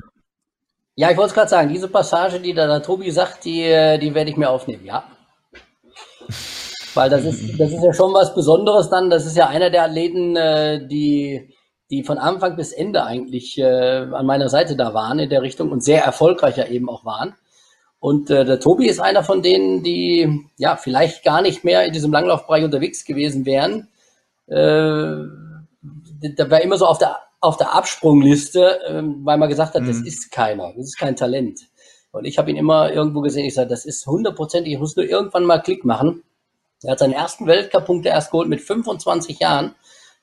ja, 1.01 1.13
ich 1.13 1.17
wollte 1.17 1.29
es 1.29 1.35
gerade 1.35 1.49
sagen, 1.49 1.69
diese 1.69 1.87
Passage, 1.87 2.41
die 2.41 2.53
da 2.53 2.67
der 2.67 2.83
Tobi 2.83 3.13
sagt, 3.13 3.45
die, 3.45 3.63
äh, 3.63 3.99
die 3.99 4.13
werde 4.15 4.31
ich 4.31 4.37
mir 4.37 4.51
aufnehmen, 4.51 4.85
ja. 4.85 5.05
Weil 6.95 7.09
das 7.09 7.25
ist, 7.25 7.61
das 7.61 7.71
ist 7.71 7.85
ja 7.85 7.93
schon 7.93 8.13
was 8.15 8.35
Besonderes 8.35 8.91
dann. 8.91 9.09
Das 9.09 9.25
ist 9.25 9.37
ja 9.37 9.47
einer 9.47 9.71
der 9.71 9.85
Athleten, 9.85 10.35
äh, 10.35 10.85
die, 10.89 11.55
die 11.91 12.03
von 12.03 12.19
Anfang 12.19 12.57
bis 12.57 12.73
Ende 12.73 13.05
eigentlich 13.05 13.57
äh, 13.59 14.09
an 14.13 14.27
meiner 14.27 14.49
Seite 14.49 14.75
da 14.75 14.93
waren 14.93 15.21
in 15.21 15.31
der 15.31 15.43
Richtung 15.43 15.71
und 15.71 15.85
sehr 15.85 16.03
erfolgreich 16.03 16.57
ja 16.57 16.67
eben 16.67 16.89
auch 16.89 17.05
waren. 17.05 17.37
Und 18.01 18.31
äh, 18.31 18.45
der 18.45 18.59
Tobi 18.59 18.89
ist 18.89 18.99
einer 18.99 19.23
von 19.23 19.41
denen, 19.41 19.85
die 19.85 20.49
ja 20.57 20.75
vielleicht 20.75 21.23
gar 21.23 21.43
nicht 21.43 21.63
mehr 21.63 21.85
in 21.85 21.93
diesem 21.93 22.11
Langlaufbereich 22.11 22.65
unterwegs 22.65 23.05
gewesen 23.05 23.47
wären. 23.47 23.87
Äh, 24.49 25.15
da 26.37 26.51
war 26.51 26.61
immer 26.61 26.77
so 26.77 26.87
auf 26.87 26.99
der 26.99 27.17
auf 27.41 27.57
der 27.57 27.75
Absprungliste, 27.75 28.81
ähm, 28.89 29.21
weil 29.25 29.39
man 29.39 29.49
gesagt 29.49 29.75
hat, 29.75 29.87
das 29.87 29.99
ist 29.99 30.31
keiner, 30.33 30.73
das 30.77 30.87
ist 30.87 30.99
kein 30.99 31.17
Talent. 31.17 31.61
Und 32.11 32.25
ich 32.25 32.39
habe 32.39 32.51
ihn 32.51 32.57
immer 32.57 32.93
irgendwo 32.93 33.21
gesehen, 33.21 33.45
ich 33.45 33.55
sage, 33.55 33.69
das 33.69 33.85
ist 33.85 34.07
hundertprozentig, 34.07 34.73
ich 34.73 34.79
muss 34.79 34.97
nur 34.97 35.07
irgendwann 35.07 35.45
mal 35.45 35.61
Klick 35.61 35.85
machen. 35.85 36.25
Er 36.83 36.93
hat 36.93 36.99
seinen 37.01 37.13
ersten 37.13 37.47
Weltcup-Punkt 37.47 38.07
erst 38.07 38.31
geholt 38.31 38.49
mit 38.49 38.61
25 38.61 39.41
Jahren. 39.41 39.75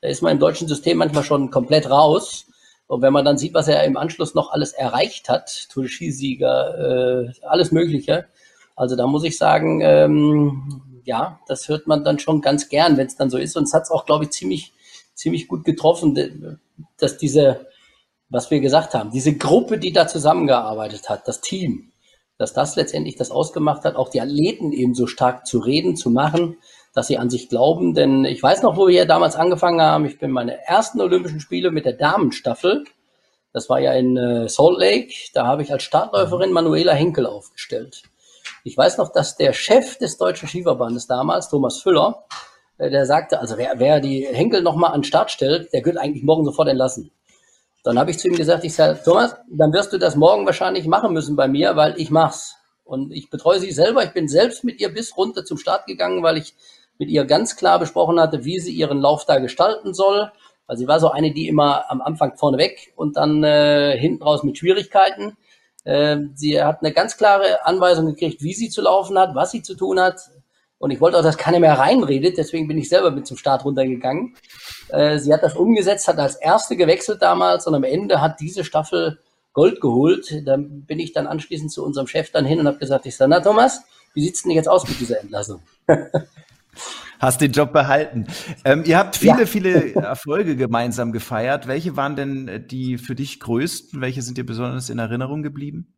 Da 0.02 0.08
ist 0.08 0.22
man 0.22 0.32
im 0.32 0.40
deutschen 0.40 0.68
System 0.68 0.98
manchmal 0.98 1.24
schon 1.24 1.52
komplett 1.52 1.90
raus. 1.90 2.46
Und 2.88 3.02
wenn 3.02 3.14
man 3.14 3.26
dann 3.26 3.38
sieht, 3.38 3.54
was 3.54 3.68
er 3.68 3.84
im 3.84 3.98
Anschluss 3.98 4.36
noch 4.36 4.52
alles 4.52 4.74
erreicht 4.74 5.28
hat, 5.30 5.68
Tour 5.70 5.84
de 5.84 5.92
Skisieger, 5.92 7.28
äh, 7.28 7.32
alles 7.46 7.72
Mögliche. 7.72 8.28
Also 8.76 8.96
da 8.96 9.08
muss 9.08 9.24
ich 9.24 9.38
sagen, 9.38 9.82
ähm, 9.82 11.02
ja, 11.04 11.40
das 11.48 11.68
hört 11.68 11.88
man 11.88 12.04
dann 12.04 12.20
schon 12.20 12.42
ganz 12.42 12.70
gern, 12.70 12.98
wenn 12.98 13.08
es 13.08 13.16
dann 13.16 13.30
so 13.30 13.38
ist. 13.38 13.56
Und 13.58 13.64
es 13.64 13.74
hat 13.74 13.84
es 13.84 13.92
auch, 13.92 14.06
glaube 14.06 14.26
ich, 14.26 14.32
ziemlich, 14.32 14.74
ziemlich 15.16 15.48
gut 15.48 15.64
getroffen, 15.64 16.60
dass 16.98 17.18
diese, 17.18 17.68
was 18.30 18.52
wir 18.52 18.60
gesagt 18.60 18.94
haben, 18.94 19.12
diese 19.12 19.36
Gruppe, 19.36 19.80
die 19.80 19.94
da 19.94 20.08
zusammengearbeitet 20.08 21.10
hat, 21.10 21.28
das 21.28 21.42
Team, 21.42 21.92
dass 22.38 22.54
das 22.54 22.76
letztendlich 22.76 23.16
das 23.16 23.32
ausgemacht 23.32 23.86
hat, 23.86 23.96
auch 23.96 24.10
die 24.10 24.22
Athleten 24.22 24.74
eben 24.74 24.94
so 24.94 25.08
stark 25.08 25.48
zu 25.48 25.60
reden, 25.60 25.96
zu 25.96 26.10
machen, 26.10 26.58
dass 26.94 27.08
sie 27.08 27.18
an 27.18 27.30
sich 27.30 27.50
glauben. 27.50 27.94
Denn 27.94 28.26
ich 28.26 28.44
weiß 28.44 28.62
noch, 28.62 28.76
wo 28.78 28.88
wir 28.88 29.06
damals 29.06 29.36
angefangen 29.36 29.82
haben. 29.82 30.06
Ich 30.06 30.20
bin 30.20 30.32
meine 30.32 30.66
ersten 30.68 31.00
Olympischen 31.00 31.40
Spiele 31.40 31.72
mit 31.72 31.86
der 31.86 31.94
Damenstaffel. 31.94 32.84
Das 33.54 33.70
war 33.70 33.80
ja 33.80 33.94
in 33.94 34.18
äh, 34.18 34.50
Salt 34.50 34.80
Lake. 34.80 35.14
Da 35.34 35.48
habe 35.48 35.64
ich 35.64 35.72
als 35.72 35.84
Startläuferin 35.84 36.52
Manuela 36.52 36.94
Henkel 36.94 37.26
aufgestellt. 37.26 38.04
Ich 38.66 38.78
weiß 38.78 38.98
noch, 38.98 39.14
dass 39.14 39.38
der 39.38 39.54
Chef 39.54 39.98
des 39.98 40.18
Deutschen 40.18 40.50
Skiverbandes 40.50 41.08
damals, 41.08 41.50
Thomas 41.50 41.82
Füller, 41.82 42.26
der 42.80 43.06
sagte, 43.06 43.40
also 43.40 43.58
wer, 43.58 43.74
wer 43.78 44.00
die 44.00 44.26
Henkel 44.26 44.62
nochmal 44.62 44.92
an 44.92 45.02
den 45.02 45.06
Start 45.06 45.32
stellt, 45.32 45.72
der 45.74 45.86
wird 45.86 45.98
eigentlich 45.98 46.24
morgen 46.24 46.46
sofort 46.46 46.68
entlassen. 46.68 47.12
Dann 47.84 48.00
habe 48.00 48.10
ich 48.12 48.18
zu 48.18 48.28
ihm 48.28 48.36
gesagt, 48.36 48.64
ich 48.64 48.74
sage, 48.74 49.00
Thomas, 49.04 49.36
dann 49.48 49.72
wirst 49.72 49.94
du 49.94 50.00
das 50.00 50.16
morgen 50.16 50.46
wahrscheinlich 50.46 50.88
machen 50.88 51.14
müssen 51.14 51.36
bei 51.36 51.48
mir, 51.48 51.76
weil 51.76 51.94
ich 51.98 52.10
mach's. 52.10 52.56
Und 52.84 53.12
ich 53.12 53.30
betreue 53.30 53.60
sie 53.60 53.72
selber. 53.72 54.04
Ich 54.04 54.12
bin 54.12 54.28
selbst 54.28 54.64
mit 54.64 54.80
ihr 54.80 54.94
bis 54.94 55.16
runter 55.16 55.46
zum 55.46 55.58
Start 55.58 55.86
gegangen, 55.86 56.24
weil 56.24 56.38
ich 56.38 56.56
mit 56.98 57.10
ihr 57.10 57.26
ganz 57.26 57.56
klar 57.56 57.80
besprochen 57.80 58.20
hatte, 58.20 58.44
wie 58.44 58.60
sie 58.60 58.74
ihren 58.74 59.00
Lauf 59.00 59.26
da 59.26 59.40
gestalten 59.40 59.94
soll. 59.94 60.32
Weil 60.68 60.78
sie 60.78 60.88
war 60.88 61.00
so 61.00 61.12
eine, 61.12 61.32
die 61.32 61.48
immer 61.48 61.90
am 61.92 62.02
Anfang 62.02 62.36
vorne 62.38 62.58
weg 62.58 62.92
und 62.96 63.18
dann 63.18 63.44
äh, 63.44 63.96
hinten 63.98 64.24
raus 64.24 64.44
mit 64.44 64.58
Schwierigkeiten. 64.58 65.38
Äh, 65.84 66.18
sie 66.34 66.62
hat 66.64 66.82
eine 66.82 66.92
ganz 66.92 67.18
klare 67.18 67.66
Anweisung 67.66 68.08
gekriegt, 68.08 68.42
wie 68.42 68.54
sie 68.54 68.70
zu 68.70 68.82
laufen 68.82 69.18
hat, 69.20 69.36
was 69.36 69.52
sie 69.52 69.62
zu 69.62 69.76
tun 69.76 70.00
hat. 70.00 70.22
Und 70.78 70.92
ich 70.92 71.00
wollte 71.02 71.18
auch, 71.18 71.24
dass 71.24 71.38
keiner 71.38 71.60
mehr 71.60 71.80
reinredet, 71.80 72.38
deswegen 72.38 72.68
bin 72.68 72.78
ich 72.78 72.90
selber 72.90 73.10
mit 73.12 73.26
zum 73.26 73.38
Start 73.38 73.64
runtergegangen. 73.66 74.36
Äh, 74.90 75.20
sie 75.20 75.34
hat 75.34 75.42
das 75.42 75.56
umgesetzt, 75.56 76.08
hat 76.08 76.20
als 76.20 76.36
erste 76.36 76.76
gewechselt 76.76 77.22
damals 77.22 77.66
und 77.66 77.76
am 77.76 77.84
Ende 77.84 78.22
hat 78.22 78.40
diese 78.40 78.64
Staffel 78.64 79.20
Gold 79.54 79.80
geholt. 79.80 80.42
Dann 80.46 80.82
bin 80.86 81.00
ich 81.00 81.14
dann 81.14 81.28
anschließend 81.28 81.72
zu 81.72 81.84
unserem 81.84 82.08
Chef 82.08 82.30
dann 82.32 82.46
hin 82.46 82.60
und 82.60 82.68
habe 82.68 82.78
gesagt, 82.78 83.06
ich 83.06 83.16
sage, 83.16 83.30
na 83.30 83.40
Thomas, 83.40 83.82
wie 84.14 84.22
sieht's 84.22 84.44
denn 84.44 84.52
jetzt 84.52 84.68
aus 84.68 84.88
mit 84.88 85.00
dieser 85.00 85.22
Entlassung? 85.22 85.62
Hast 87.20 87.40
den 87.40 87.54
Job 87.54 87.72
behalten. 87.72 88.28
Ähm, 88.66 88.84
ihr 88.86 88.98
habt 88.98 89.16
viele, 89.16 89.40
Ja. 89.40 89.46
viele 89.46 89.96
Erfolge 89.96 90.58
gemeinsam 90.58 91.14
gefeiert. 91.14 91.68
Welche 91.68 91.96
waren 91.96 92.18
denn 92.18 92.48
äh, 92.50 92.60
die 92.66 92.98
für 92.98 93.16
dich 93.16 93.40
größten? 93.40 94.02
Welche 94.02 94.22
sind 94.22 94.38
dir 94.38 94.46
besonders 94.46 94.90
in 94.90 95.00
Erinnerung 95.00 95.42
geblieben? 95.42 95.94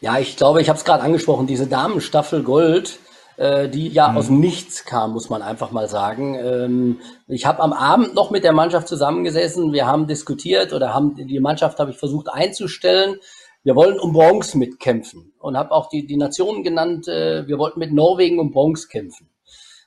Ja, 0.00 0.18
ich 0.18 0.36
glaube, 0.36 0.60
ich 0.62 0.68
habe 0.68 0.78
es 0.78 0.84
gerade 0.84 1.02
angesprochen, 1.02 1.46
diese 1.48 1.66
Damenstaffel 1.66 2.42
Gold, 2.44 3.00
die 3.36 3.88
ja 3.88 4.14
aus 4.14 4.26
dem 4.28 4.38
Nichts 4.38 4.84
kam, 4.84 5.12
muss 5.12 5.28
man 5.28 5.42
einfach 5.42 5.72
mal 5.72 5.88
sagen. 5.88 6.36
Ähm, 6.36 7.00
ich 7.26 7.46
habe 7.46 7.60
am 7.60 7.72
Abend 7.72 8.14
noch 8.14 8.30
mit 8.30 8.44
der 8.44 8.52
Mannschaft 8.52 8.86
zusammengesessen, 8.86 9.72
wir 9.72 9.86
haben 9.86 10.06
diskutiert 10.06 10.72
oder 10.72 10.94
haben 10.94 11.16
die 11.16 11.40
Mannschaft 11.40 11.80
habe 11.80 11.90
ich 11.90 11.96
versucht 11.96 12.28
einzustellen. 12.28 13.16
Wir 13.64 13.74
wollen 13.74 13.98
um 13.98 14.12
Bronze 14.12 14.58
mitkämpfen 14.58 15.32
und 15.38 15.56
habe 15.56 15.72
auch 15.72 15.88
die, 15.88 16.06
die 16.06 16.18
Nationen 16.18 16.62
genannt, 16.62 17.08
äh, 17.08 17.46
wir 17.48 17.58
wollten 17.58 17.80
mit 17.80 17.92
Norwegen 17.92 18.38
um 18.38 18.52
Bronze 18.52 18.88
kämpfen. 18.88 19.30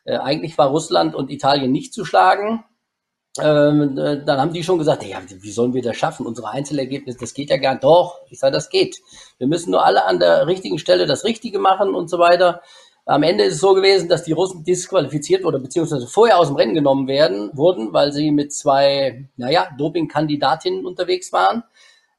Äh, 0.03 0.17
eigentlich 0.17 0.57
war 0.57 0.69
Russland 0.69 1.13
und 1.13 1.29
Italien 1.29 1.71
nicht 1.71 1.93
zu 1.93 2.03
schlagen. 2.03 2.63
Ähm, 3.39 3.97
äh, 3.99 4.23
dann 4.25 4.39
haben 4.39 4.53
die 4.53 4.63
schon 4.63 4.79
gesagt, 4.79 5.03
ja, 5.03 5.21
wie 5.29 5.51
sollen 5.51 5.75
wir 5.75 5.83
das 5.83 5.95
schaffen? 5.95 6.25
Unsere 6.25 6.49
Einzelergebnisse, 6.49 7.19
das 7.19 7.35
geht 7.35 7.51
ja 7.51 7.57
gar 7.57 7.73
nicht. 7.73 7.83
Doch, 7.83 8.17
ich 8.29 8.39
sage, 8.39 8.53
das 8.53 8.69
geht. 8.69 8.97
Wir 9.37 9.47
müssen 9.47 9.69
nur 9.69 9.85
alle 9.85 10.05
an 10.05 10.19
der 10.19 10.47
richtigen 10.47 10.79
Stelle 10.79 11.05
das 11.05 11.23
Richtige 11.23 11.59
machen 11.59 11.93
und 11.93 12.09
so 12.09 12.17
weiter. 12.17 12.61
Am 13.07 13.23
Ende 13.23 13.45
ist 13.45 13.55
es 13.55 13.61
so 13.61 13.73
gewesen, 13.73 14.09
dass 14.09 14.23
die 14.23 14.33
Russen 14.33 14.65
disqualifiziert 14.65 15.45
oder 15.45 15.59
beziehungsweise 15.59 16.07
vorher 16.07 16.37
aus 16.37 16.47
dem 16.47 16.57
Rennen 16.57 16.73
genommen 16.73 17.07
werden, 17.07 17.49
wurden, 17.53 17.93
weil 17.93 18.11
sie 18.11 18.31
mit 18.31 18.53
zwei, 18.53 19.29
naja, 19.37 19.69
Doping-Kandidatinnen 19.77 20.85
unterwegs 20.85 21.31
waren. 21.31 21.63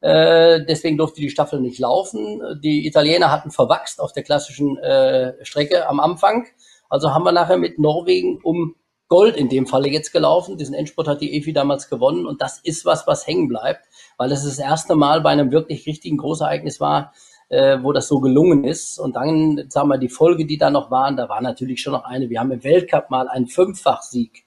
Äh, 0.00 0.64
deswegen 0.64 0.96
durfte 0.96 1.20
die 1.20 1.28
Staffel 1.28 1.60
nicht 1.60 1.78
laufen. 1.78 2.40
Die 2.62 2.86
Italiener 2.86 3.30
hatten 3.30 3.50
verwachst 3.50 4.00
auf 4.00 4.12
der 4.12 4.22
klassischen 4.22 4.78
äh, 4.78 5.34
Strecke 5.44 5.86
am 5.86 6.00
Anfang. 6.00 6.46
Also 6.88 7.12
haben 7.12 7.24
wir 7.24 7.32
nachher 7.32 7.58
mit 7.58 7.78
Norwegen 7.78 8.40
um 8.42 8.74
Gold 9.08 9.36
in 9.36 9.50
dem 9.50 9.66
Falle 9.66 9.88
jetzt 9.88 10.12
gelaufen. 10.12 10.56
Diesen 10.56 10.74
Endspurt 10.74 11.06
hat 11.06 11.20
die 11.20 11.36
EFI 11.36 11.52
damals 11.52 11.90
gewonnen 11.90 12.26
und 12.26 12.40
das 12.40 12.60
ist 12.60 12.86
was, 12.86 13.06
was 13.06 13.26
hängen 13.26 13.48
bleibt, 13.48 13.86
weil 14.16 14.32
es 14.32 14.44
das 14.44 14.58
erste 14.58 14.94
Mal 14.94 15.20
bei 15.20 15.30
einem 15.30 15.50
wirklich 15.50 15.86
richtigen 15.86 16.16
Großereignis 16.16 16.80
war, 16.80 17.12
äh, 17.48 17.78
wo 17.82 17.92
das 17.92 18.08
so 18.08 18.20
gelungen 18.20 18.64
ist. 18.64 18.98
Und 18.98 19.16
dann, 19.16 19.64
sagen 19.68 19.88
wir, 19.88 19.98
die 19.98 20.08
Folge, 20.08 20.46
die 20.46 20.58
da 20.58 20.70
noch 20.70 20.90
waren, 20.90 21.16
da 21.16 21.28
war 21.28 21.40
natürlich 21.40 21.80
schon 21.80 21.92
noch 21.92 22.04
eine. 22.04 22.28
Wir 22.30 22.40
haben 22.40 22.52
im 22.52 22.64
Weltcup 22.64 23.10
mal 23.10 23.28
einen 23.28 23.46
Fünffachsieg 23.46 24.44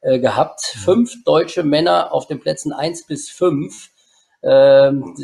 äh, 0.00 0.18
gehabt. 0.18 0.60
Fünf 0.62 1.24
deutsche 1.24 1.62
Männer 1.62 2.12
auf 2.12 2.26
den 2.26 2.40
Plätzen 2.40 2.72
eins 2.72 3.06
bis 3.06 3.30
fünf. 3.30 3.90
Ähm, 4.42 5.14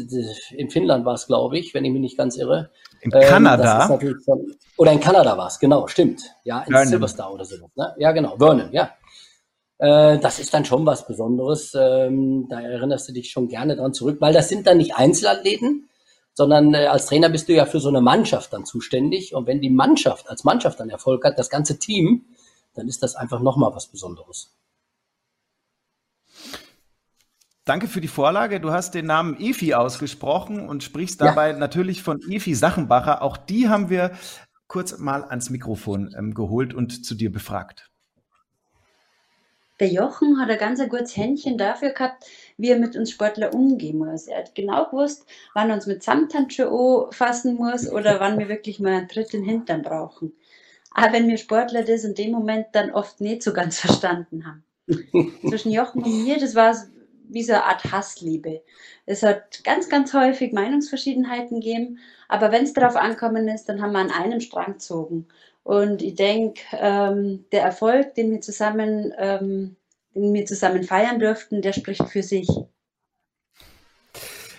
in 0.50 0.70
Finnland 0.70 1.04
war 1.06 1.14
es, 1.14 1.26
glaube 1.26 1.58
ich, 1.58 1.72
wenn 1.72 1.84
ich 1.84 1.92
mich 1.92 2.02
nicht 2.02 2.18
ganz 2.18 2.36
irre. 2.36 2.70
In 3.00 3.10
Ähm, 3.14 3.22
Kanada? 3.22 3.86
schon, 4.24 4.56
oder 4.76 4.92
in 4.92 5.00
Kanada 5.00 5.38
war 5.38 5.46
es, 5.46 5.58
genau, 5.58 5.86
stimmt. 5.86 6.22
Ja, 6.44 6.60
in 6.60 6.72
Vernon. 6.72 6.88
Silverstar 6.88 7.32
oder 7.32 7.44
so. 7.44 7.70
Ne? 7.76 7.94
Ja, 7.98 8.12
genau, 8.12 8.36
Vernon, 8.36 8.68
ja. 8.72 8.90
Äh, 9.78 10.18
das 10.18 10.38
ist 10.38 10.52
dann 10.52 10.64
schon 10.64 10.84
was 10.86 11.06
Besonderes. 11.06 11.74
Ähm, 11.74 12.46
da 12.50 12.60
erinnerst 12.60 13.08
du 13.08 13.12
dich 13.12 13.30
schon 13.30 13.48
gerne 13.48 13.76
dran 13.76 13.94
zurück, 13.94 14.18
weil 14.20 14.32
das 14.32 14.48
sind 14.48 14.66
dann 14.66 14.78
nicht 14.78 14.96
Einzelathleten, 14.96 15.88
sondern 16.36 16.74
äh, 16.74 16.86
als 16.86 17.06
Trainer 17.06 17.30
bist 17.30 17.48
du 17.48 17.54
ja 17.54 17.64
für 17.64 17.80
so 17.80 17.88
eine 17.88 18.02
Mannschaft 18.02 18.52
dann 18.52 18.66
zuständig. 18.66 19.34
Und 19.34 19.46
wenn 19.46 19.62
die 19.62 19.70
Mannschaft 19.70 20.28
als 20.28 20.44
Mannschaft 20.44 20.78
dann 20.78 20.90
Erfolg 20.90 21.24
hat, 21.24 21.38
das 21.38 21.48
ganze 21.48 21.78
Team, 21.78 22.26
dann 22.74 22.88
ist 22.88 23.02
das 23.02 23.16
einfach 23.16 23.40
nochmal 23.40 23.74
was 23.74 23.86
Besonderes. 23.86 24.54
Danke 27.64 27.88
für 27.88 28.02
die 28.02 28.08
Vorlage. 28.08 28.60
Du 28.60 28.70
hast 28.70 28.94
den 28.94 29.06
Namen 29.06 29.40
Efi 29.40 29.72
ausgesprochen 29.72 30.68
und 30.68 30.84
sprichst 30.84 31.20
Ja. 31.20 31.28
dabei 31.28 31.52
natürlich 31.52 32.02
von 32.02 32.20
Efi 32.30 32.54
Sachenbacher. 32.54 33.22
Auch 33.22 33.38
die 33.38 33.70
haben 33.70 33.88
wir 33.88 34.12
kurz 34.68 34.98
mal 34.98 35.24
ans 35.24 35.48
Mikrofon 35.48 36.14
ähm, 36.18 36.34
geholt 36.34 36.74
und 36.74 37.06
zu 37.06 37.14
dir 37.14 37.32
befragt. 37.32 37.90
Der 39.80 39.88
Jochen 39.88 40.38
hat 40.38 40.50
ein 40.50 40.58
ganz 40.58 40.80
ein 40.80 40.88
gutes 40.88 41.16
Händchen 41.16 41.58
dafür 41.58 41.90
gehabt, 41.90 42.24
wie 42.58 42.70
er 42.70 42.78
mit 42.78 42.96
uns 42.96 43.10
Sportler 43.10 43.54
umgehen 43.54 43.98
muss. 43.98 44.26
Er 44.26 44.38
hat 44.38 44.54
genau 44.54 44.86
gewusst, 44.86 45.26
wann 45.54 45.70
er 45.70 45.76
uns 45.76 45.86
mit 45.86 46.02
Samthandschuhe 46.02 47.06
anfassen 47.06 47.56
muss 47.56 47.90
oder 47.90 48.20
wann 48.20 48.38
wir 48.38 48.48
wirklich 48.48 48.80
mal 48.80 48.92
einen 48.92 49.08
Tritt 49.08 49.34
in 49.34 49.42
den 49.42 49.50
Hintern 49.50 49.82
brauchen. 49.82 50.32
Aber 50.90 51.12
wenn 51.12 51.28
wir 51.28 51.36
Sportler 51.36 51.82
das 51.82 52.04
in 52.04 52.14
dem 52.14 52.32
Moment 52.32 52.68
dann 52.72 52.90
oft 52.90 53.20
nicht 53.20 53.42
so 53.42 53.52
ganz 53.52 53.80
verstanden 53.80 54.46
haben. 54.46 54.62
Zwischen 55.48 55.72
Jochen 55.72 56.02
und 56.02 56.24
mir, 56.24 56.38
das 56.38 56.54
war 56.54 56.74
wie 57.28 57.42
so 57.42 57.52
eine 57.52 57.64
Art 57.64 57.84
Hassliebe. 57.90 58.62
Es 59.04 59.22
hat 59.22 59.64
ganz, 59.64 59.88
ganz 59.88 60.14
häufig 60.14 60.52
Meinungsverschiedenheiten 60.52 61.60
gegeben, 61.60 61.98
aber 62.28 62.52
wenn 62.52 62.64
es 62.64 62.72
darauf 62.72 62.96
ankommen 62.96 63.48
ist, 63.48 63.68
dann 63.68 63.82
haben 63.82 63.92
wir 63.92 63.98
an 63.98 64.12
einem 64.12 64.40
Strang 64.40 64.74
gezogen. 64.74 65.26
Und 65.64 66.02
ich 66.02 66.14
denke, 66.14 66.62
ähm, 66.78 67.44
der 67.50 67.62
Erfolg, 67.62 68.14
den 68.14 68.30
wir 68.30 68.40
zusammen, 68.40 69.12
ähm, 69.18 69.76
den 70.22 70.34
wir 70.34 70.46
zusammen 70.46 70.82
feiern 70.82 71.20
durften, 71.20 71.62
der 71.62 71.72
spricht 71.72 72.08
für 72.08 72.22
sich. 72.22 72.48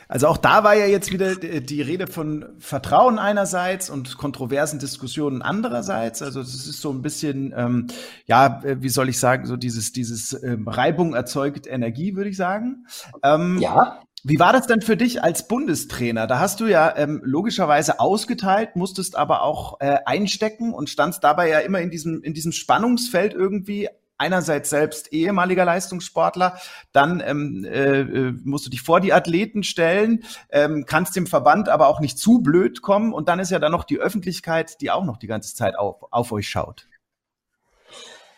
Also 0.10 0.28
auch 0.28 0.38
da 0.38 0.64
war 0.64 0.74
ja 0.74 0.86
jetzt 0.86 1.12
wieder 1.12 1.36
die 1.36 1.66
die 1.66 1.82
Rede 1.82 2.08
von 2.08 2.45
Vertrauen 2.60 3.20
einerseits 3.20 3.89
und 3.89 4.18
kontroversen 4.18 4.80
Diskussionen 4.80 5.41
andererseits. 5.41 6.22
Also 6.22 6.39
es 6.39 6.53
ist 6.53 6.80
so 6.82 6.91
ein 6.91 7.01
bisschen, 7.01 7.53
ähm, 7.58 7.88
ja, 8.26 8.62
äh, 8.64 8.82
wie 8.82 8.89
soll 8.89 9.10
ich 9.10 9.20
sagen, 9.20 9.45
so 9.45 9.58
dieses, 9.58 9.91
dieses 9.91 10.41
ähm, 10.43 10.68
Reibung 10.68 11.14
erzeugt 11.14 11.68
Energie, 11.68 12.16
würde 12.16 12.30
ich 12.30 12.38
sagen. 12.38 12.86
Ähm, 13.22 13.58
Ja, 13.60 13.99
Wie 14.24 14.39
war 14.39 14.53
das 14.53 14.68
denn 14.68 14.82
für 14.82 14.95
dich 14.95 15.24
als 15.24 15.47
Bundestrainer? 15.47 16.26
Da 16.26 16.39
hast 16.39 16.60
du 16.62 16.68
ja 16.68 16.95
ähm, 16.97 17.22
logischerweise 17.24 17.99
ausgeteilt, 17.99 18.76
musstest 18.76 19.18
aber 19.18 19.41
auch 19.43 19.82
äh, 19.82 19.99
einstecken 20.05 20.74
und 20.74 20.89
standst 20.89 21.24
dabei 21.24 21.49
ja 21.49 21.60
immer 21.60 21.82
in 21.82 21.91
diesem, 21.91 22.24
in 22.24 22.34
diesem 22.34 22.53
Spannungsfeld 22.53 23.34
irgendwie. 23.34 23.89
Einerseits 24.18 24.70
selbst 24.70 25.13
ehemaliger 25.13 25.65
Leistungssportler, 25.65 26.57
dann 26.91 27.22
ähm, 27.26 27.65
äh, 27.65 28.01
äh, 28.01 28.34
musst 28.43 28.65
du 28.65 28.70
dich 28.70 28.82
vor 28.82 28.99
die 28.99 29.13
Athleten 29.13 29.63
stellen, 29.63 30.24
ähm, 30.49 30.86
kannst 30.88 31.15
dem 31.15 31.28
Verband 31.28 31.70
aber 31.70 31.88
auch 31.88 31.99
nicht 31.99 32.18
zu 32.18 32.39
blöd 32.39 32.82
kommen 32.82 33.13
und 33.13 33.30
dann 33.30 33.39
ist 33.39 33.51
ja 33.51 33.59
dann 33.59 33.72
noch 33.72 33.84
die 33.84 33.99
Öffentlichkeit, 33.99 34.82
die 34.82 34.91
auch 34.91 35.05
noch 35.05 35.18
die 35.18 35.28
ganze 35.28 35.55
Zeit 35.55 35.78
auf, 35.78 35.97
auf 36.11 36.32
euch 36.32 36.49
schaut. 36.49 36.88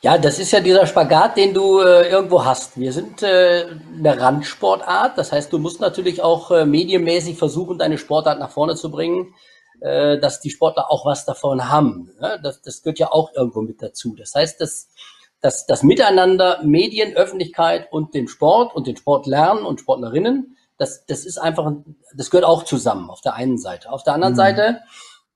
Ja, 0.02 0.18
das 0.18 0.40
ist 0.40 0.52
ja 0.52 0.62
dieser 0.62 0.88
Spagat, 0.88 1.36
den 1.36 1.54
du 1.54 1.82
äh, 1.82 2.08
irgendwo 2.10 2.46
hast. 2.46 2.80
Wir 2.80 2.94
sind 2.94 3.22
äh, 3.22 3.66
eine 3.98 4.20
Randsportart, 4.20 5.18
das 5.18 5.34
heißt, 5.34 5.52
du 5.52 5.60
musst 5.60 5.82
natürlich 5.82 6.22
auch 6.22 6.52
äh, 6.52 6.66
medienmäßig 6.66 7.38
versuchen, 7.38 7.78
deine 7.78 7.98
Sportart 7.98 8.40
nach 8.40 8.50
vorne 8.50 8.76
zu 8.76 8.92
bringen, 8.92 9.34
äh, 9.82 10.18
dass 10.18 10.40
die 10.40 10.52
Sportler 10.52 10.90
auch 10.90 11.06
was 11.06 11.26
davon 11.26 11.70
haben. 11.70 12.12
Ne? 12.22 12.40
Das, 12.42 12.62
das 12.62 12.82
gehört 12.82 13.00
ja 13.00 13.12
auch 13.12 13.34
irgendwo 13.34 13.62
mit 13.62 13.82
dazu. 13.82 14.16
Das 14.18 14.36
heißt, 14.36 14.62
dass 14.62 14.88
das, 15.42 15.66
das 15.66 15.84
Miteinander 15.84 16.60
Medien, 16.64 17.16
Öffentlichkeit 17.16 17.92
und 17.92 18.14
den 18.14 18.28
Sport 18.28 18.76
und 18.76 18.88
den 18.88 18.98
Sport 18.98 19.26
lernen 19.26 19.66
und 19.66 19.80
Sportlerinnen, 19.80 20.58
das, 20.78 21.06
das 21.06 21.26
ist 21.26 21.38
einfach, 21.38 21.72
das 22.16 22.30
gehört 22.30 22.46
auch 22.46 22.64
zusammen 22.64 23.10
auf 23.10 23.22
der 23.22 23.36
einen 23.36 23.58
Seite. 23.58 23.92
Auf 23.92 24.04
der 24.04 24.14
anderen 24.14 24.34
mhm. 24.34 24.38
Seite 24.38 24.80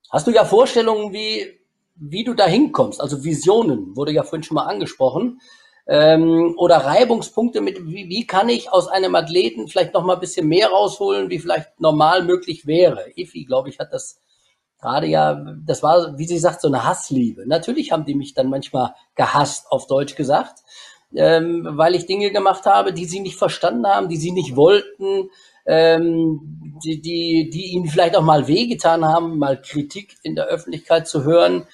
hast 0.10 0.28
du 0.28 0.32
ja 0.32 0.46
Vorstellungen 0.46 1.14
wie 1.14 1.60
wie 1.96 2.24
du 2.24 2.34
da 2.34 2.46
hinkommst, 2.46 3.00
also 3.02 3.24
Visionen, 3.24 3.96
wurde 3.96 4.12
ja 4.12 4.24
vorhin 4.24 4.44
schon 4.44 4.56
mal 4.56 4.66
angesprochen, 4.66 5.40
ähm, 5.86 6.56
oder 6.58 6.78
Reibungspunkte 6.78 7.62
mit, 7.62 7.86
wie, 7.86 8.08
wie 8.10 8.26
kann 8.26 8.50
ich 8.50 8.72
aus 8.72 8.88
einem 8.88 9.16
Athleten 9.16 9.68
vielleicht 9.68 9.94
noch 9.94 10.04
mal 10.04 10.16
ein 10.16 10.20
bisschen 10.20 10.48
mehr 10.48 10.70
rausholen, 10.70 11.30
wie 11.30 11.40
vielleicht 11.40 11.80
normal 11.80 12.24
möglich 12.24 12.66
wäre. 12.66 13.06
Ifi, 13.16 13.44
glaube 13.44 13.70
ich, 13.70 13.80
hat 13.80 13.92
das 13.92 14.22
gerade 14.84 15.08
ja, 15.08 15.42
das 15.66 15.82
war, 15.82 16.18
wie 16.18 16.28
sie 16.28 16.38
sagt, 16.38 16.62
so 16.62 16.68
eine 16.68 16.84
Hassliebe. 16.84 17.48
Natürlich 17.48 17.92
haben 17.92 18.06
die 18.06 18.16
mich 18.16 18.34
dann 18.34 18.50
manchmal 18.50 18.94
gehasst, 19.16 19.72
auf 19.72 19.88
Deutsch 19.88 20.16
gesagt, 20.16 20.60
ähm, 21.16 21.66
weil 21.72 21.96
ich 21.96 22.06
Dinge 22.06 22.32
gemacht 22.32 22.66
habe, 22.66 22.94
die 22.94 23.06
sie 23.06 23.22
nicht 23.22 23.38
verstanden 23.38 23.88
haben, 23.88 24.10
die 24.10 24.18
sie 24.18 24.32
nicht 24.32 24.56
wollten, 24.56 25.30
ähm, 25.66 26.80
die, 26.84 27.02
die, 27.02 27.50
die 27.50 27.72
ihnen 27.72 27.88
vielleicht 27.88 28.18
auch 28.18 28.24
mal 28.24 28.48
wehgetan 28.48 29.06
haben, 29.06 29.40
mal 29.40 29.62
Kritik 29.62 30.18
in 30.22 30.36
der 30.36 30.48
Öffentlichkeit 30.48 31.08
zu 31.08 31.24
hören. 31.24 31.66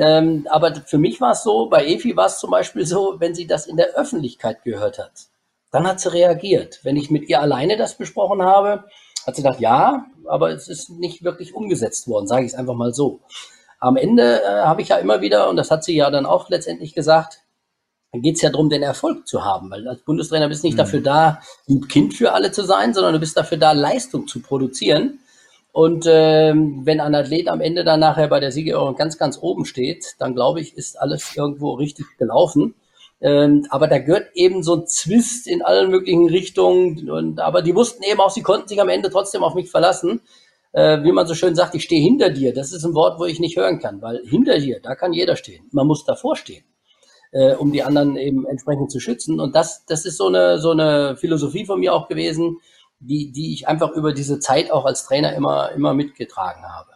Ähm, 0.00 0.48
aber 0.50 0.74
für 0.74 0.98
mich 0.98 1.20
war 1.20 1.32
es 1.32 1.42
so, 1.42 1.68
bei 1.68 1.86
Efi 1.86 2.16
war 2.16 2.26
es 2.26 2.38
zum 2.38 2.50
Beispiel 2.50 2.86
so, 2.86 3.16
wenn 3.18 3.34
sie 3.34 3.46
das 3.46 3.66
in 3.66 3.76
der 3.76 3.94
Öffentlichkeit 3.94 4.64
gehört 4.64 4.98
hat, 4.98 5.12
dann 5.70 5.86
hat 5.86 6.00
sie 6.00 6.12
reagiert. 6.12 6.80
Wenn 6.82 6.96
ich 6.96 7.10
mit 7.10 7.28
ihr 7.28 7.40
alleine 7.40 7.76
das 7.76 7.98
besprochen 7.98 8.42
habe, 8.42 8.84
hat 9.26 9.36
sie 9.36 9.42
gedacht, 9.42 9.60
ja, 9.60 10.06
aber 10.26 10.50
es 10.50 10.68
ist 10.68 10.90
nicht 10.90 11.24
wirklich 11.24 11.54
umgesetzt 11.54 12.08
worden, 12.08 12.26
sage 12.26 12.44
ich 12.44 12.52
es 12.52 12.58
einfach 12.58 12.74
mal 12.74 12.94
so. 12.94 13.20
Am 13.78 13.96
Ende 13.96 14.42
äh, 14.42 14.62
habe 14.64 14.82
ich 14.82 14.88
ja 14.88 14.96
immer 14.96 15.20
wieder, 15.20 15.48
und 15.48 15.56
das 15.56 15.70
hat 15.70 15.84
sie 15.84 15.96
ja 15.96 16.10
dann 16.10 16.26
auch 16.26 16.48
letztendlich 16.48 16.94
gesagt, 16.94 17.40
dann 18.12 18.22
geht 18.22 18.36
es 18.36 18.42
ja 18.42 18.50
darum, 18.50 18.70
den 18.70 18.82
Erfolg 18.82 19.26
zu 19.26 19.44
haben, 19.44 19.70
weil 19.70 19.86
als 19.86 20.02
Bundestrainer 20.02 20.48
bist 20.48 20.62
du 20.62 20.68
nicht 20.68 20.74
mhm. 20.74 20.78
dafür 20.78 21.00
da, 21.00 21.40
ein 21.68 21.86
Kind 21.88 22.14
für 22.14 22.32
alle 22.32 22.52
zu 22.52 22.64
sein, 22.64 22.94
sondern 22.94 23.12
du 23.12 23.20
bist 23.20 23.36
dafür 23.36 23.58
da, 23.58 23.72
Leistung 23.72 24.26
zu 24.26 24.40
produzieren. 24.40 25.18
Und 25.72 26.06
ähm, 26.08 26.86
wenn 26.86 27.00
ein 27.00 27.14
Athlet 27.14 27.48
am 27.48 27.60
Ende 27.60 27.84
dann 27.84 28.00
nachher 28.00 28.28
bei 28.28 28.40
der 28.40 28.50
Siegerehrung 28.50 28.96
ganz, 28.96 29.18
ganz 29.18 29.38
oben 29.38 29.66
steht, 29.66 30.14
dann 30.18 30.34
glaube 30.34 30.62
ich, 30.62 30.74
ist 30.74 30.98
alles 30.98 31.36
irgendwo 31.36 31.74
richtig 31.74 32.06
gelaufen. 32.16 32.74
Ähm, 33.26 33.66
aber 33.70 33.88
da 33.88 33.98
gehört 33.98 34.28
eben 34.34 34.62
so 34.62 34.76
ein 34.76 34.86
Zwist 34.86 35.48
in 35.48 35.62
allen 35.62 35.90
möglichen 35.90 36.28
Richtungen. 36.28 37.10
Und, 37.10 37.40
aber 37.40 37.62
die 37.62 37.74
wussten 37.74 38.04
eben 38.04 38.20
auch, 38.20 38.30
sie 38.30 38.42
konnten 38.42 38.68
sich 38.68 38.80
am 38.80 38.88
Ende 38.88 39.10
trotzdem 39.10 39.42
auf 39.42 39.54
mich 39.54 39.70
verlassen. 39.70 40.20
Äh, 40.72 41.02
wie 41.02 41.12
man 41.12 41.26
so 41.26 41.34
schön 41.34 41.56
sagt, 41.56 41.74
ich 41.74 41.82
stehe 41.82 42.02
hinter 42.02 42.30
dir. 42.30 42.54
Das 42.54 42.72
ist 42.72 42.84
ein 42.84 42.94
Wort, 42.94 43.18
wo 43.18 43.24
ich 43.24 43.40
nicht 43.40 43.56
hören 43.56 43.80
kann, 43.80 44.00
weil 44.02 44.22
hinter 44.24 44.58
dir, 44.58 44.78
da 44.80 44.94
kann 44.94 45.12
jeder 45.12 45.34
stehen. 45.34 45.68
Man 45.72 45.86
muss 45.86 46.04
davor 46.04 46.36
stehen 46.36 46.64
äh, 47.32 47.54
um 47.54 47.72
die 47.72 47.82
anderen 47.82 48.16
eben 48.16 48.46
entsprechend 48.46 48.90
zu 48.90 49.00
schützen. 49.00 49.40
Und 49.40 49.54
das, 49.54 49.84
das 49.86 50.04
ist 50.06 50.16
so 50.16 50.28
eine, 50.28 50.58
so 50.58 50.70
eine 50.70 51.16
Philosophie 51.16 51.66
von 51.66 51.80
mir 51.80 51.94
auch 51.94 52.08
gewesen, 52.08 52.58
die, 52.98 53.30
die 53.32 53.52
ich 53.52 53.68
einfach 53.68 53.92
über 53.92 54.12
diese 54.12 54.38
Zeit 54.40 54.70
auch 54.70 54.86
als 54.86 55.06
Trainer 55.06 55.34
immer, 55.34 55.72
immer 55.72 55.92
mitgetragen 55.92 56.62
habe. 56.64 56.95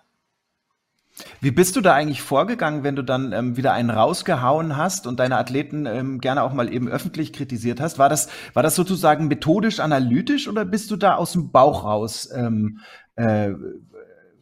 Wie 1.40 1.50
bist 1.50 1.76
du 1.76 1.80
da 1.80 1.94
eigentlich 1.94 2.22
vorgegangen, 2.22 2.84
wenn 2.84 2.96
du 2.96 3.02
dann 3.02 3.32
ähm, 3.32 3.56
wieder 3.56 3.72
einen 3.72 3.90
rausgehauen 3.90 4.76
hast 4.76 5.06
und 5.06 5.20
deine 5.20 5.36
Athleten 5.36 5.86
ähm, 5.86 6.20
gerne 6.20 6.42
auch 6.42 6.52
mal 6.52 6.72
eben 6.72 6.88
öffentlich 6.88 7.32
kritisiert 7.32 7.80
hast? 7.80 7.98
War 7.98 8.08
das, 8.08 8.28
war 8.54 8.62
das 8.62 8.74
sozusagen 8.74 9.28
methodisch 9.28 9.80
analytisch 9.80 10.48
oder 10.48 10.64
bist 10.64 10.90
du 10.90 10.96
da 10.96 11.16
aus 11.16 11.32
dem 11.32 11.50
Bauch 11.50 11.84
raus 11.84 12.28
ähm, 12.34 12.80
äh, 13.16 13.50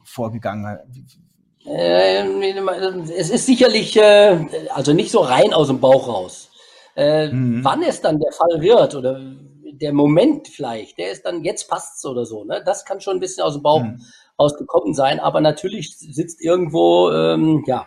vorgegangen? 0.02 0.78
Äh, 1.66 2.24
es 3.16 3.30
ist 3.30 3.46
sicherlich, 3.46 3.96
äh, 3.96 4.38
also 4.74 4.92
nicht 4.92 5.10
so 5.10 5.20
rein 5.20 5.52
aus 5.52 5.68
dem 5.68 5.80
Bauch 5.80 6.08
raus. 6.08 6.50
Äh, 6.96 7.28
mhm. 7.28 7.62
Wann 7.62 7.82
es 7.82 8.00
dann 8.00 8.18
der 8.18 8.32
Fall 8.32 8.60
wird 8.60 8.94
oder 8.94 9.20
der 9.80 9.92
Moment 9.92 10.48
vielleicht, 10.48 10.98
der 10.98 11.12
ist 11.12 11.24
dann, 11.24 11.44
jetzt 11.44 11.68
passt's 11.68 12.04
oder 12.04 12.24
so, 12.24 12.44
ne? 12.44 12.62
Das 12.64 12.84
kann 12.84 13.00
schon 13.00 13.18
ein 13.18 13.20
bisschen 13.20 13.44
aus 13.44 13.54
dem 13.54 13.62
Bauch 13.62 13.82
mhm. 13.82 14.02
Rausgekommen 14.38 14.94
sein, 14.94 15.20
aber 15.20 15.40
natürlich 15.40 15.96
sitzt 15.98 16.42
irgendwo, 16.42 17.10
ähm, 17.10 17.64
ja, 17.66 17.86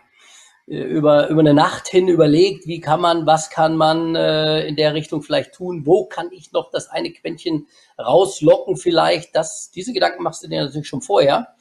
über, 0.68 1.28
über 1.30 1.42
eine 1.42 1.54
Nacht 1.54 1.88
hin 1.88 2.08
überlegt, 2.08 2.66
wie 2.66 2.80
kann 2.80 3.02
man, 3.02 3.26
was 3.26 3.50
kann 3.50 3.76
man 3.76 4.16
äh, 4.16 4.66
in 4.68 4.76
der 4.76 4.94
Richtung 4.94 5.22
vielleicht 5.22 5.54
tun, 5.54 5.86
wo 5.86 6.06
kann 6.06 6.30
ich 6.32 6.54
noch 6.54 6.70
das 6.72 6.90
eine 6.90 7.12
Quäntchen 7.12 7.68
rauslocken 8.00 8.78
vielleicht, 8.78 9.36
das, 9.36 9.72
diese 9.72 9.92
Gedanken 9.92 10.24
machst 10.24 10.44
du 10.44 10.48
dir 10.48 10.64
natürlich 10.64 10.88
schon 10.88 11.02
vorher 11.02 11.56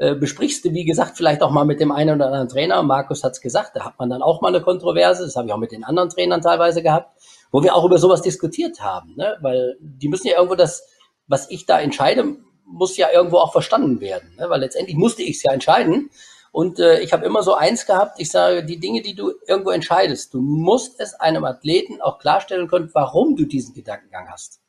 äh, 0.00 0.14
besprichst 0.14 0.64
du, 0.64 0.72
wie 0.72 0.86
gesagt, 0.86 1.18
vielleicht 1.18 1.42
auch 1.42 1.50
mal 1.50 1.66
mit 1.66 1.78
dem 1.78 1.92
einen 1.92 2.16
oder 2.16 2.26
anderen 2.26 2.48
Trainer. 2.48 2.82
Markus 2.82 3.22
hat 3.22 3.32
es 3.32 3.40
gesagt, 3.42 3.76
da 3.76 3.84
hat 3.84 3.98
man 3.98 4.08
dann 4.08 4.22
auch 4.22 4.40
mal 4.40 4.48
eine 4.48 4.62
Kontroverse. 4.62 5.24
Das 5.24 5.36
habe 5.36 5.46
ich 5.46 5.52
auch 5.52 5.58
mit 5.58 5.72
den 5.72 5.84
anderen 5.84 6.08
Trainern 6.08 6.40
teilweise 6.40 6.82
gehabt, 6.82 7.20
wo 7.52 7.62
wir 7.62 7.74
auch 7.74 7.84
über 7.84 7.98
sowas 7.98 8.22
diskutiert 8.22 8.80
haben. 8.80 9.14
Ne? 9.16 9.36
Weil 9.42 9.76
die 9.78 10.08
müssen 10.08 10.28
ja 10.28 10.36
irgendwo 10.36 10.54
das, 10.54 10.86
was 11.26 11.50
ich 11.50 11.66
da 11.66 11.78
entscheide, 11.78 12.36
muss 12.70 12.96
ja 12.96 13.08
irgendwo 13.12 13.38
auch 13.38 13.52
verstanden 13.52 14.00
werden. 14.00 14.34
Ne? 14.38 14.48
Weil 14.48 14.60
letztendlich 14.60 14.96
musste 14.96 15.22
ich 15.22 15.36
es 15.36 15.42
ja 15.42 15.52
entscheiden. 15.52 16.10
Und 16.52 16.80
äh, 16.80 17.00
ich 17.00 17.12
habe 17.12 17.24
immer 17.24 17.42
so 17.42 17.54
eins 17.54 17.86
gehabt, 17.86 18.18
ich 18.18 18.30
sage, 18.30 18.64
die 18.64 18.80
Dinge, 18.80 19.02
die 19.02 19.14
du 19.14 19.32
irgendwo 19.46 19.70
entscheidest, 19.70 20.34
du 20.34 20.40
musst 20.40 21.00
es 21.00 21.14
einem 21.14 21.44
Athleten 21.44 22.00
auch 22.00 22.18
klarstellen 22.18 22.68
können, 22.68 22.90
warum 22.92 23.36
du 23.36 23.44
diesen 23.44 23.74
Gedankengang 23.74 24.28
hast. 24.30 24.60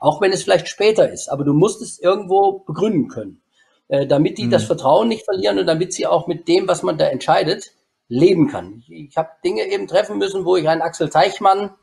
Auch 0.00 0.20
wenn 0.20 0.32
es 0.32 0.42
vielleicht 0.42 0.68
später 0.68 1.10
ist, 1.10 1.28
aber 1.28 1.44
du 1.44 1.54
musst 1.54 1.80
es 1.80 1.98
irgendwo 1.98 2.60
begründen 2.60 3.08
können. 3.08 3.42
Äh, 3.88 4.06
damit 4.06 4.38
die 4.38 4.44
mhm. 4.44 4.50
das 4.50 4.64
Vertrauen 4.64 5.08
nicht 5.08 5.24
verlieren 5.24 5.58
und 5.58 5.66
damit 5.66 5.92
sie 5.92 6.06
auch 6.06 6.28
mit 6.28 6.46
dem, 6.46 6.68
was 6.68 6.84
man 6.84 6.96
da 6.96 7.06
entscheidet, 7.06 7.72
leben 8.06 8.48
kann. 8.48 8.84
Ich, 8.86 9.08
ich 9.08 9.16
habe 9.16 9.30
Dinge 9.44 9.64
eben 9.64 9.88
treffen 9.88 10.18
müssen, 10.18 10.44
wo 10.44 10.56
ich 10.56 10.68
einen 10.68 10.80
Axel 10.80 11.08
Teichmann 11.08 11.74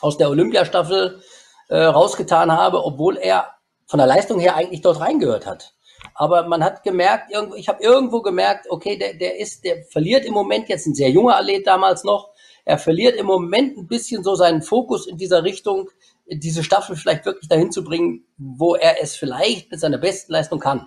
aus 0.00 0.18
der 0.18 0.28
Olympiastaffel 0.28 1.22
äh, 1.68 1.84
rausgetan 1.84 2.52
habe, 2.52 2.84
obwohl 2.84 3.16
er 3.16 3.48
von 3.88 3.98
der 3.98 4.06
Leistung 4.06 4.38
her 4.38 4.54
eigentlich 4.54 4.82
dort 4.82 5.00
reingehört 5.00 5.46
hat. 5.46 5.74
Aber 6.14 6.46
man 6.46 6.62
hat 6.62 6.84
gemerkt, 6.84 7.32
ich 7.56 7.68
habe 7.68 7.82
irgendwo 7.82 8.22
gemerkt, 8.22 8.66
okay, 8.70 8.96
der, 8.96 9.14
der 9.14 9.40
ist, 9.40 9.64
der 9.64 9.82
verliert 9.82 10.24
im 10.24 10.34
Moment 10.34 10.68
jetzt 10.68 10.86
ein 10.86 10.94
sehr 10.94 11.10
junger 11.10 11.36
Athlet 11.36 11.66
damals 11.66 12.04
noch. 12.04 12.30
Er 12.64 12.78
verliert 12.78 13.16
im 13.16 13.26
Moment 13.26 13.76
ein 13.78 13.88
bisschen 13.88 14.22
so 14.22 14.34
seinen 14.34 14.62
Fokus 14.62 15.06
in 15.06 15.16
dieser 15.16 15.42
Richtung, 15.42 15.88
diese 16.26 16.62
Staffel 16.62 16.96
vielleicht 16.96 17.24
wirklich 17.24 17.48
dahin 17.48 17.72
zu 17.72 17.82
bringen, 17.82 18.26
wo 18.36 18.74
er 18.74 19.02
es 19.02 19.16
vielleicht 19.16 19.70
mit 19.70 19.80
seiner 19.80 19.98
besten 19.98 20.32
Leistung 20.32 20.60
kann. 20.60 20.86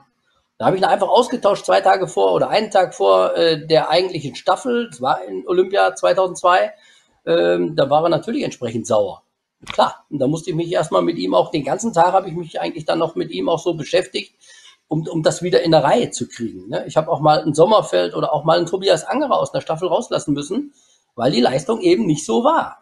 Da 0.59 0.67
habe 0.67 0.75
ich 0.75 0.83
ihn 0.83 0.87
einfach 0.87 1.09
ausgetauscht, 1.09 1.65
zwei 1.65 1.81
Tage 1.81 2.07
vor 2.07 2.33
oder 2.33 2.49
einen 2.49 2.69
Tag 2.69 2.93
vor 2.93 3.35
äh, 3.35 3.65
der 3.65 3.89
eigentlichen 3.89 4.35
Staffel. 4.35 4.89
Das 4.91 5.01
war 5.01 5.23
in 5.25 5.43
Olympia 5.47 5.95
2002. 5.95 6.71
Ähm, 7.25 7.75
da 7.75 7.89
war 7.89 8.03
er 8.03 8.09
natürlich 8.09 8.43
entsprechend 8.43 8.85
sauer. 8.85 9.23
Klar, 9.65 10.05
und 10.09 10.19
da 10.19 10.27
musste 10.27 10.49
ich 10.49 10.55
mich 10.55 10.71
erstmal 10.71 11.03
mit 11.03 11.17
ihm 11.17 11.35
auch, 11.35 11.51
den 11.51 11.63
ganzen 11.63 11.93
Tag 11.93 12.13
habe 12.13 12.27
ich 12.27 12.35
mich 12.35 12.59
eigentlich 12.59 12.85
dann 12.85 12.99
noch 12.99 13.15
mit 13.15 13.29
ihm 13.29 13.47
auch 13.47 13.59
so 13.59 13.75
beschäftigt, 13.75 14.33
um, 14.87 15.07
um 15.07 15.21
das 15.23 15.43
wieder 15.43 15.61
in 15.61 15.71
der 15.71 15.83
Reihe 15.83 16.09
zu 16.09 16.27
kriegen. 16.27 16.67
Ne? 16.69 16.83
Ich 16.87 16.97
habe 16.97 17.11
auch 17.11 17.19
mal 17.19 17.43
ein 17.43 17.53
Sommerfeld 17.53 18.15
oder 18.15 18.33
auch 18.33 18.43
mal 18.43 18.57
einen 18.57 18.65
Tobias 18.65 19.03
Angerer 19.03 19.39
aus 19.39 19.51
der 19.51 19.61
Staffel 19.61 19.87
rauslassen 19.87 20.33
müssen, 20.33 20.73
weil 21.15 21.31
die 21.31 21.41
Leistung 21.41 21.81
eben 21.81 22.05
nicht 22.05 22.25
so 22.25 22.43
war. 22.43 22.79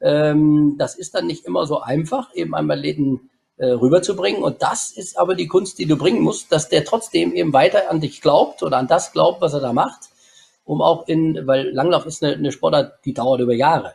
Ähm, 0.00 0.76
das 0.78 0.96
ist 0.96 1.14
dann 1.14 1.26
nicht 1.26 1.44
immer 1.44 1.66
so 1.66 1.80
einfach, 1.80 2.34
eben 2.34 2.54
einmal 2.54 2.78
Läden 2.78 3.30
äh, 3.56 3.66
rüberzubringen. 3.66 4.42
Und 4.42 4.62
das 4.62 4.90
ist 4.92 5.18
aber 5.18 5.34
die 5.34 5.46
Kunst, 5.46 5.78
die 5.78 5.86
du 5.86 5.96
bringen 5.96 6.22
musst, 6.22 6.50
dass 6.50 6.68
der 6.68 6.84
trotzdem 6.84 7.34
eben 7.34 7.52
weiter 7.52 7.90
an 7.90 8.00
dich 8.00 8.20
glaubt 8.20 8.62
oder 8.62 8.78
an 8.78 8.88
das 8.88 9.12
glaubt, 9.12 9.40
was 9.40 9.54
er 9.54 9.60
da 9.60 9.72
macht, 9.72 10.08
um 10.64 10.82
auch 10.82 11.06
in, 11.06 11.46
weil 11.46 11.70
Langlauf 11.70 12.06
ist 12.06 12.24
eine, 12.24 12.34
eine 12.34 12.50
Sportart, 12.50 13.04
die 13.04 13.14
dauert 13.14 13.40
über 13.40 13.54
Jahre. 13.54 13.94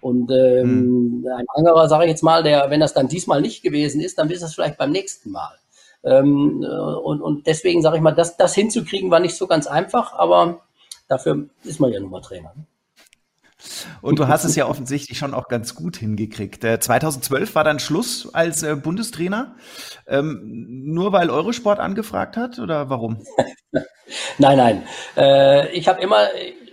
Und 0.00 0.30
ähm, 0.30 1.20
mhm. 1.20 1.26
ein 1.26 1.46
anderer, 1.54 1.88
sage 1.88 2.04
ich 2.04 2.10
jetzt 2.10 2.22
mal, 2.22 2.42
der, 2.42 2.70
wenn 2.70 2.80
das 2.80 2.94
dann 2.94 3.08
diesmal 3.08 3.40
nicht 3.40 3.62
gewesen 3.62 4.00
ist, 4.00 4.18
dann 4.18 4.30
ist 4.30 4.42
das 4.42 4.54
vielleicht 4.54 4.78
beim 4.78 4.92
nächsten 4.92 5.30
Mal. 5.30 5.54
Ähm, 6.04 6.62
äh, 6.62 6.66
und, 6.66 7.20
und 7.20 7.46
deswegen 7.46 7.82
sage 7.82 7.96
ich 7.96 8.02
mal, 8.02 8.12
das, 8.12 8.36
das 8.36 8.54
hinzukriegen 8.54 9.10
war 9.10 9.20
nicht 9.20 9.36
so 9.36 9.46
ganz 9.46 9.66
einfach, 9.66 10.12
aber 10.14 10.60
dafür 11.08 11.46
ist 11.64 11.80
man 11.80 11.92
ja 11.92 12.00
nun 12.00 12.10
mal 12.10 12.20
Trainer. 12.20 12.52
Ne? 12.56 12.64
Und 14.02 14.18
du 14.18 14.28
hast 14.28 14.44
es 14.44 14.54
ja 14.56 14.66
offensichtlich 14.66 15.18
schon 15.18 15.34
auch 15.34 15.48
ganz 15.48 15.74
gut 15.74 15.96
hingekriegt. 15.96 16.62
Äh, 16.64 16.78
2012 16.78 17.54
war 17.54 17.64
dann 17.64 17.78
Schluss 17.78 18.32
als 18.32 18.62
äh, 18.62 18.76
Bundestrainer. 18.76 19.56
Ähm, 20.06 20.84
nur 20.84 21.12
weil 21.12 21.30
Eurosport 21.30 21.80
angefragt 21.80 22.36
hat 22.36 22.58
oder 22.58 22.90
warum? 22.90 23.24
Nein, 24.38 24.56
nein. 24.56 24.82
Äh, 25.16 25.72
ich 25.72 25.88
habe 25.88 26.00
immer, 26.00 26.28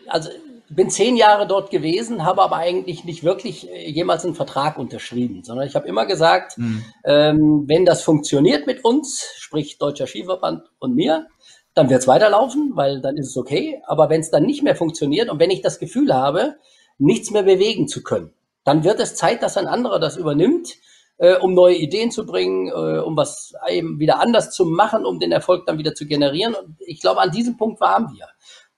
also 0.08 0.30
bin 0.76 0.90
zehn 0.90 1.16
Jahre 1.18 1.48
dort 1.48 1.72
gewesen, 1.72 2.26
habe 2.26 2.42
aber 2.42 2.58
eigentlich 2.58 3.04
nicht 3.04 3.24
wirklich 3.24 3.70
äh, 3.70 3.90
jemals 3.90 4.24
einen 4.26 4.36
Vertrag 4.36 4.78
unterschrieben, 4.78 5.44
sondern 5.44 5.68
ich 5.68 5.76
habe 5.76 5.88
immer 5.88 6.06
gesagt, 6.06 6.58
Mhm. 6.58 6.84
ähm, 7.04 7.64
wenn 7.68 7.86
das 7.86 8.04
funktioniert 8.04 8.68
mit 8.68 8.84
uns, 8.84 9.26
sprich 9.38 9.78
Deutscher 9.78 10.08
Skiverband 10.08 10.64
und 10.80 10.96
mir, 10.96 11.28
dann 11.74 11.90
wird 11.90 12.02
es 12.02 12.08
weiterlaufen, 12.08 12.72
weil 12.76 13.02
dann 13.02 13.18
ist 13.18 13.30
es 13.30 13.38
okay. 13.38 13.82
Aber 13.88 14.10
wenn 14.10 14.22
es 14.22 14.30
dann 14.30 14.44
nicht 14.46 14.64
mehr 14.64 14.76
funktioniert 14.76 15.30
und 15.30 15.40
wenn 15.40 15.50
ich 15.50 15.62
das 15.62 15.80
Gefühl 15.80 16.14
habe, 16.14 16.56
nichts 17.00 17.32
mehr 17.32 17.44
bewegen 17.44 17.88
zu 17.88 18.04
können, 18.04 18.32
dann 18.64 18.84
wird 18.84 19.00
es 19.00 19.16
Zeit, 19.16 19.42
dass 19.44 19.58
ein 19.58 19.68
anderer 19.68 20.00
das 20.00 20.16
übernimmt, 20.16 20.76
äh, 21.18 21.36
um 21.36 21.54
neue 21.54 21.76
Ideen 21.76 22.12
zu 22.12 22.26
bringen, 22.26 22.70
äh, 22.70 23.00
um 23.00 23.18
was 23.18 23.54
eben 23.70 24.00
wieder 24.00 24.20
anders 24.20 24.52
zu 24.52 24.66
machen, 24.66 25.06
um 25.06 25.20
den 25.20 25.32
Erfolg 25.32 25.66
dann 25.66 25.78
wieder 25.78 25.94
zu 25.94 26.06
generieren. 26.06 26.54
Und 26.54 26.76
ich 26.80 27.02
glaube, 27.02 27.22
an 27.22 27.32
diesem 27.32 27.58
Punkt 27.58 27.82
waren 27.82 28.12
wir. 28.16 28.28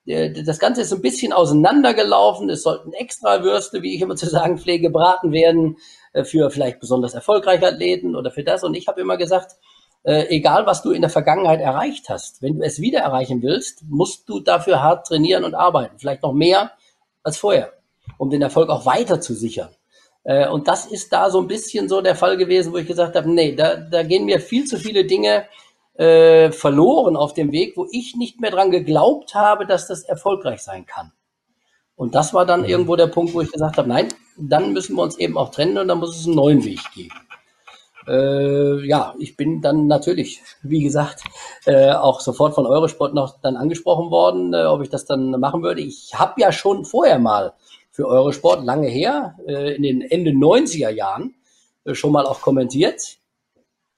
Äh, 0.06 0.44
Das 0.44 0.60
Ganze 0.60 0.82
ist 0.82 0.94
ein 0.94 1.02
bisschen 1.02 1.34
auseinandergelaufen. 1.34 2.50
Es 2.50 2.64
sollten 2.64 2.94
extra 2.94 3.44
Würste, 3.44 3.82
wie 3.82 3.96
ich 3.96 4.02
immer 4.02 4.16
zu 4.16 4.28
sagen 4.28 4.58
pflege, 4.58 4.88
gebraten 4.88 5.32
werden 5.32 5.78
äh, 6.14 6.24
für 6.24 6.50
vielleicht 6.50 6.80
besonders 6.80 7.14
erfolgreiche 7.14 7.68
Athleten 7.68 8.16
oder 8.16 8.32
für 8.32 8.44
das. 8.44 8.64
Und 8.64 8.76
ich 8.76 8.88
habe 8.88 9.02
immer 9.02 9.18
gesagt, 9.18 9.56
äh, 10.04 10.28
egal 10.30 10.66
was 10.66 10.84
du 10.84 10.92
in 10.92 11.02
der 11.02 11.10
Vergangenheit 11.10 11.60
erreicht 11.60 12.10
hast, 12.10 12.42
wenn 12.42 12.60
du 12.60 12.66
es 12.66 12.80
wieder 12.80 13.00
erreichen 13.00 13.42
willst, 13.42 13.84
musst 13.90 14.30
du 14.30 14.40
dafür 14.40 14.82
hart 14.84 15.08
trainieren 15.08 15.44
und 15.44 15.56
arbeiten. 15.56 15.98
Vielleicht 15.98 16.24
noch 16.24 16.34
mehr 16.34 16.72
als 17.24 17.38
vorher, 17.38 17.74
um 18.18 18.30
den 18.30 18.42
Erfolg 18.44 18.70
auch 18.70 18.86
weiter 18.86 19.20
zu 19.20 19.34
sichern. 19.34 19.70
Und 20.52 20.68
das 20.68 20.88
ist 20.88 21.14
da 21.14 21.30
so 21.30 21.40
ein 21.40 21.48
bisschen 21.48 21.88
so 21.88 22.02
der 22.02 22.16
Fall 22.16 22.36
gewesen, 22.38 22.74
wo 22.74 22.78
ich 22.78 22.88
gesagt 22.88 23.16
habe, 23.16 23.30
nee, 23.30 23.56
da, 23.56 23.76
da 23.76 24.02
gehen 24.02 24.26
mir 24.26 24.40
viel 24.40 24.66
zu 24.66 24.78
viele 24.78 25.06
Dinge 25.06 25.46
äh, 25.96 26.52
verloren 26.52 27.16
auf 27.16 27.34
dem 27.34 27.52
Weg, 27.52 27.78
wo 27.78 27.88
ich 27.92 28.16
nicht 28.16 28.42
mehr 28.42 28.52
dran 28.52 28.72
geglaubt 28.72 29.36
habe, 29.36 29.66
dass 29.66 29.88
das 29.88 30.04
erfolgreich 30.04 30.62
sein 30.62 30.86
kann. 30.86 31.12
Und 31.96 32.16
das 32.16 32.34
war 32.34 32.46
dann 32.46 32.66
irgendwo 32.66 32.96
der 32.96 33.08
Punkt, 33.08 33.34
wo 33.34 33.42
ich 33.42 33.52
gesagt 33.52 33.78
habe, 33.78 33.88
nein, 33.88 34.10
dann 34.38 34.74
müssen 34.74 34.96
wir 34.96 35.04
uns 35.04 35.18
eben 35.18 35.38
auch 35.38 35.52
trennen 35.52 35.78
und 35.78 35.88
dann 35.88 36.00
muss 36.00 36.18
es 36.20 36.26
einen 36.26 36.36
neuen 36.36 36.66
Weg 36.66 36.82
geben. 36.94 37.16
Äh, 38.08 38.86
ja, 38.86 39.16
ich 39.18 39.36
bin 39.36 39.62
dann 39.62 39.88
natürlich, 39.88 40.42
wie 40.62 40.84
gesagt, 40.84 41.24
äh, 41.66 41.92
auch 41.92 42.20
sofort 42.20 42.54
von 42.54 42.68
Eurosport 42.68 43.14
noch 43.14 43.42
dann 43.42 43.56
angesprochen 43.56 44.12
worden, 44.12 44.54
äh, 44.54 44.66
ob 44.66 44.82
ich 44.82 44.90
das 44.90 45.06
dann 45.06 45.32
machen 45.40 45.64
würde. 45.64 45.82
Ich 45.82 46.14
habe 46.14 46.40
ja 46.40 46.52
schon 46.52 46.86
vorher 46.86 47.18
mal 47.18 47.54
für 47.90 48.08
Eurosport 48.08 48.64
lange 48.64 48.88
her, 48.88 49.36
äh, 49.48 49.76
in 49.76 49.84
den 49.84 50.02
Ende 50.02 50.32
90er 50.32 50.90
Jahren, 50.90 51.36
äh, 51.86 51.96
schon 51.96 52.12
mal 52.12 52.26
auch 52.26 52.42
kommentiert, 52.42 53.18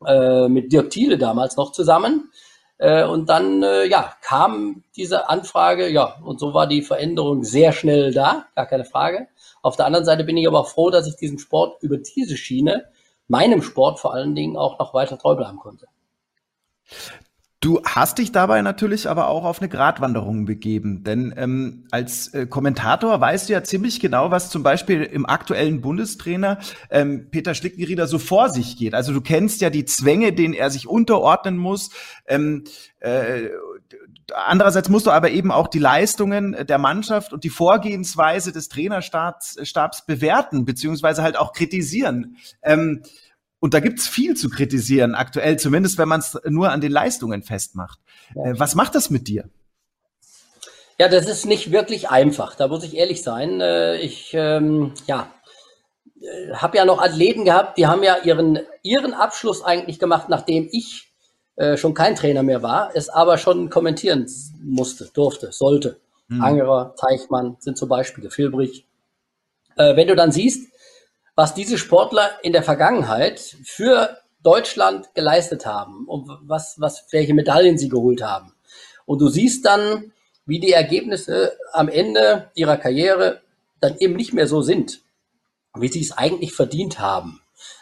äh, 0.06 0.48
mit 0.48 0.72
Dirk 0.72 0.90
Thiele 0.90 1.18
damals 1.18 1.58
noch 1.58 1.72
zusammen. 1.72 2.32
Äh, 2.78 3.06
und 3.06 3.28
dann, 3.30 3.64
äh, 3.64 3.86
ja, 3.86 4.14
kam 4.22 4.84
diese 4.96 5.30
Anfrage, 5.30 5.90
ja, 5.90 6.18
und 6.24 6.40
so 6.40 6.54
war 6.54 6.68
die 6.68 6.84
Veränderung 6.84 7.44
sehr 7.44 7.72
schnell 7.72 8.14
da, 8.14 8.46
gar 8.56 8.68
keine 8.68 8.86
Frage. 8.86 9.28
Auf 9.64 9.76
der 9.76 9.88
anderen 9.88 10.06
Seite 10.06 10.24
bin 10.24 10.38
ich 10.38 10.48
aber 10.48 10.60
auch 10.60 10.70
froh, 10.70 10.92
dass 10.92 11.08
ich 11.08 11.16
diesem 11.16 11.40
Sport 11.40 11.82
über 11.82 11.98
diese 11.98 12.38
Schiene, 12.38 12.86
meinem 13.28 13.62
Sport 13.62 14.00
vor 14.00 14.14
allen 14.14 14.36
Dingen, 14.36 14.58
auch 14.58 14.78
noch 14.80 14.94
weiter 14.94 15.18
treu 15.18 15.36
bleiben 15.36 15.58
konnte. 15.58 15.88
Du 17.60 17.82
hast 17.84 18.20
dich 18.20 18.32
dabei 18.32 18.62
natürlich 18.62 19.10
aber 19.10 19.30
auch 19.30 19.44
auf 19.44 19.60
eine 19.60 19.68
Gratwanderung 19.68 20.46
begeben, 20.46 21.04
denn 21.04 21.34
ähm, 21.36 21.88
als 21.90 22.32
äh, 22.36 22.46
Kommentator 22.46 23.20
weißt 23.20 23.50
du 23.50 23.54
ja 23.54 23.64
ziemlich 23.64 24.00
genau, 24.00 24.30
was 24.30 24.52
zum 24.52 24.62
Beispiel 24.62 25.02
im 25.02 25.26
aktuellen 25.26 25.82
Bundestrainer 25.82 26.60
ähm, 26.92 27.32
Peter 27.32 27.56
Schlickenrieder 27.56 28.06
so 28.06 28.20
vor 28.20 28.52
sich 28.52 28.78
geht. 28.78 28.94
Also 28.94 29.12
du 29.12 29.22
kennst 29.22 29.62
ja 29.62 29.72
die 29.72 29.86
Zwänge, 29.86 30.34
denen 30.34 30.54
er 30.54 30.70
sich 30.70 30.88
unterordnen 30.88 31.58
muss. 31.58 31.90
Ähm, 32.28 32.66
äh, 33.00 33.50
andererseits 34.36 34.90
musst 34.90 35.08
du 35.08 35.12
aber 35.12 35.32
eben 35.32 35.52
auch 35.52 35.68
die 35.68 35.80
Leistungen 35.80 36.56
der 36.68 36.78
Mannschaft 36.78 37.34
und 37.34 37.44
die 37.44 37.50
Vorgehensweise 37.50 38.52
des 38.52 38.70
Trainerstabs 38.70 39.58
Stabs 39.64 40.06
bewerten 40.06 40.64
beziehungsweise 40.64 41.24
halt 41.24 41.38
auch 41.38 41.54
kritisieren. 41.54 42.38
Ähm, 42.62 43.02
und 43.60 43.74
da 43.74 43.80
gibt's 43.80 44.08
viel 44.08 44.36
zu 44.36 44.50
kritisieren, 44.50 45.16
aktuell, 45.16 45.58
zumindest 45.58 45.98
wenn 45.98 46.08
man 46.08 46.20
es 46.20 46.38
nur 46.46 46.72
an 46.72 46.82
den 46.82 46.92
Leistungen 46.92 47.44
festmacht. 47.44 48.00
Äh, 48.36 48.54
was 48.58 48.76
macht 48.76 48.96
das 48.96 49.10
mit 49.10 49.28
dir? 49.28 49.50
Ja, 51.00 51.10
das 51.10 51.28
ist 51.28 51.46
nicht 51.46 51.72
wirklich 51.72 52.10
einfach, 52.10 52.56
da 52.56 52.68
muss 52.68 52.84
ich 52.84 52.96
ehrlich 52.96 53.22
sein. 53.22 53.62
Äh, 53.62 53.98
Ich, 53.98 54.34
ähm, 54.34 54.94
ja, 55.06 55.32
habe 56.54 56.78
ja 56.78 56.86
noch 56.86 57.00
Athleten 57.00 57.46
gehabt, 57.46 57.78
die 57.78 57.86
haben 57.88 58.04
ja 58.04 58.18
ihren, 58.24 58.60
ihren 58.82 59.14
Abschluss 59.14 59.64
eigentlich 59.64 60.00
gemacht, 60.00 60.30
nachdem 60.30 60.68
ich 60.72 61.14
äh, 61.56 61.78
schon 61.78 61.94
kein 61.94 62.16
Trainer 62.16 62.44
mehr 62.44 62.64
war, 62.64 62.92
es 62.96 63.10
aber 63.10 63.38
schon 63.38 63.70
kommentieren 63.70 64.28
musste, 64.64 65.10
durfte, 65.14 65.52
sollte. 65.52 66.00
Mhm. 66.28 66.42
Angerer, 66.42 66.96
Teichmann 66.96 67.58
sind 67.60 67.78
so 67.78 67.88
Beispiele, 67.88 68.30
Filbrich. 68.30 68.86
Äh, 69.76 69.96
wenn 69.96 70.08
du 70.08 70.16
dann 70.16 70.32
siehst, 70.32 70.72
was 71.38 71.54
diese 71.54 71.78
Sportler 71.78 72.32
in 72.42 72.52
der 72.52 72.64
Vergangenheit 72.64 73.40
für 73.64 74.18
Deutschland 74.42 75.14
geleistet 75.14 75.68
haben 75.68 76.06
und 76.08 76.28
was, 76.42 76.76
was, 76.80 77.06
welche 77.12 77.36
Medaillen 77.36 77.78
sie 77.78 77.90
geholt 77.90 78.24
haben. 78.24 78.54
Und 79.06 79.20
du 79.20 79.30
siehst 79.30 79.64
dann, 79.64 80.12
wie 80.48 80.60
die 80.60 80.72
Ergebnisse 80.72 81.56
am 81.74 81.90
Ende 81.90 82.50
ihrer 82.56 82.78
Karriere 82.78 83.42
dann 83.80 83.98
eben 84.00 84.16
nicht 84.16 84.34
mehr 84.34 84.48
so 84.48 84.64
sind, 84.64 85.02
wie 85.76 85.90
sie 85.90 86.02
es 86.02 86.18
eigentlich 86.18 86.54
verdient 86.54 87.00
haben. 87.00 87.40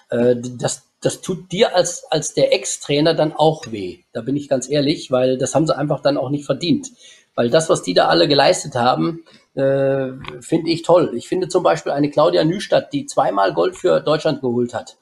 Äh, 0.09 0.35
Das, 0.35 0.83
das 0.99 1.21
tut 1.21 1.49
dir 1.53 1.75
als, 1.75 2.03
als 2.11 2.33
der 2.33 2.53
Ex-Trainer 2.53 3.13
dann 3.13 3.31
auch 3.31 3.71
weh. 3.71 3.99
Da 4.11 4.19
bin 4.19 4.35
ich 4.35 4.49
ganz 4.49 4.69
ehrlich, 4.69 5.11
weil 5.11 5.37
das 5.37 5.55
haben 5.55 5.65
sie 5.65 5.77
einfach 5.77 6.01
dann 6.01 6.17
auch 6.17 6.29
nicht 6.29 6.45
verdient. 6.45 6.89
Weil 7.35 7.49
das, 7.49 7.69
was 7.69 7.83
die 7.83 7.93
da 7.93 8.09
alle 8.09 8.27
geleistet 8.27 8.75
haben, 8.75 9.23
äh, 9.55 10.11
finde 10.41 10.71
ich 10.71 10.81
toll. 10.83 11.11
Ich 11.15 11.27
finde 11.27 11.47
zum 11.47 11.63
Beispiel 11.63 11.91
eine 11.91 12.09
Claudia 12.09 12.43
Nüstadt, 12.43 12.93
die 12.93 13.05
zweimal 13.05 13.53
Gold 13.53 13.75
für 13.75 14.01
Deutschland 14.01 14.41
geholt 14.41 14.73
hat, 14.73 14.97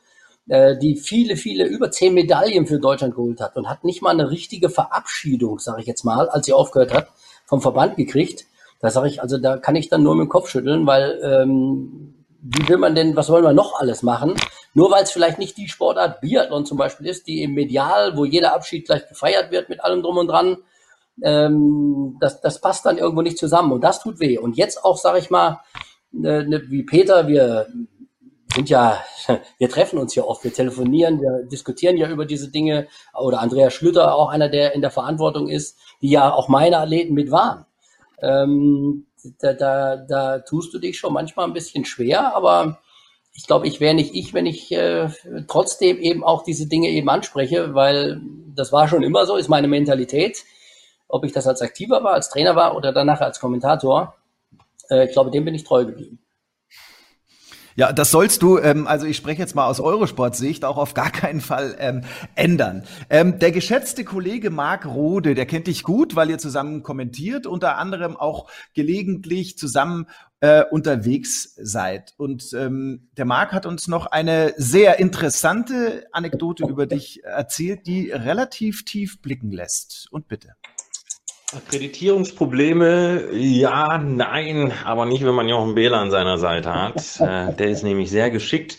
äh, 0.48 0.78
die 0.78 0.96
viele, 0.96 1.36
viele, 1.36 1.66
über 1.66 1.92
zehn 1.92 2.14
Medaillen 2.14 2.68
für 2.68 2.80
Deutschland 2.80 3.16
geholt 3.16 3.42
hat 3.42 3.56
und 3.58 3.70
hat 3.70 3.84
nicht 3.84 4.02
mal 4.02 4.12
eine 4.12 4.30
richtige 4.30 4.70
Verabschiedung, 4.70 5.60
sage 5.60 5.82
ich 5.82 5.88
jetzt 5.88 6.04
mal, 6.04 6.30
als 6.30 6.46
sie 6.46 6.54
aufgehört 6.54 6.94
hat, 6.94 7.08
vom 7.46 7.62
Verband 7.62 7.98
gekriegt. 7.98 8.46
Da 8.80 8.90
sage 8.90 9.08
ich, 9.08 9.22
also 9.22 9.38
da 9.38 9.58
kann 9.58 9.76
ich 9.76 9.90
dann 9.90 10.04
nur 10.04 10.16
mit 10.16 10.26
dem 10.26 10.30
Kopf 10.30 10.50
schütteln, 10.50 10.86
weil 10.86 11.20
ähm, 11.24 12.14
wie 12.42 12.68
will 12.68 12.78
man 12.78 12.94
denn, 12.94 13.16
was 13.16 13.30
wollen 13.30 13.46
wir 13.46 13.54
noch 13.54 13.80
alles 13.80 14.04
machen? 14.04 14.36
Nur 14.74 14.92
weil 14.92 15.04
es 15.04 15.12
vielleicht 15.12 15.40
nicht 15.40 15.56
die 15.58 15.70
Sportart 15.70 16.20
Biathlon 16.20 16.66
zum 16.66 16.78
Beispiel 16.78 17.08
ist, 17.08 17.26
die 17.28 17.42
im 17.42 17.54
Medial, 17.54 18.18
wo 18.18 18.26
jeder 18.26 18.54
Abschied 18.54 18.86
gleich 18.86 19.08
gefeiert 19.08 19.52
wird 19.52 19.70
mit 19.70 19.82
allem 19.82 20.02
drum 20.02 20.18
und 20.18 20.28
dran, 20.28 20.58
ähm, 21.22 22.18
das, 22.20 22.42
das 22.42 22.62
passt 22.62 22.86
dann 22.86 22.98
irgendwo 22.98 23.22
nicht 23.22 23.38
zusammen 23.38 23.72
und 23.72 23.84
das 23.84 24.02
tut 24.02 24.20
weh. 24.20 24.38
Und 24.38 24.58
jetzt 24.58 24.84
auch, 24.84 24.98
sage 24.98 25.20
ich 25.20 25.30
mal, 25.30 25.62
ne, 26.12 26.64
wie 26.68 26.84
Peter, 26.84 27.28
wir 27.28 27.68
sind 28.56 28.70
ja, 28.70 29.04
wir 29.58 29.70
treffen 29.70 30.00
uns 30.00 30.16
ja 30.16 30.24
oft, 30.24 30.44
wir 30.44 30.54
telefonieren, 30.54 31.22
wir 31.22 31.46
diskutieren 31.46 31.98
ja 31.98 32.10
über 32.10 32.26
diese 32.26 32.50
Dinge. 32.50 32.88
Oder 33.14 33.42
Andreas 33.42 33.74
Schlüter, 33.74 34.16
auch 34.16 34.30
einer, 34.30 34.50
der 34.50 34.74
in 34.74 34.82
der 34.82 34.92
Verantwortung 34.92 35.50
ist, 35.50 35.78
die 36.02 36.10
ja 36.10 36.34
auch 36.34 36.48
meine 36.48 36.78
Athleten 36.78 37.14
mit 37.14 37.32
waren. 37.32 37.66
Ähm, 38.22 39.08
da, 39.40 39.54
da, 39.54 39.98
da 39.98 40.40
tust 40.40 40.74
du 40.74 40.80
dich 40.80 40.98
schon 40.98 41.14
manchmal 41.14 41.48
ein 41.48 41.54
bisschen 41.54 41.86
schwer, 41.86 42.36
aber 42.36 42.80
ich 43.36 43.48
glaube, 43.48 43.68
ich 43.68 43.80
wäre 43.80 43.96
nicht 43.96 44.14
ich, 44.14 44.34
wenn 44.34 44.46
ich 44.46 44.72
äh, 44.72 45.10
trotzdem 45.48 45.98
eben 45.98 46.24
auch 46.24 46.44
diese 46.44 46.68
Dinge 46.68 46.90
eben 46.90 47.10
anspreche, 47.10 47.74
weil 47.74 48.22
das 48.54 48.72
war 48.72 48.88
schon 48.88 49.02
immer 49.02 49.26
so, 49.26 49.38
ist 49.38 49.50
meine 49.50 49.68
Mentalität. 49.68 50.44
Ob 51.14 51.24
ich 51.26 51.32
das 51.32 51.46
als 51.46 51.62
Aktiver 51.62 52.04
war, 52.04 52.16
als 52.16 52.30
Trainer 52.30 52.56
war 52.56 52.76
oder 52.76 52.92
danach 52.92 53.22
als 53.22 53.40
Kommentator, 53.40 54.16
äh, 54.90 55.06
ich 55.06 55.12
glaube, 55.12 55.30
dem 55.30 55.46
bin 55.46 55.54
ich 55.54 55.64
treu 55.64 55.86
geblieben. 55.86 56.18
Ja, 57.76 57.94
das 57.94 58.10
sollst 58.10 58.42
du, 58.42 58.58
ähm, 58.58 58.88
also 58.88 59.06
ich 59.06 59.16
spreche 59.16 59.40
jetzt 59.40 59.54
mal 59.54 59.68
aus 59.68 59.80
Eurosport-Sicht, 59.80 60.66
auch 60.66 60.78
auf 60.78 60.96
gar 60.96 61.12
keinen 61.12 61.40
Fall 61.40 61.76
ähm, 61.78 62.02
ändern. 62.34 62.84
Ähm, 63.12 63.38
der 63.38 63.52
geschätzte 63.52 64.04
Kollege 64.04 64.50
Marc 64.50 64.88
Rode, 64.88 65.36
der 65.36 65.46
kennt 65.46 65.68
dich 65.68 65.84
gut, 65.84 66.16
weil 66.16 66.32
ihr 66.32 66.40
zusammen 66.40 66.82
kommentiert, 66.82 67.46
unter 67.46 67.78
anderem 67.78 68.18
auch 68.18 68.50
gelegentlich 68.74 69.56
zusammen 69.56 70.08
äh, 70.40 70.64
unterwegs 70.64 71.54
seid. 71.62 72.16
Und 72.18 72.54
ähm, 72.54 73.10
der 73.18 73.26
Marc 73.26 73.52
hat 73.52 73.68
uns 73.68 73.88
noch 73.88 74.08
eine 74.08 74.56
sehr 74.58 74.98
interessante 74.98 76.08
Anekdote 76.12 76.64
über 76.66 76.88
dich 76.88 77.24
erzählt, 77.24 77.86
die 77.86 78.10
relativ 78.10 78.84
tief 78.84 79.22
blicken 79.22 79.52
lässt. 79.52 80.08
Und 80.12 80.28
bitte. 80.28 80.56
Akkreditierungsprobleme, 81.56 83.32
ja, 83.34 83.98
nein, 83.98 84.74
aber 84.86 85.06
nicht, 85.06 85.26
wenn 85.26 85.36
man 85.36 85.48
Jochen 85.48 85.76
Behler 85.76 86.00
an 86.00 86.12
seiner 86.12 86.38
Seite 86.38 86.74
hat. 86.74 87.20
Äh, 87.20 87.54
der 87.54 87.70
ist 87.70 87.84
nämlich 87.84 88.10
sehr 88.10 88.30
geschickt, 88.32 88.78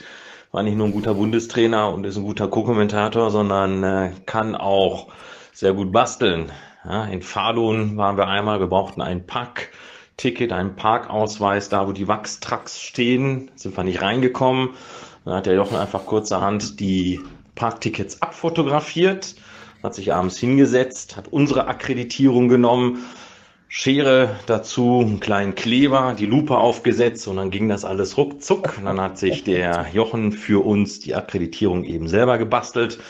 war 0.53 0.62
nicht 0.62 0.77
nur 0.77 0.87
ein 0.87 0.93
guter 0.93 1.14
Bundestrainer 1.14 1.93
und 1.93 2.05
ist 2.05 2.16
ein 2.16 2.25
guter 2.25 2.49
Co-Kommentator, 2.49 3.31
sondern 3.31 3.83
äh, 3.83 4.11
kann 4.27 4.55
auch 4.55 5.09
sehr 5.53 5.72
gut 5.72 5.93
basteln. 5.93 6.53
In 7.11 7.22
Falun 7.22 7.97
waren 7.97 8.18
wir 8.18 8.29
einmal, 8.29 8.61
wir 8.61 8.66
brauchten 8.66 9.01
Pack 9.27 9.70
Parkticket, 10.16 10.53
einen 10.53 10.77
Parkausweis, 10.77 11.68
da 11.68 11.89
wo 11.89 11.93
die 11.93 12.07
Wachstrucks 12.07 12.81
stehen, 12.81 13.51
sind 13.57 13.77
wir 13.77 13.85
nicht 13.85 14.01
reingekommen. 14.01 14.70
Dann 15.25 15.35
hat 15.35 15.47
der 15.47 15.55
Jochen 15.55 15.77
einfach 15.77 16.07
kurzerhand 16.07 16.79
die 16.79 17.20
Parktickets 17.57 18.22
abfotografiert, 18.22 19.35
hat 19.85 19.95
sich 19.95 20.12
abends 20.12 20.39
hingesetzt, 20.39 21.16
hat 21.16 21.28
unsere 21.28 21.66
Akkreditierung 21.68 22.49
genommen, 22.49 23.05
Schere 23.68 24.37
dazu, 24.47 25.01
einen 25.01 25.18
kleinen 25.18 25.57
Kleber, 25.57 26.14
die 26.16 26.26
Lupe 26.26 26.57
aufgesetzt 26.57 27.26
und 27.26 27.37
dann 27.37 27.51
ging 27.51 27.68
das 27.68 27.85
alles 27.85 28.16
ruckzuck. 28.16 28.78
Und 28.78 28.85
dann 28.85 29.01
hat 29.01 29.18
sich 29.18 29.43
der 29.43 29.87
Jochen 29.93 30.30
für 30.30 30.64
uns 30.64 31.01
die 31.01 31.14
Akkreditierung 31.16 31.82
eben 31.82 32.07
selber 32.07 32.39
gebastelt. 32.39 33.01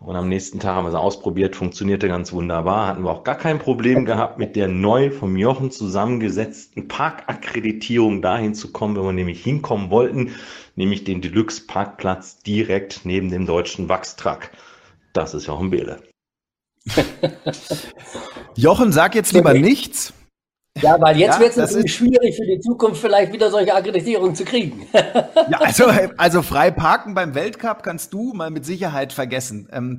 Und 0.00 0.16
am 0.16 0.28
nächsten 0.28 0.58
Tag 0.58 0.74
haben 0.74 0.86
wir 0.86 0.90
sie 0.90 0.98
ausprobiert, 0.98 1.54
funktionierte 1.54 2.08
ganz 2.08 2.32
wunderbar. 2.32 2.88
Hatten 2.88 3.04
wir 3.04 3.10
auch 3.10 3.22
gar 3.22 3.36
kein 3.36 3.60
Problem 3.60 4.04
gehabt, 4.04 4.38
mit 4.38 4.56
der 4.56 4.66
neu 4.66 5.10
vom 5.12 5.36
Jochen 5.36 5.70
zusammengesetzten 5.70 6.88
Parkakkreditierung 6.88 8.20
dahin 8.20 8.54
zu 8.54 8.72
kommen, 8.72 8.96
wenn 8.96 9.04
wir 9.04 9.12
nämlich 9.12 9.44
hinkommen 9.44 9.90
wollten, 9.90 10.34
nämlich 10.74 11.04
den 11.04 11.20
Deluxe-Parkplatz 11.20 12.38
direkt 12.42 13.02
neben 13.04 13.30
dem 13.30 13.46
deutschen 13.46 13.88
Wachstruck. 13.88 14.50
Das 15.12 15.34
ist 15.34 15.46
Jochen 15.46 15.70
Behle. 15.70 16.09
Jochen, 18.56 18.92
sag 18.92 19.14
jetzt 19.14 19.32
lieber 19.32 19.54
nichts. 19.54 20.12
Ja, 20.80 21.00
weil 21.00 21.18
jetzt 21.18 21.34
Ja, 21.34 21.40
wird 21.40 21.50
es 21.50 21.56
natürlich 21.56 21.94
schwierig 21.94 22.36
für 22.36 22.46
die 22.46 22.60
Zukunft 22.60 23.00
vielleicht 23.00 23.32
wieder 23.32 23.50
solche 23.50 23.74
Akkreditierungen 23.74 24.34
zu 24.34 24.44
kriegen. 24.44 24.86
Ja, 24.92 25.58
also, 25.58 25.86
also 26.16 26.42
frei 26.42 26.70
parken 26.70 27.14
beim 27.14 27.34
Weltcup 27.34 27.82
kannst 27.82 28.12
du 28.12 28.32
mal 28.32 28.50
mit 28.50 28.64
Sicherheit 28.64 29.12
vergessen. 29.12 29.68
Ähm, 29.72 29.98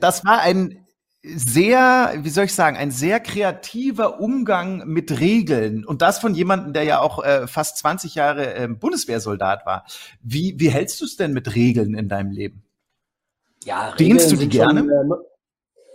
das 0.00 0.24
war 0.24 0.40
ein 0.40 0.86
sehr, 1.22 2.14
wie 2.18 2.30
soll 2.30 2.46
ich 2.46 2.54
sagen, 2.54 2.76
ein 2.76 2.90
sehr 2.90 3.20
kreativer 3.20 4.20
Umgang 4.20 4.86
mit 4.86 5.20
Regeln 5.20 5.84
und 5.84 6.00
das 6.00 6.18
von 6.18 6.34
jemandem, 6.34 6.72
der 6.72 6.84
ja 6.84 7.00
auch 7.00 7.22
äh, 7.22 7.46
fast 7.46 7.76
20 7.78 8.14
Jahre 8.14 8.54
äh, 8.54 8.68
Bundeswehrsoldat 8.68 9.66
war. 9.66 9.84
Wie, 10.22 10.54
wie 10.58 10.70
hältst 10.70 11.00
du 11.00 11.04
es 11.04 11.16
denn 11.16 11.32
mit 11.32 11.54
Regeln 11.54 11.94
in 11.94 12.08
deinem 12.08 12.30
Leben? 12.30 12.62
Ja, 13.64 13.94
Dienst 13.98 14.32
du 14.32 14.36
die 14.36 14.48
gerne? 14.48 14.80
Schon, 14.80 14.90
ähm, 14.90 15.14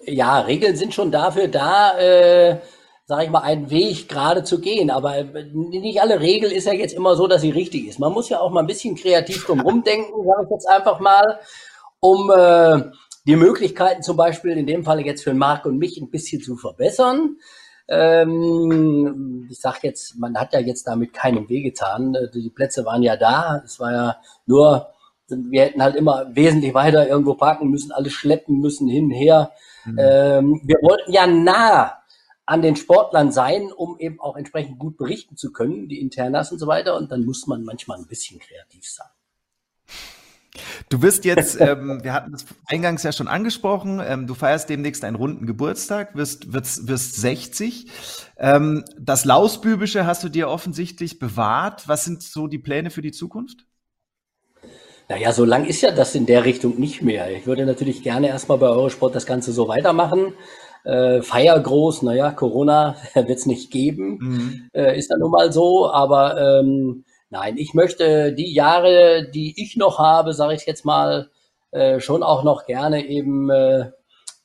ja, 0.06 0.40
Regeln 0.40 0.76
sind 0.76 0.94
schon 0.94 1.12
dafür 1.12 1.48
da, 1.48 1.98
äh, 1.98 2.60
sag 3.06 3.24
ich 3.24 3.30
mal, 3.30 3.42
einen 3.42 3.70
Weg 3.70 4.10
gerade 4.10 4.44
zu 4.44 4.60
gehen. 4.60 4.90
Aber 4.90 5.18
äh, 5.18 5.52
nicht 5.54 6.02
alle 6.02 6.20
Regel 6.20 6.52
ist 6.52 6.68
ja 6.68 6.74
jetzt 6.74 6.94
immer 6.94 7.16
so, 7.16 7.28
dass 7.28 7.42
sie 7.42 7.52
richtig 7.52 7.88
ist. 7.88 8.00
Man 8.00 8.14
muss 8.14 8.30
ja 8.30 8.40
auch 8.40 8.52
mal 8.52 8.62
ein 8.62 8.68
bisschen 8.68 8.96
kreativ 8.96 9.46
drum 9.46 9.62
rumdenken, 9.62 10.26
sage 10.26 10.44
ich 10.46 10.52
jetzt 10.52 10.70
einfach 10.70 11.00
mal, 11.00 11.40
um 12.00 12.32
äh, 12.32 12.92
die 13.28 13.36
Möglichkeiten 13.36 14.04
zum 14.04 14.18
Beispiel 14.18 14.52
in 14.58 14.68
dem 14.68 14.84
Fall 14.84 15.06
jetzt 15.06 15.24
für 15.24 15.34
Marc 15.34 15.66
und 15.66 15.78
mich 15.78 15.98
ein 16.00 16.10
bisschen 16.10 16.42
zu 16.42 16.56
verbessern. 16.58 17.38
Ähm, 17.88 19.48
ich 19.50 19.60
sag 19.60 19.84
jetzt, 19.84 20.18
man 20.18 20.38
hat 20.38 20.54
ja 20.54 20.60
jetzt 20.60 20.88
damit 20.88 21.14
keinem 21.14 21.50
wehgetan. 21.50 22.16
Äh, 22.16 22.30
Die 22.32 22.50
Plätze 22.50 22.86
waren 22.86 23.04
ja 23.04 23.16
da. 23.16 23.62
Es 23.64 23.80
war 23.80 23.92
ja 23.92 24.18
nur, 24.46 24.88
wir 25.28 25.64
hätten 25.64 25.84
halt 25.84 25.96
immer 25.96 26.28
wesentlich 26.36 26.74
weiter 26.74 27.08
irgendwo 27.08 27.36
parken 27.36 27.70
müssen, 27.70 27.92
alles 27.92 28.14
schleppen 28.14 28.60
müssen, 28.60 28.88
hin, 28.88 29.10
her. 29.10 29.52
Ähm, 29.86 30.62
wir 30.64 30.78
wollten 30.82 31.12
ja 31.12 31.28
nah 31.28 32.02
an 32.46 32.62
den 32.62 32.76
Sportlern 32.76 33.32
sein, 33.32 33.72
um 33.72 33.98
eben 34.00 34.20
auch 34.20 34.36
entsprechend 34.36 34.78
gut 34.78 34.98
berichten 34.98 35.36
zu 35.36 35.52
können, 35.52 35.90
die 35.90 36.00
Internas 36.00 36.52
und 36.52 36.60
so 36.60 36.68
weiter. 36.68 36.96
Und 36.96 37.12
dann 37.12 37.26
muss 37.26 37.48
man 37.48 37.64
manchmal 37.64 37.98
ein 37.98 38.08
bisschen 38.08 38.40
kreativ 38.40 38.88
sein. 38.88 39.08
Du 40.90 41.02
wirst 41.02 41.26
jetzt, 41.26 41.60
ähm, 41.60 42.04
wir 42.04 42.14
hatten 42.14 42.32
das 42.32 42.46
eingangs 42.68 43.04
ja 43.04 43.12
schon 43.12 43.28
angesprochen, 43.28 44.02
ähm, 44.06 44.28
du 44.28 44.36
feierst 44.36 44.70
demnächst 44.70 45.04
einen 45.04 45.16
runden 45.16 45.48
Geburtstag, 45.48 46.16
wirst, 46.16 46.54
wirst, 46.54 46.88
wirst 46.88 47.16
60. 47.16 47.88
Ähm, 48.38 48.86
das 48.98 49.26
Lausbübische 49.26 50.06
hast 50.06 50.24
du 50.24 50.30
dir 50.30 50.50
offensichtlich 50.50 51.20
bewahrt. 51.20 51.88
Was 51.88 52.06
sind 52.06 52.22
so 52.22 52.48
die 52.48 52.60
Pläne 52.60 52.90
für 52.90 53.02
die 53.02 53.12
Zukunft? 53.12 53.66
Naja, 55.08 55.32
so 55.32 55.46
lang 55.46 55.66
ist 55.66 55.82
ja 55.82 55.92
das 55.92 56.16
in 56.16 56.26
der 56.26 56.46
Richtung 56.46 56.80
nicht 56.80 57.04
mehr. 57.04 57.32
Ich 57.32 57.46
würde 57.46 57.66
natürlich 57.66 58.02
gerne 58.02 58.28
erstmal 58.28 58.58
bei 58.58 58.68
Eurosport 58.68 59.14
das 59.14 59.28
Ganze 59.28 59.52
so 59.52 59.68
weitermachen. 59.68 60.34
Äh, 60.84 61.22
Feier 61.22 61.60
groß, 61.60 62.02
naja, 62.02 62.32
Corona 62.32 62.96
wird 63.14 63.30
es 63.30 63.46
nicht 63.46 63.72
geben, 63.72 64.70
äh, 64.74 64.98
ist 64.98 65.12
dann 65.12 65.20
nun 65.20 65.32
mal 65.32 65.52
so. 65.52 65.92
Aber 65.92 66.60
ähm, 66.60 67.06
nein, 67.30 67.58
ich 67.58 67.76
möchte 67.76 68.34
die 68.34 68.52
Jahre, 68.52 69.30
die 69.32 69.54
ich 69.58 69.78
noch 69.78 70.00
habe, 70.00 70.34
sage 70.34 70.56
ich 70.56 70.66
jetzt 70.66 70.86
mal, 70.86 71.30
äh, 71.72 72.00
schon 72.00 72.24
auch 72.24 72.44
noch 72.44 72.66
gerne 72.66 73.06
eben 73.06 73.50
äh, 73.52 73.92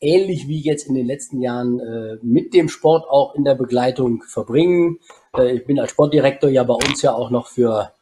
ähnlich 0.00 0.48
wie 0.48 0.60
jetzt 0.60 0.86
in 0.88 0.94
den 0.94 1.06
letzten 1.06 1.40
Jahren 1.40 1.80
äh, 1.80 2.18
mit 2.22 2.52
dem 2.52 2.68
Sport 2.68 3.08
auch 3.08 3.34
in 3.34 3.44
der 3.44 3.54
Begleitung 3.54 4.22
verbringen. 4.24 4.98
Äh, 5.36 5.56
ich 5.56 5.64
bin 5.64 5.78
als 5.80 5.90
Sportdirektor 5.90 6.50
ja 6.50 6.64
bei 6.64 6.74
uns 6.74 7.00
ja 7.02 7.14
auch 7.14 7.30
noch 7.30 7.46
für 7.46 7.92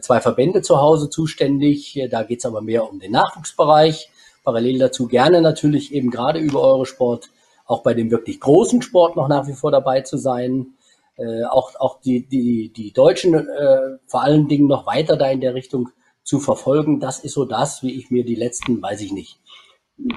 zwei 0.00 0.20
Verbände 0.20 0.62
zu 0.62 0.80
Hause 0.80 1.10
zuständig. 1.10 1.96
Äh, 1.96 2.08
Da 2.08 2.22
geht 2.22 2.40
es 2.40 2.46
aber 2.46 2.60
mehr 2.60 2.88
um 2.88 2.98
den 3.00 3.12
Nachwuchsbereich. 3.12 4.10
Parallel 4.44 4.78
dazu 4.78 5.06
gerne 5.06 5.42
natürlich 5.42 5.92
eben 5.92 6.10
gerade 6.10 6.38
über 6.38 6.62
Eurosport 6.62 7.30
auch 7.66 7.82
bei 7.82 7.92
dem 7.92 8.10
wirklich 8.10 8.40
großen 8.40 8.80
Sport 8.80 9.16
noch 9.16 9.28
nach 9.28 9.46
wie 9.46 9.52
vor 9.52 9.70
dabei 9.70 10.00
zu 10.00 10.16
sein. 10.16 10.74
Äh, 11.16 11.44
auch 11.44 11.74
auch 11.78 12.00
die, 12.00 12.26
die, 12.26 12.72
die 12.72 12.92
Deutschen 12.92 13.34
äh, 13.34 13.98
vor 14.06 14.22
allen 14.22 14.48
Dingen 14.48 14.68
noch 14.68 14.86
weiter 14.86 15.16
da 15.16 15.28
in 15.30 15.40
der 15.40 15.54
Richtung 15.54 15.90
zu 16.22 16.40
verfolgen. 16.40 17.00
Das 17.00 17.20
ist 17.20 17.34
so 17.34 17.44
das, 17.44 17.82
wie 17.82 17.94
ich 17.98 18.10
mir 18.10 18.24
die 18.24 18.36
letzten, 18.36 18.80
weiß 18.80 19.00
ich 19.00 19.12
nicht, 19.12 19.38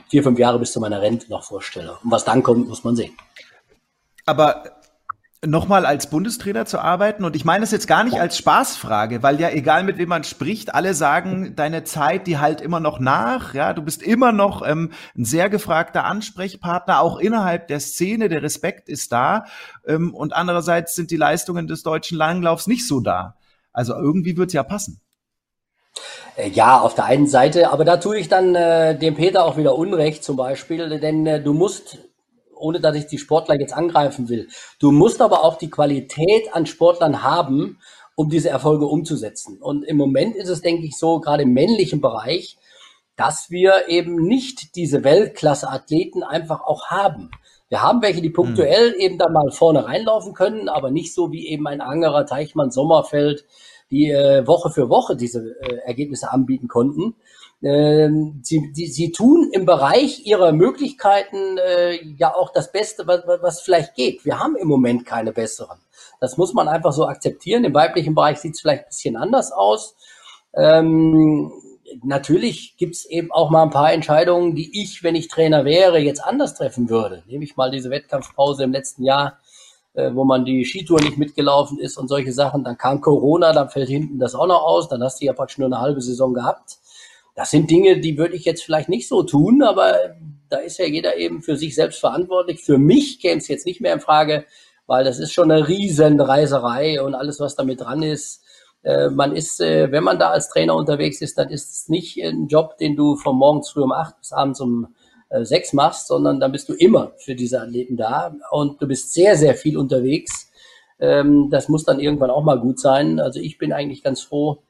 vier, 0.10 0.24
fünf 0.24 0.40
Jahre 0.40 0.60
bis 0.60 0.72
zu 0.72 0.80
meiner 0.80 1.02
Rente 1.02 1.30
noch 1.30 1.44
vorstelle. 1.44 1.98
Und 2.04 2.12
was 2.12 2.24
dann 2.24 2.44
kommt, 2.44 2.70
muss 2.70 2.84
man 2.84 2.96
sehen. 2.96 3.14
Aber 4.26 4.81
nochmal 5.44 5.88
als 5.88 6.08
Bundestrainer 6.08 6.68
zu 6.68 6.78
arbeiten, 6.80 7.24
und 7.24 7.36
ich 7.36 7.46
meine 7.46 7.62
das 7.62 7.72
jetzt 7.72 7.88
gar 7.88 8.04
nicht 8.04 8.20
als 8.20 8.38
Spaßfrage, 8.38 9.24
weil 9.24 9.40
ja 9.40 9.50
egal 9.50 9.84
mit 9.84 9.98
wem 9.98 10.10
man 10.10 10.24
spricht, 10.24 10.76
alle 10.76 10.94
sagen, 10.94 11.56
deine 11.56 11.84
Zeit, 11.84 12.28
die 12.28 12.38
halt 12.38 12.62
immer 12.62 12.80
noch 12.80 13.00
nach, 13.00 13.56
ja, 13.56 13.74
du 13.74 13.82
bist 13.82 14.04
immer 14.04 14.32
noch 14.32 14.62
ähm, 14.66 14.92
ein 15.18 15.26
sehr 15.26 15.50
gefragter 15.50 16.06
Ansprechpartner, 16.06 17.02
auch 17.02 17.18
innerhalb 17.18 17.68
der 17.70 17.80
Szene, 17.80 18.30
der 18.30 18.44
Respekt 18.44 18.88
ist 18.88 19.12
da, 19.12 19.46
ähm, 19.88 20.14
und 20.14 20.36
andererseits 20.36 20.94
sind 20.94 21.10
die 21.10 21.18
Leistungen 21.18 21.66
des 21.68 21.82
deutschen 21.82 22.20
Langlaufs 22.20 22.68
nicht 22.68 22.88
so 22.88 23.00
da. 23.00 23.36
Also 23.74 23.96
irgendwie 23.96 24.38
wird's 24.38 24.54
ja 24.54 24.62
passen. 24.62 25.02
Äh, 26.36 26.50
Ja, 26.50 26.80
auf 26.80 26.94
der 26.94 27.06
einen 27.06 27.28
Seite, 27.28 27.72
aber 27.72 27.84
da 27.84 27.98
tue 27.98 28.20
ich 28.20 28.30
dann 28.30 28.54
äh, 28.54 28.96
dem 28.96 29.16
Peter 29.16 29.44
auch 29.46 29.58
wieder 29.58 29.76
Unrecht 29.76 30.24
zum 30.24 30.36
Beispiel, 30.36 31.00
denn 31.00 31.26
äh, 31.26 31.42
du 31.42 31.54
musst, 31.54 31.98
ohne 32.62 32.80
dass 32.80 32.96
ich 32.96 33.08
die 33.08 33.18
Sportler 33.18 33.60
jetzt 33.60 33.74
angreifen 33.74 34.30
will, 34.30 34.48
du 34.80 34.92
musst 34.92 35.22
aber 35.22 35.44
auch 35.44 35.58
die 35.58 35.70
Qualität 35.70 36.54
an 36.54 36.66
Sportlern 36.66 37.24
haben, 37.24 37.80
um 38.16 38.30
diese 38.30 38.50
Erfolge 38.50 38.86
umzusetzen. 38.86 39.62
Und 39.62 39.84
im 39.84 39.98
Moment 39.98 40.36
ist 40.36 40.50
es, 40.50 40.62
denke 40.62 40.86
ich, 40.86 40.98
so, 40.98 41.20
gerade 41.20 41.44
im 41.44 41.54
männlichen 41.54 42.02
Bereich, 42.02 42.58
dass 43.16 43.50
wir 43.50 43.88
eben 43.88 44.16
nicht 44.16 44.76
diese 44.76 45.04
Weltklasse-Athleten 45.04 46.24
einfach 46.24 46.62
auch 46.62 46.88
haben. 46.88 47.32
Wir 47.70 47.82
haben 47.82 48.02
welche, 48.02 48.22
die 48.22 48.30
punktuell 48.30 48.96
eben 48.98 49.18
da 49.18 49.30
mal 49.30 49.52
vorne 49.52 49.86
reinlaufen 49.86 50.34
können, 50.34 50.68
aber 50.68 50.92
nicht 50.92 51.14
so 51.14 51.32
wie 51.32 51.48
eben 51.48 51.68
ein 51.68 51.82
Angerer, 51.82 52.26
Teichmann, 52.26 52.70
Sommerfeld, 52.70 53.46
die 53.92 54.10
äh, 54.10 54.46
Woche 54.48 54.72
für 54.72 54.90
Woche 54.90 55.16
diese 55.16 55.56
äh, 55.62 55.78
Ergebnisse 55.86 56.32
anbieten 56.32 56.68
konnten. 56.68 57.16
Ähm, 57.64 58.40
sie, 58.44 58.72
die, 58.76 58.88
sie 58.88 59.12
tun 59.12 59.50
im 59.54 59.66
Bereich 59.66 60.26
ihrer 60.26 60.52
Möglichkeiten 60.52 61.58
äh, 61.60 62.04
ja 62.18 62.34
auch 62.36 62.52
das 62.52 62.72
Beste, 62.72 63.06
was, 63.06 63.22
was- 63.42 63.62
vielleicht 63.62 63.94
geht. 63.96 64.26
Wir 64.26 64.40
haben 64.40 64.56
im 64.56 64.68
Moment 64.68 65.06
keine 65.06 65.32
besseren. 65.32 65.78
Das 66.20 66.38
muss 66.38 66.54
man 66.54 66.68
einfach 66.68 66.92
so 66.92 67.06
akzeptieren. 67.08 67.64
Im 67.64 67.74
weiblichen 67.74 68.16
Bereich 68.16 68.40
sieht 68.40 68.56
es 68.56 68.62
vielleicht 68.62 68.84
ein 68.86 68.90
bisschen 68.90 69.16
anders 69.16 69.52
aus. 69.52 69.96
Ähm, 70.56 71.52
natürlich 72.04 72.78
gibt 72.78 72.96
es 72.96 73.06
eben 73.06 73.32
auch 73.32 73.50
mal 73.52 73.64
ein 73.64 73.70
paar 73.70 73.94
Entscheidungen, 73.94 74.56
die 74.56 74.82
ich, 74.82 75.04
wenn 75.04 75.16
ich 75.16 75.28
Trainer 75.28 75.64
wäre, 75.66 76.00
jetzt 76.00 76.24
anders 76.24 76.56
treffen 76.56 76.90
würde. 76.90 77.24
Nehme 77.28 77.44
ich 77.44 77.58
mal 77.58 77.70
diese 77.70 77.90
Wettkampfpause 77.92 78.64
im 78.64 78.72
letzten 78.72 79.04
Jahr, 79.04 79.38
äh, 79.94 80.12
wo 80.16 80.24
man 80.24 80.46
die 80.46 80.66
Skitour 80.66 81.00
nicht 81.02 81.18
mitgelaufen 81.20 81.78
ist 81.80 81.98
und 81.98 82.08
solche 82.08 82.34
Sachen. 82.34 82.64
Dann 82.64 82.78
kam 82.78 83.02
Corona, 83.02 83.54
dann 83.54 83.70
fällt 83.70 83.90
hinten 83.90 84.18
das 84.20 84.34
auch 84.34 84.48
noch 84.48 84.64
aus. 84.64 84.90
Dann 84.90 85.04
hast 85.04 85.22
du 85.22 85.26
ja 85.26 85.34
praktisch 85.34 85.60
nur 85.60 85.68
eine 85.68 85.80
halbe 85.80 86.02
Saison 86.02 86.34
gehabt. 86.34 86.78
Das 87.42 87.50
sind 87.50 87.72
Dinge, 87.72 88.00
die 88.00 88.20
würde 88.20 88.36
ich 88.36 88.46
jetzt 88.46 88.62
vielleicht 88.62 88.88
nicht 88.88 89.08
so 89.08 89.24
tun, 89.24 89.64
aber 89.64 89.96
da 90.50 90.58
ist 90.58 90.78
ja 90.78 90.86
jeder 90.86 91.18
eben 91.18 91.42
für 91.42 91.58
sich 91.58 91.74
selbst 91.74 92.00
verantwortlich. 92.00 92.62
Für 92.62 92.78
mich 92.78 93.20
käme 93.20 93.40
es 93.40 93.48
jetzt 93.48 93.66
nicht 93.66 93.82
mehr 93.82 93.94
in 93.94 94.00
Frage, 94.00 94.46
weil 94.86 95.04
das 95.04 95.18
ist 95.18 95.34
schon 95.34 95.50
eine 95.50 95.68
riesen 95.68 96.22
Reiserei 96.22 97.02
und 97.02 97.16
alles, 97.16 97.40
was 97.40 97.56
damit 97.56 97.82
dran 97.82 98.04
ist. 98.04 98.44
Äh, 98.84 99.10
man 99.10 99.36
ist, 99.36 99.60
äh, 99.60 99.92
wenn 99.92 100.04
man 100.04 100.20
da 100.20 100.30
als 100.30 100.50
Trainer 100.50 100.76
unterwegs 100.76 101.20
ist, 101.20 101.40
dann 101.40 101.50
ist 101.50 101.72
es 101.72 101.90
nicht 101.90 102.24
ein 102.24 102.46
Job, 102.46 102.78
den 102.78 102.96
du 102.96 103.16
von 103.16 103.36
morgens 103.38 103.72
früh 103.72 103.82
um 103.82 103.92
acht 103.92 104.20
bis 104.20 104.34
abends 104.34 104.62
um 104.62 104.94
äh, 105.30 105.44
sechs 105.44 105.74
machst, 105.74 106.10
sondern 106.10 106.40
dann 106.40 106.52
bist 106.52 106.70
du 106.70 106.76
immer 106.76 107.14
für 107.18 107.34
diese 107.34 107.60
Athleten 107.60 107.98
da 107.98 108.36
und 108.52 108.80
du 108.84 108.88
bist 108.88 109.14
sehr, 109.14 109.36
sehr 109.36 109.56
viel 109.56 109.80
unterwegs. 109.80 110.52
Ähm, 111.00 111.50
das 111.50 111.70
muss 111.70 111.86
dann 111.86 112.00
irgendwann 112.00 112.30
auch 112.30 112.44
mal 112.44 112.60
gut 112.60 112.80
sein. 112.80 113.20
Also 113.20 113.40
ich 113.40 113.58
bin 113.58 113.74
eigentlich 113.74 114.04
ganz 114.04 114.22
froh, 114.22 114.62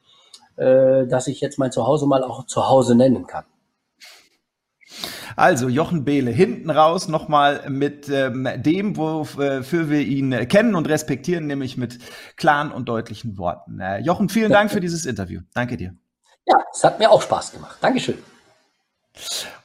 äh, 0.56 1.06
dass 1.06 1.26
ich 1.26 1.40
jetzt 1.40 1.58
mein 1.58 1.72
Zuhause 1.72 2.06
mal 2.06 2.22
auch 2.24 2.46
Zuhause 2.46 2.94
nennen 2.94 3.26
kann. 3.26 3.44
Also 5.36 5.68
Jochen 5.68 6.04
Behle 6.04 6.30
hinten 6.30 6.70
raus 6.70 7.08
nochmal 7.08 7.68
mit 7.70 8.08
ähm, 8.08 8.48
dem, 8.56 8.96
wofür 8.96 9.88
wir 9.88 10.00
ihn 10.00 10.48
kennen 10.48 10.74
und 10.74 10.88
respektieren, 10.88 11.46
nämlich 11.46 11.76
mit 11.76 11.98
klaren 12.36 12.70
und 12.72 12.88
deutlichen 12.88 13.38
Worten. 13.38 13.80
Äh, 13.80 14.00
Jochen, 14.00 14.28
vielen 14.28 14.52
Dank 14.52 14.70
für 14.70 14.80
dieses 14.80 15.06
Interview. 15.06 15.40
Danke 15.54 15.76
dir. 15.76 15.94
Ja, 16.46 16.56
es 16.72 16.84
hat 16.84 16.98
mir 16.98 17.10
auch 17.10 17.22
Spaß 17.22 17.52
gemacht. 17.52 17.78
Dankeschön. 17.80 18.18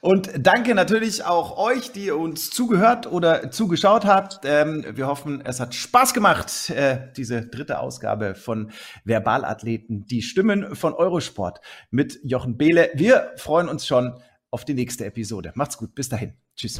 Und 0.01 0.29
danke 0.37 0.75
natürlich 0.75 1.23
auch 1.23 1.57
euch, 1.57 1.91
die 1.91 2.11
uns 2.11 2.49
zugehört 2.49 3.11
oder 3.11 3.49
zugeschaut 3.51 4.05
habt. 4.05 4.41
Ähm, 4.43 4.85
wir 4.93 5.07
hoffen, 5.07 5.41
es 5.43 5.59
hat 5.59 5.73
Spaß 5.73 6.13
gemacht, 6.13 6.69
äh, 6.69 7.11
diese 7.15 7.47
dritte 7.47 7.79
Ausgabe 7.79 8.35
von 8.35 8.71
Verbalathleten, 9.05 10.05
die 10.05 10.21
Stimmen 10.21 10.75
von 10.75 10.93
Eurosport 10.93 11.61
mit 11.91 12.19
Jochen 12.23 12.57
Behle. 12.57 12.89
Wir 12.93 13.33
freuen 13.37 13.69
uns 13.69 13.87
schon 13.87 14.19
auf 14.51 14.65
die 14.65 14.73
nächste 14.73 15.05
Episode. 15.05 15.51
Macht's 15.55 15.77
gut, 15.77 15.95
bis 15.95 16.09
dahin. 16.09 16.33
Tschüss. 16.55 16.79